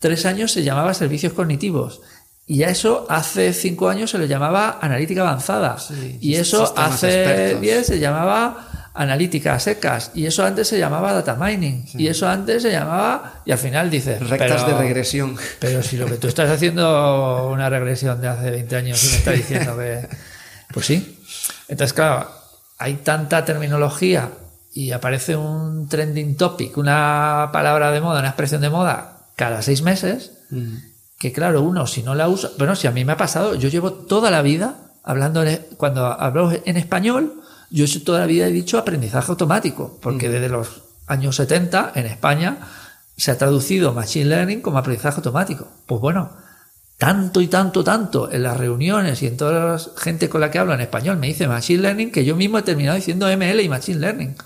tres 0.00 0.26
años 0.26 0.50
se 0.50 0.64
llamaba 0.64 0.92
servicios 0.92 1.32
cognitivos. 1.32 2.00
Y 2.44 2.64
a 2.64 2.70
eso 2.70 3.06
hace 3.08 3.52
cinco 3.52 3.88
años 3.88 4.10
se 4.10 4.18
le 4.18 4.26
llamaba 4.26 4.80
analítica 4.82 5.20
avanzada. 5.20 5.76
y 6.20 6.34
eso 6.34 6.74
hace 6.76 7.54
diez 7.60 7.86
se 7.86 8.00
llamaba 8.00 8.90
analítica 8.92 9.60
secas. 9.60 10.10
Y 10.16 10.26
eso 10.26 10.44
antes 10.44 10.66
se 10.66 10.76
llamaba 10.80 11.12
data 11.12 11.36
mining. 11.36 11.84
Y 11.94 12.08
eso 12.08 12.28
antes 12.28 12.62
se 12.62 12.72
llamaba. 12.72 13.42
Y 13.44 13.52
al 13.52 13.58
final 13.58 13.90
dices. 13.90 14.28
Rectas 14.28 14.66
de 14.66 14.74
regresión. 14.74 15.36
Pero 15.60 15.84
si 15.84 15.96
lo 15.96 16.06
que 16.06 16.16
tú 16.16 16.26
estás 16.26 16.50
haciendo 16.50 17.48
una 17.48 17.70
regresión 17.70 18.20
de 18.20 18.26
hace 18.26 18.50
20 18.50 18.74
años 18.74 19.04
y 19.04 19.06
me 19.06 19.16
está 19.18 19.30
diciendo 19.30 19.78
que. 19.78 20.08
Pues 20.72 20.86
sí. 20.86 21.18
Entonces, 21.68 21.92
claro, 21.92 22.30
hay 22.78 22.94
tanta 22.96 23.44
terminología 23.44 24.30
y 24.72 24.92
aparece 24.92 25.36
un 25.36 25.88
trending 25.88 26.36
topic, 26.36 26.76
una 26.76 27.50
palabra 27.52 27.90
de 27.90 28.00
moda, 28.00 28.20
una 28.20 28.28
expresión 28.28 28.60
de 28.60 28.70
moda 28.70 29.26
cada 29.36 29.62
seis 29.62 29.82
meses. 29.82 30.32
Mm 30.50 30.90
que 31.20 31.32
claro, 31.32 31.60
uno 31.60 31.86
si 31.86 32.02
no 32.02 32.14
la 32.14 32.28
usa, 32.28 32.48
bueno, 32.56 32.74
si 32.74 32.86
a 32.86 32.92
mí 32.92 33.04
me 33.04 33.12
ha 33.12 33.16
pasado, 33.18 33.54
yo 33.54 33.68
llevo 33.68 33.92
toda 33.92 34.30
la 34.30 34.40
vida 34.40 34.94
hablando, 35.04 35.44
cuando 35.76 36.06
hablo 36.06 36.50
en 36.64 36.78
español, 36.78 37.42
yo 37.68 37.84
toda 38.02 38.20
la 38.20 38.26
vida 38.26 38.46
he 38.46 38.52
dicho 38.52 38.78
aprendizaje 38.78 39.30
automático, 39.30 39.98
porque 40.00 40.30
desde 40.30 40.48
los 40.48 40.80
años 41.06 41.36
70 41.36 41.92
en 41.94 42.06
España 42.06 42.56
se 43.18 43.30
ha 43.30 43.36
traducido 43.36 43.92
Machine 43.92 44.30
Learning 44.30 44.62
como 44.62 44.78
aprendizaje 44.78 45.18
automático. 45.18 45.68
Pues 45.84 46.00
bueno, 46.00 46.30
tanto 47.00 47.40
y 47.40 47.46
tanto, 47.46 47.82
tanto 47.82 48.30
en 48.30 48.42
las 48.42 48.58
reuniones 48.58 49.22
y 49.22 49.26
en 49.26 49.38
toda 49.38 49.72
la 49.72 49.80
gente 49.96 50.28
con 50.28 50.42
la 50.42 50.50
que 50.50 50.58
hablo 50.58 50.74
en 50.74 50.82
español 50.82 51.16
me 51.16 51.28
dice 51.28 51.48
Machine 51.48 51.80
Learning 51.80 52.12
que 52.12 52.26
yo 52.26 52.36
mismo 52.36 52.58
he 52.58 52.62
terminado 52.62 52.94
diciendo 52.94 53.26
ML 53.26 53.58
y 53.58 53.70
Machine 53.70 53.98
Learning, 53.98 54.36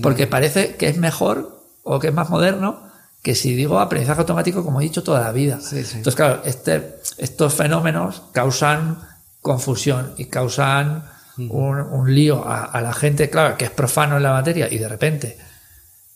porque 0.00 0.26
parece 0.26 0.76
que 0.76 0.88
es 0.88 0.96
mejor 0.96 1.60
o 1.82 1.98
que 1.98 2.08
es 2.08 2.14
más 2.14 2.30
moderno 2.30 2.80
que 3.20 3.34
si 3.34 3.54
digo 3.54 3.78
aprendizaje 3.78 4.18
automático, 4.18 4.64
como 4.64 4.80
he 4.80 4.84
dicho 4.84 5.02
toda 5.02 5.20
la 5.20 5.30
vida. 5.30 5.58
Entonces, 5.72 6.14
claro, 6.14 6.40
este, 6.46 7.00
estos 7.18 7.52
fenómenos 7.52 8.22
causan 8.32 8.98
confusión 9.42 10.14
y 10.16 10.24
causan 10.24 11.04
un, 11.36 12.14
lío 12.14 12.48
a, 12.48 12.80
la 12.80 12.94
gente, 12.94 13.28
claro, 13.28 13.58
que 13.58 13.66
es 13.66 13.70
profano 13.70 14.16
en 14.16 14.22
la 14.22 14.32
materia 14.32 14.72
y 14.72 14.78
de 14.78 14.88
repente 14.88 15.36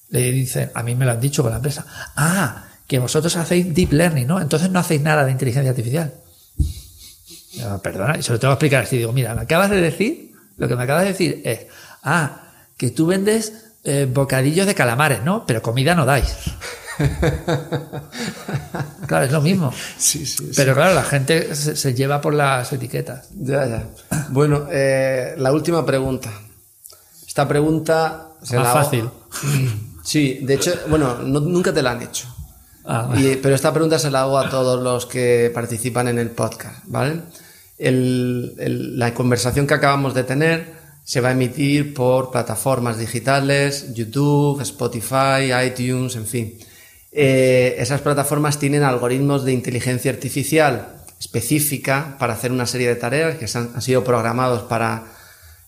le 0.08 0.32
dicen, 0.32 0.70
a 0.74 0.82
mí 0.82 0.94
me 0.94 1.04
lo 1.04 1.10
han 1.10 1.20
dicho 1.20 1.42
con 1.42 1.50
la 1.50 1.56
empresa, 1.56 1.84
ah, 2.16 2.64
que 2.86 2.98
vosotros 2.98 3.36
hacéis 3.36 3.74
deep 3.74 3.92
learning, 3.92 4.26
¿no? 4.26 4.40
Entonces 4.40 4.70
no 4.70 4.78
hacéis 4.78 5.00
nada 5.00 5.24
de 5.24 5.32
inteligencia 5.32 5.70
artificial. 5.70 6.12
perdona, 7.82 8.18
y 8.18 8.22
se 8.22 8.32
lo 8.32 8.38
tengo 8.38 8.52
que 8.52 8.54
explicar 8.54 8.84
así. 8.84 8.98
Digo, 8.98 9.12
mira, 9.12 9.34
me 9.34 9.42
acabas 9.42 9.70
de 9.70 9.80
decir, 9.80 10.32
lo 10.56 10.68
que 10.68 10.76
me 10.76 10.82
acabas 10.82 11.04
de 11.04 11.08
decir 11.08 11.42
es, 11.44 11.66
ah, 12.02 12.42
que 12.76 12.90
tú 12.90 13.06
vendes 13.06 13.52
eh, 13.84 14.08
bocadillos 14.10 14.66
de 14.66 14.74
calamares, 14.74 15.22
¿no? 15.22 15.46
Pero 15.46 15.62
comida 15.62 15.94
no 15.94 16.04
dais. 16.04 16.36
claro, 19.06 19.24
es 19.24 19.32
lo 19.32 19.40
mismo. 19.40 19.72
Sí, 19.98 20.26
sí, 20.26 20.50
Pero 20.54 20.74
claro, 20.74 20.94
la 20.94 21.02
gente 21.02 21.54
se, 21.54 21.94
lleva 21.94 22.20
por 22.20 22.34
las 22.34 22.72
etiquetas. 22.72 23.28
Ya, 23.34 23.66
ya. 23.66 23.84
Bueno, 24.30 24.66
eh, 24.70 25.34
la 25.38 25.52
última 25.52 25.84
pregunta. 25.84 26.30
Esta 27.26 27.48
pregunta... 27.48 28.28
Se 28.42 28.56
Más 28.56 28.72
fácil. 28.72 29.08
Sí, 30.02 30.40
de 30.42 30.54
hecho, 30.54 30.72
bueno, 30.88 31.16
nunca 31.22 31.72
te 31.72 31.82
la 31.82 31.92
han 31.92 32.02
hecho. 32.02 32.33
Ah, 32.84 33.14
pero 33.42 33.54
esta 33.54 33.72
pregunta 33.72 33.98
se 33.98 34.10
la 34.10 34.22
hago 34.22 34.38
a 34.38 34.50
todos 34.50 34.82
los 34.82 35.06
que 35.06 35.50
participan 35.54 36.08
en 36.08 36.18
el 36.18 36.30
podcast, 36.30 36.84
¿vale? 36.86 37.22
la 37.76 39.12
conversación 39.14 39.66
que 39.66 39.74
acabamos 39.74 40.14
de 40.14 40.22
tener 40.22 40.74
se 41.02 41.20
va 41.20 41.30
a 41.30 41.32
emitir 41.32 41.92
por 41.92 42.30
plataformas 42.30 42.98
digitales, 42.98 43.92
YouTube, 43.94 44.60
Spotify, 44.62 45.52
iTunes, 45.66 46.16
en 46.16 46.26
fin. 46.26 46.58
Eh, 47.12 47.76
esas 47.78 48.00
plataformas 48.00 48.58
tienen 48.58 48.82
algoritmos 48.82 49.44
de 49.44 49.52
inteligencia 49.52 50.10
artificial 50.10 51.04
específica 51.20 52.16
para 52.18 52.32
hacer 52.32 52.52
una 52.52 52.66
serie 52.66 52.88
de 52.88 52.96
tareas 52.96 53.36
que 53.36 53.46
han, 53.56 53.80
sido 53.80 54.02
programados 54.02 54.62
para 54.62 55.04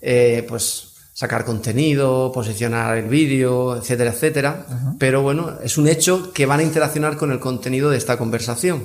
eh, 0.01 0.45
pues, 0.49 0.96
sacar 1.17 1.47
contenido, 1.47 2.31
posicionar 2.31 2.99
el 2.99 3.09
vídeo, 3.09 3.75
etcétera, 3.75 4.11
etcétera. 4.11 4.67
Pero 4.99 5.23
bueno, 5.23 5.55
es 5.65 5.79
un 5.79 5.89
hecho 5.89 6.31
que 6.35 6.45
van 6.45 6.61
a 6.61 6.63
interaccionar 6.63 7.17
con 7.17 7.33
el 7.33 7.41
contenido 7.41 7.89
de 7.89 7.97
esta 7.97 8.19
conversación. 8.19 8.85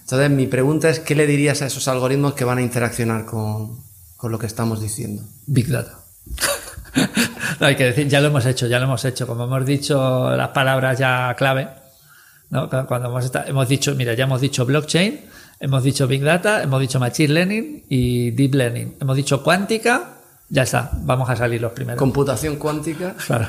Entonces, 0.00 0.30
mi 0.30 0.46
pregunta 0.46 0.88
es, 0.88 0.98
¿qué 0.98 1.14
le 1.14 1.26
dirías 1.26 1.60
a 1.60 1.66
esos 1.66 1.86
algoritmos 1.86 2.32
que 2.32 2.44
van 2.46 2.56
a 2.56 2.62
interaccionar 2.62 3.26
con, 3.26 3.82
con 4.16 4.32
lo 4.32 4.38
que 4.38 4.46
estamos 4.46 4.80
diciendo? 4.80 5.22
Big 5.46 5.68
Data. 5.68 5.98
no, 7.60 7.66
hay 7.66 7.76
que 7.76 7.84
decir, 7.84 8.08
ya 8.08 8.22
lo 8.22 8.28
hemos 8.28 8.46
hecho, 8.46 8.66
ya 8.66 8.78
lo 8.78 8.86
hemos 8.86 9.04
hecho. 9.04 9.26
Como 9.26 9.44
hemos 9.44 9.66
dicho 9.66 10.34
las 10.34 10.48
palabras 10.48 10.98
ya 10.98 11.34
clave, 11.36 11.68
¿no? 12.48 12.70
Cuando 12.70 13.08
hemos, 13.10 13.30
hemos 13.46 13.68
dicho, 13.68 13.94
mira, 13.94 14.14
ya 14.14 14.24
hemos 14.24 14.40
dicho 14.40 14.64
blockchain, 14.64 15.20
hemos 15.60 15.82
dicho 15.82 16.06
big 16.06 16.22
data, 16.22 16.62
hemos 16.62 16.80
dicho 16.80 16.98
machine 16.98 17.34
learning 17.34 17.84
y 17.90 18.30
deep 18.30 18.54
learning. 18.54 18.96
Hemos 19.02 19.16
dicho 19.18 19.42
cuántica, 19.42 20.14
ya 20.48 20.62
está, 20.62 20.90
vamos 20.94 21.28
a 21.28 21.36
salir 21.36 21.60
los 21.60 21.72
primeros. 21.72 21.98
Computación 21.98 22.56
cuántica. 22.56 23.14
Claro, 23.26 23.48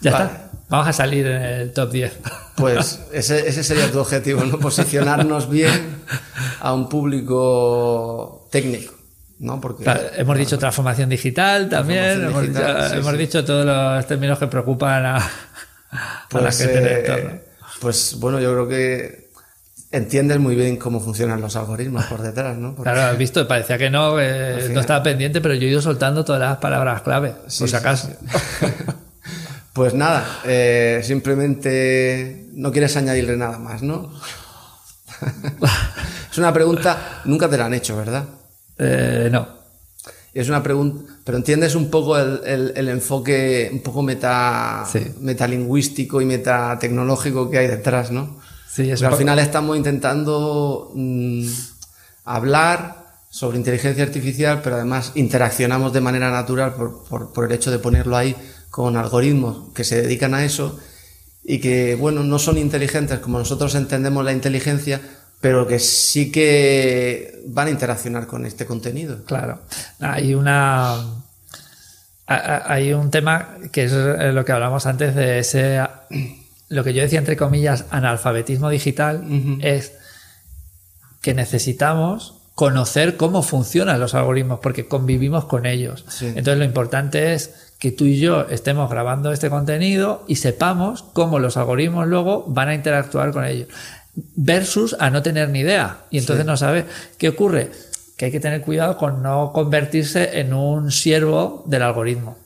ya 0.00 0.10
está. 0.10 0.50
Vamos 0.68 0.88
a 0.88 0.92
salir 0.92 1.26
en 1.26 1.42
el 1.42 1.72
top 1.72 1.90
10. 1.90 2.18
Pues 2.56 3.00
ese, 3.12 3.48
ese 3.48 3.62
sería 3.62 3.90
tu 3.90 3.98
objetivo, 3.98 4.42
¿no? 4.44 4.58
Posicionarnos 4.58 5.48
bien 5.50 6.02
a 6.60 6.72
un 6.72 6.88
público 6.88 8.48
técnico. 8.50 8.94
¿no? 9.42 9.60
Porque, 9.60 9.84
hemos 10.16 10.38
dicho 10.38 10.56
transformación 10.58 11.10
digital 11.10 11.68
también, 11.68 12.22
hemos, 12.22 13.18
dicho, 13.18 13.44
todos 13.44 13.66
los 13.66 14.06
términos 14.06 14.38
que 14.38 14.46
preocupan 14.46 15.04
a, 15.04 15.18
la 15.18 15.30
pues, 16.28 16.58
gente 16.58 17.04
eh, 17.06 17.44
pues 17.80 18.16
bueno, 18.20 18.38
yo 18.38 18.52
creo 18.52 18.68
que 18.68 19.31
entiendes 19.92 20.38
muy 20.38 20.56
bien 20.56 20.76
cómo 20.76 21.00
funcionan 21.00 21.40
los 21.40 21.54
algoritmos 21.54 22.06
por 22.06 22.22
detrás, 22.22 22.56
¿no? 22.56 22.74
Claro, 22.74 23.02
has 23.02 23.18
visto, 23.18 23.46
parecía 23.46 23.78
que 23.78 23.90
no, 23.90 24.12
no 24.16 24.80
estaba 24.80 25.02
pendiente, 25.02 25.40
pero 25.40 25.54
yo 25.54 25.66
he 25.66 25.70
ido 25.70 25.82
soltando 25.82 26.24
todas 26.24 26.40
las 26.40 26.56
palabras 26.56 27.02
clave, 27.02 27.34
por 27.58 27.68
si 27.68 27.76
acaso. 27.76 28.08
pues 29.72 29.94
nada, 29.94 30.40
eh, 30.44 31.00
simplemente 31.04 32.48
no 32.54 32.72
quieres 32.72 32.96
añadirle 32.96 33.36
nada 33.36 33.58
más, 33.58 33.82
¿no? 33.82 34.12
es 36.32 36.38
una 36.38 36.52
pregunta, 36.52 37.20
nunca 37.26 37.48
te 37.48 37.58
la 37.58 37.66
han 37.66 37.74
hecho, 37.74 37.96
¿verdad? 37.96 38.24
Eh, 38.78 39.28
no. 39.30 39.62
Es 40.34 40.48
una 40.48 40.62
pregunta, 40.62 41.12
pero 41.24 41.36
entiendes 41.36 41.74
un 41.74 41.90
poco 41.90 42.18
el, 42.18 42.72
el, 42.74 42.88
enfoque 42.88 43.68
un 43.70 43.82
poco 43.82 44.02
meta, 44.02 44.86
metalingüístico 45.20 46.22
y 46.22 46.24
metatecnológico 46.24 47.50
que 47.50 47.58
hay 47.58 47.66
detrás, 47.66 48.10
¿no? 48.10 48.40
Sí, 48.72 48.90
es 48.90 49.02
al 49.02 49.16
final 49.16 49.38
estamos 49.38 49.76
intentando 49.76 50.92
mm, 50.94 51.46
hablar 52.24 53.02
sobre 53.28 53.58
inteligencia 53.58 54.02
artificial, 54.02 54.62
pero 54.64 54.76
además 54.76 55.12
interaccionamos 55.14 55.92
de 55.92 56.00
manera 56.00 56.30
natural 56.30 56.72
por, 56.72 57.04
por, 57.04 57.34
por, 57.34 57.44
el 57.44 57.52
hecho 57.52 57.70
de 57.70 57.78
ponerlo 57.78 58.16
ahí 58.16 58.34
con 58.70 58.96
algoritmos 58.96 59.74
que 59.74 59.84
se 59.84 60.00
dedican 60.00 60.32
a 60.32 60.42
eso 60.42 60.80
y 61.44 61.58
que, 61.58 61.96
bueno, 61.96 62.22
no 62.22 62.38
son 62.38 62.56
inteligentes 62.56 63.18
como 63.18 63.38
nosotros 63.38 63.74
entendemos 63.74 64.24
la 64.24 64.32
inteligencia, 64.32 65.02
pero 65.42 65.66
que 65.66 65.78
sí 65.78 66.32
que 66.32 67.42
van 67.48 67.66
a 67.66 67.70
interaccionar 67.70 68.26
con 68.26 68.46
este 68.46 68.64
contenido. 68.64 69.22
Claro. 69.24 69.60
Hay 70.00 70.34
una. 70.34 70.96
Hay 72.26 72.94
un 72.94 73.10
tema 73.10 73.56
que 73.70 73.84
es 73.84 73.92
lo 73.92 74.44
que 74.46 74.52
hablamos 74.52 74.86
antes 74.86 75.14
de 75.14 75.40
ese. 75.40 75.78
Lo 76.72 76.84
que 76.84 76.94
yo 76.94 77.02
decía 77.02 77.18
entre 77.18 77.36
comillas, 77.36 77.84
analfabetismo 77.90 78.70
digital, 78.70 79.24
es 79.60 79.92
que 81.20 81.34
necesitamos 81.34 82.34
conocer 82.54 83.16
cómo 83.16 83.42
funcionan 83.42 84.00
los 84.00 84.14
algoritmos, 84.14 84.60
porque 84.60 84.88
convivimos 84.88 85.44
con 85.44 85.66
ellos. 85.66 86.04
Entonces 86.20 86.58
lo 86.58 86.64
importante 86.64 87.34
es 87.34 87.72
que 87.78 87.92
tú 87.92 88.06
y 88.06 88.18
yo 88.18 88.46
estemos 88.48 88.88
grabando 88.88 89.32
este 89.32 89.50
contenido 89.50 90.24
y 90.28 90.36
sepamos 90.36 91.02
cómo 91.12 91.38
los 91.38 91.56
algoritmos 91.56 92.06
luego 92.06 92.44
van 92.46 92.68
a 92.68 92.74
interactuar 92.74 93.32
con 93.32 93.44
ellos 93.44 93.68
versus 94.14 94.96
a 94.98 95.10
no 95.10 95.22
tener 95.22 95.48
ni 95.50 95.60
idea. 95.60 95.98
Y 96.10 96.18
entonces 96.18 96.46
no 96.46 96.56
sabe 96.56 96.86
qué 97.18 97.28
ocurre. 97.28 97.70
Que 98.16 98.26
hay 98.26 98.32
que 98.32 98.40
tener 98.40 98.62
cuidado 98.62 98.96
con 98.96 99.22
no 99.22 99.52
convertirse 99.52 100.40
en 100.40 100.54
un 100.54 100.90
siervo 100.90 101.64
del 101.66 101.82
algoritmo. 101.82 102.36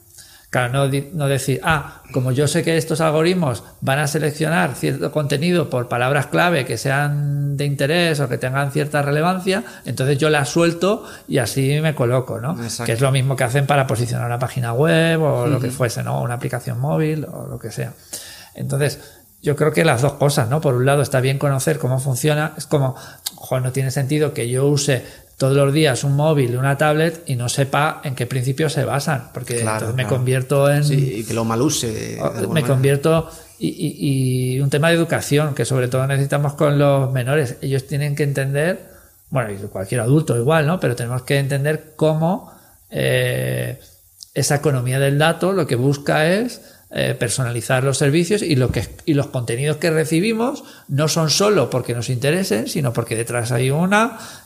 Claro, 0.49 0.71
no, 0.71 1.01
no, 1.11 1.27
decir, 1.27 1.59
ah, 1.63 2.03
como 2.13 2.31
yo 2.31 2.47
sé 2.47 2.63
que 2.63 2.77
estos 2.77 3.01
algoritmos 3.01 3.65
van 3.81 3.99
a 3.99 4.07
seleccionar 4.07 4.75
cierto 4.75 5.11
contenido 5.11 5.69
por 5.69 5.89
palabras 5.89 6.27
clave 6.27 6.63
que 6.63 6.77
sean 6.77 7.57
de 7.57 7.65
interés 7.65 8.21
o 8.21 8.29
que 8.29 8.37
tengan 8.37 8.71
cierta 8.71 9.01
relevancia, 9.01 9.65
entonces 9.83 10.17
yo 10.17 10.29
las 10.29 10.47
suelto 10.47 11.03
y 11.27 11.39
así 11.39 11.81
me 11.81 11.93
coloco, 11.95 12.39
¿no? 12.39 12.55
Que 12.85 12.93
es 12.93 13.01
lo 13.01 13.11
mismo 13.11 13.35
que 13.35 13.43
hacen 13.43 13.65
para 13.65 13.85
posicionar 13.87 14.25
una 14.25 14.39
página 14.39 14.71
web 14.71 15.21
o 15.21 15.47
lo 15.47 15.59
que 15.59 15.69
fuese, 15.69 16.01
¿no? 16.01 16.21
Una 16.21 16.35
aplicación 16.35 16.79
móvil 16.79 17.25
o 17.25 17.45
lo 17.45 17.59
que 17.59 17.69
sea. 17.69 17.91
Entonces, 18.55 18.99
yo 19.41 19.57
creo 19.57 19.73
que 19.73 19.83
las 19.83 20.01
dos 20.01 20.13
cosas, 20.13 20.49
¿no? 20.49 20.61
Por 20.61 20.75
un 20.75 20.85
lado 20.85 21.01
está 21.01 21.19
bien 21.19 21.39
conocer 21.39 21.77
cómo 21.77 21.99
funciona, 21.99 22.53
es 22.57 22.65
como, 22.65 22.95
joder, 23.35 23.63
no 23.63 23.71
tiene 23.73 23.91
sentido 23.91 24.33
que 24.33 24.49
yo 24.49 24.65
use 24.65 25.05
todos 25.37 25.55
los 25.55 25.71
días 25.71 26.03
un 26.03 26.15
móvil, 26.15 26.51
y 26.51 26.55
una 26.55 26.77
tablet 26.77 27.23
y 27.27 27.35
no 27.35 27.47
sepa 27.47 28.01
en 28.03 28.15
qué 28.15 28.25
principios 28.25 28.73
se 28.73 28.85
basan, 28.85 29.29
porque 29.33 29.59
entonces 29.59 29.93
me 29.93 30.07
convierto 30.07 30.69
en... 30.69 30.83
Sí, 30.83 31.17
y 31.19 31.23
que 31.23 31.33
lo 31.33 31.45
mal 31.45 31.61
use. 31.61 32.19
Me 32.51 32.63
convierto... 32.63 33.29
Y, 33.59 34.53
y, 34.53 34.59
un 34.59 34.69
tema 34.69 34.89
de 34.89 34.95
educación, 34.95 35.55
que 35.55 35.65
sobre 35.65 35.87
todo 35.87 36.05
necesitamos 36.05 36.53
con 36.53 36.77
los 36.77 37.11
menores. 37.11 37.57
Ellos 37.61 37.87
tienen 37.87 38.15
que 38.15 38.21
entender, 38.21 38.87
bueno, 39.31 39.51
y 39.51 39.55
cualquier 39.67 40.01
adulto 40.01 40.37
igual, 40.37 40.67
¿no? 40.67 40.79
Pero 40.79 40.95
tenemos 40.95 41.23
que 41.23 41.39
entender 41.39 41.93
cómo 41.95 42.51
eh, 42.91 43.79
esa 44.35 44.55
economía 44.55 44.99
del 44.99 45.17
dato 45.17 45.53
lo 45.53 45.65
que 45.65 45.75
busca 45.75 46.27
es 46.27 46.61
eh, 46.89 47.15
personalizar 47.19 47.83
los 47.83 47.97
servicios 47.97 48.41
y, 48.41 48.55
lo 48.55 48.71
que, 48.71 48.87
y 49.03 49.13
los 49.13 49.27
contenidos 49.27 49.75
que 49.75 49.91
recibimos 49.91 50.63
no 50.87 51.09
son 51.09 51.29
solo 51.29 51.69
porque 51.69 51.93
nos 51.93 52.09
interesen, 52.09 52.69
sino 52.69 52.93
porque 52.93 53.17
detrás 53.17 53.51
hay 53.51 53.71
un 53.71 53.93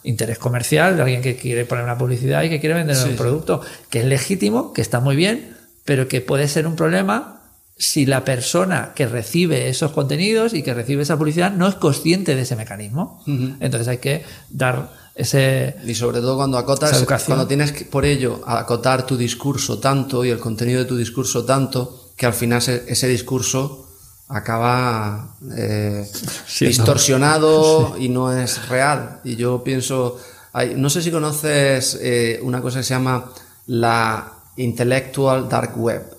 interés 0.03 0.39
comercial 0.39 0.95
de 0.95 1.03
alguien 1.03 1.21
que 1.21 1.35
quiere 1.35 1.65
poner 1.65 1.83
una 1.83 1.99
publicidad 1.99 2.41
y 2.41 2.49
que 2.49 2.59
quiere 2.59 2.73
vender 2.73 2.97
un 3.07 3.15
producto 3.15 3.61
que 3.91 3.99
es 3.99 4.05
legítimo, 4.05 4.73
que 4.73 4.81
está 4.81 4.99
muy 4.99 5.15
bien, 5.15 5.55
pero 5.85 6.07
que 6.07 6.21
puede 6.21 6.47
ser 6.47 6.65
un 6.65 6.75
problema 6.75 7.41
si 7.77 8.07
la 8.07 8.25
persona 8.25 8.93
que 8.95 9.07
recibe 9.07 9.69
esos 9.69 9.91
contenidos 9.91 10.55
y 10.55 10.63
que 10.63 10.73
recibe 10.73 11.03
esa 11.03 11.17
publicidad 11.17 11.51
no 11.51 11.67
es 11.67 11.75
consciente 11.75 12.35
de 12.35 12.41
ese 12.41 12.55
mecanismo. 12.55 13.23
Entonces 13.59 13.87
hay 13.87 13.99
que 13.99 14.23
dar 14.49 14.91
ese... 15.13 15.75
Y 15.85 15.93
sobre 15.93 16.21
todo 16.21 16.37
cuando 16.37 16.57
acotas, 16.57 17.03
cuando 17.25 17.45
tienes 17.45 17.71
que, 17.71 17.85
por 17.85 18.05
ello 18.05 18.41
acotar 18.47 19.05
tu 19.05 19.15
discurso 19.15 19.77
tanto 19.77 20.25
y 20.25 20.29
el 20.29 20.39
contenido 20.39 20.79
de 20.79 20.85
tu 20.85 20.97
discurso 20.97 21.45
tanto, 21.45 22.00
que 22.21 22.27
al 22.27 22.35
final 22.35 22.61
ese, 22.61 23.07
discurso 23.07 23.89
acaba 24.27 25.37
eh, 25.57 26.07
distorsionado 26.59 27.95
y 27.99 28.09
no 28.09 28.31
es 28.31 28.69
real. 28.69 29.21
Y 29.23 29.37
yo 29.37 29.63
pienso, 29.63 30.19
no 30.75 30.89
sé 30.91 31.01
si 31.01 31.09
conoces 31.09 31.97
eh, 31.99 32.39
una 32.43 32.61
cosa 32.61 32.77
que 32.77 32.83
se 32.83 32.93
llama 32.93 33.25
la 33.65 34.33
Intellectual 34.57 35.49
Dark 35.49 35.75
Web. 35.75 36.15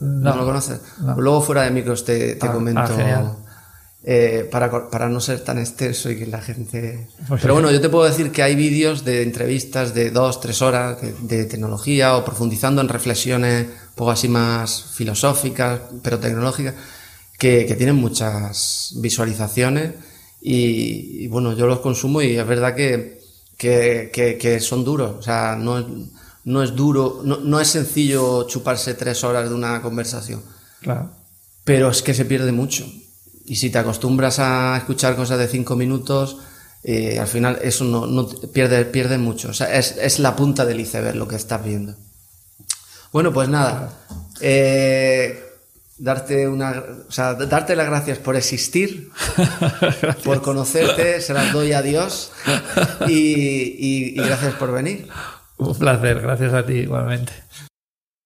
¿No, 0.00 0.36
lo 0.36 0.44
conoces? 0.44 0.82
Luego 1.16 1.40
fuera 1.40 1.62
de 1.62 1.70
micros 1.70 2.04
te, 2.04 2.34
te 2.34 2.46
ah, 2.46 2.52
comento. 2.52 2.82
Ah, 2.82 3.34
eh, 4.04 4.46
para, 4.52 4.90
para, 4.90 5.08
no 5.08 5.18
ser 5.18 5.40
tan 5.40 5.58
extenso 5.58 6.10
y 6.10 6.18
que 6.18 6.26
la 6.26 6.42
gente... 6.42 7.08
Pues 7.26 7.40
Pero 7.40 7.54
bueno, 7.54 7.70
yo 7.70 7.80
te 7.80 7.88
puedo 7.88 8.04
decir 8.04 8.32
que 8.32 8.42
hay 8.42 8.54
vídeos 8.54 9.02
de 9.06 9.22
entrevistas 9.22 9.94
de 9.94 10.10
dos, 10.10 10.40
tres 10.40 10.60
horas 10.60 10.98
de, 11.22 11.44
tecnología 11.46 12.16
o 12.16 12.24
profundizando 12.24 12.82
en 12.82 12.88
reflexiones 12.88 13.68
poco 13.94 14.10
así 14.10 14.28
más 14.28 14.84
filosóficas, 14.94 15.80
pero 16.02 16.18
tecnológicas, 16.18 16.74
que, 17.38 17.66
que 17.66 17.74
tienen 17.74 17.96
muchas 17.96 18.94
visualizaciones 18.96 19.94
y, 20.40 21.28
bueno, 21.28 21.56
yo 21.56 21.66
los 21.66 21.80
consumo 21.80 22.20
y 22.20 22.36
es 22.36 22.46
verdad 22.46 22.74
que, 22.74 23.20
que, 23.56 24.10
que 24.12 24.60
son 24.60 24.84
duros. 24.84 25.16
O 25.18 25.22
sea, 25.22 25.56
no, 25.56 25.86
no 26.44 26.62
es 26.62 26.74
duro, 26.74 27.20
no, 27.24 27.38
no 27.38 27.60
es 27.60 27.68
sencillo 27.68 28.46
chuparse 28.48 28.94
tres 28.94 29.22
horas 29.22 29.48
de 29.48 29.54
una 29.54 29.80
conversación. 29.82 30.42
Claro. 30.80 31.10
Pero 31.64 31.90
es 31.90 32.02
que 32.02 32.14
se 32.14 32.24
pierde 32.24 32.50
mucho. 32.50 32.84
Y 33.44 33.56
si 33.56 33.70
te 33.70 33.78
acostumbras 33.78 34.38
a 34.40 34.76
escuchar 34.76 35.14
cosas 35.14 35.38
de 35.38 35.46
cinco 35.46 35.76
minutos, 35.76 36.38
eh, 36.82 37.20
al 37.20 37.28
final 37.28 37.60
eso 37.62 37.84
no, 37.84 38.06
no 38.06 38.26
pierde, 38.28 38.84
pierde 38.84 39.18
mucho. 39.18 39.50
O 39.50 39.54
sea, 39.54 39.72
es, 39.76 39.96
es, 39.96 40.18
la 40.18 40.34
punta 40.34 40.64
del 40.64 40.80
iceberg 40.80 41.16
lo 41.16 41.28
que 41.28 41.36
estás 41.36 41.64
viendo. 41.64 41.94
Bueno, 43.12 43.32
pues 43.32 43.48
nada. 43.48 43.90
Eh, 44.40 45.42
darte 45.98 46.48
una, 46.48 46.82
o 47.08 47.12
sea, 47.12 47.34
darte 47.34 47.76
las 47.76 47.86
gracias 47.86 48.18
por 48.18 48.34
existir, 48.36 49.10
por 50.24 50.42
conocerte, 50.42 51.20
se 51.20 51.32
las 51.32 51.52
doy 51.52 51.72
a 51.72 51.82
Dios 51.82 52.32
y, 53.06 54.14
y 54.14 54.14
gracias 54.16 54.54
por 54.54 54.72
venir. 54.72 55.08
Un 55.58 55.78
placer, 55.78 56.20
gracias 56.20 56.52
a 56.54 56.66
ti 56.66 56.72
igualmente. 56.72 57.32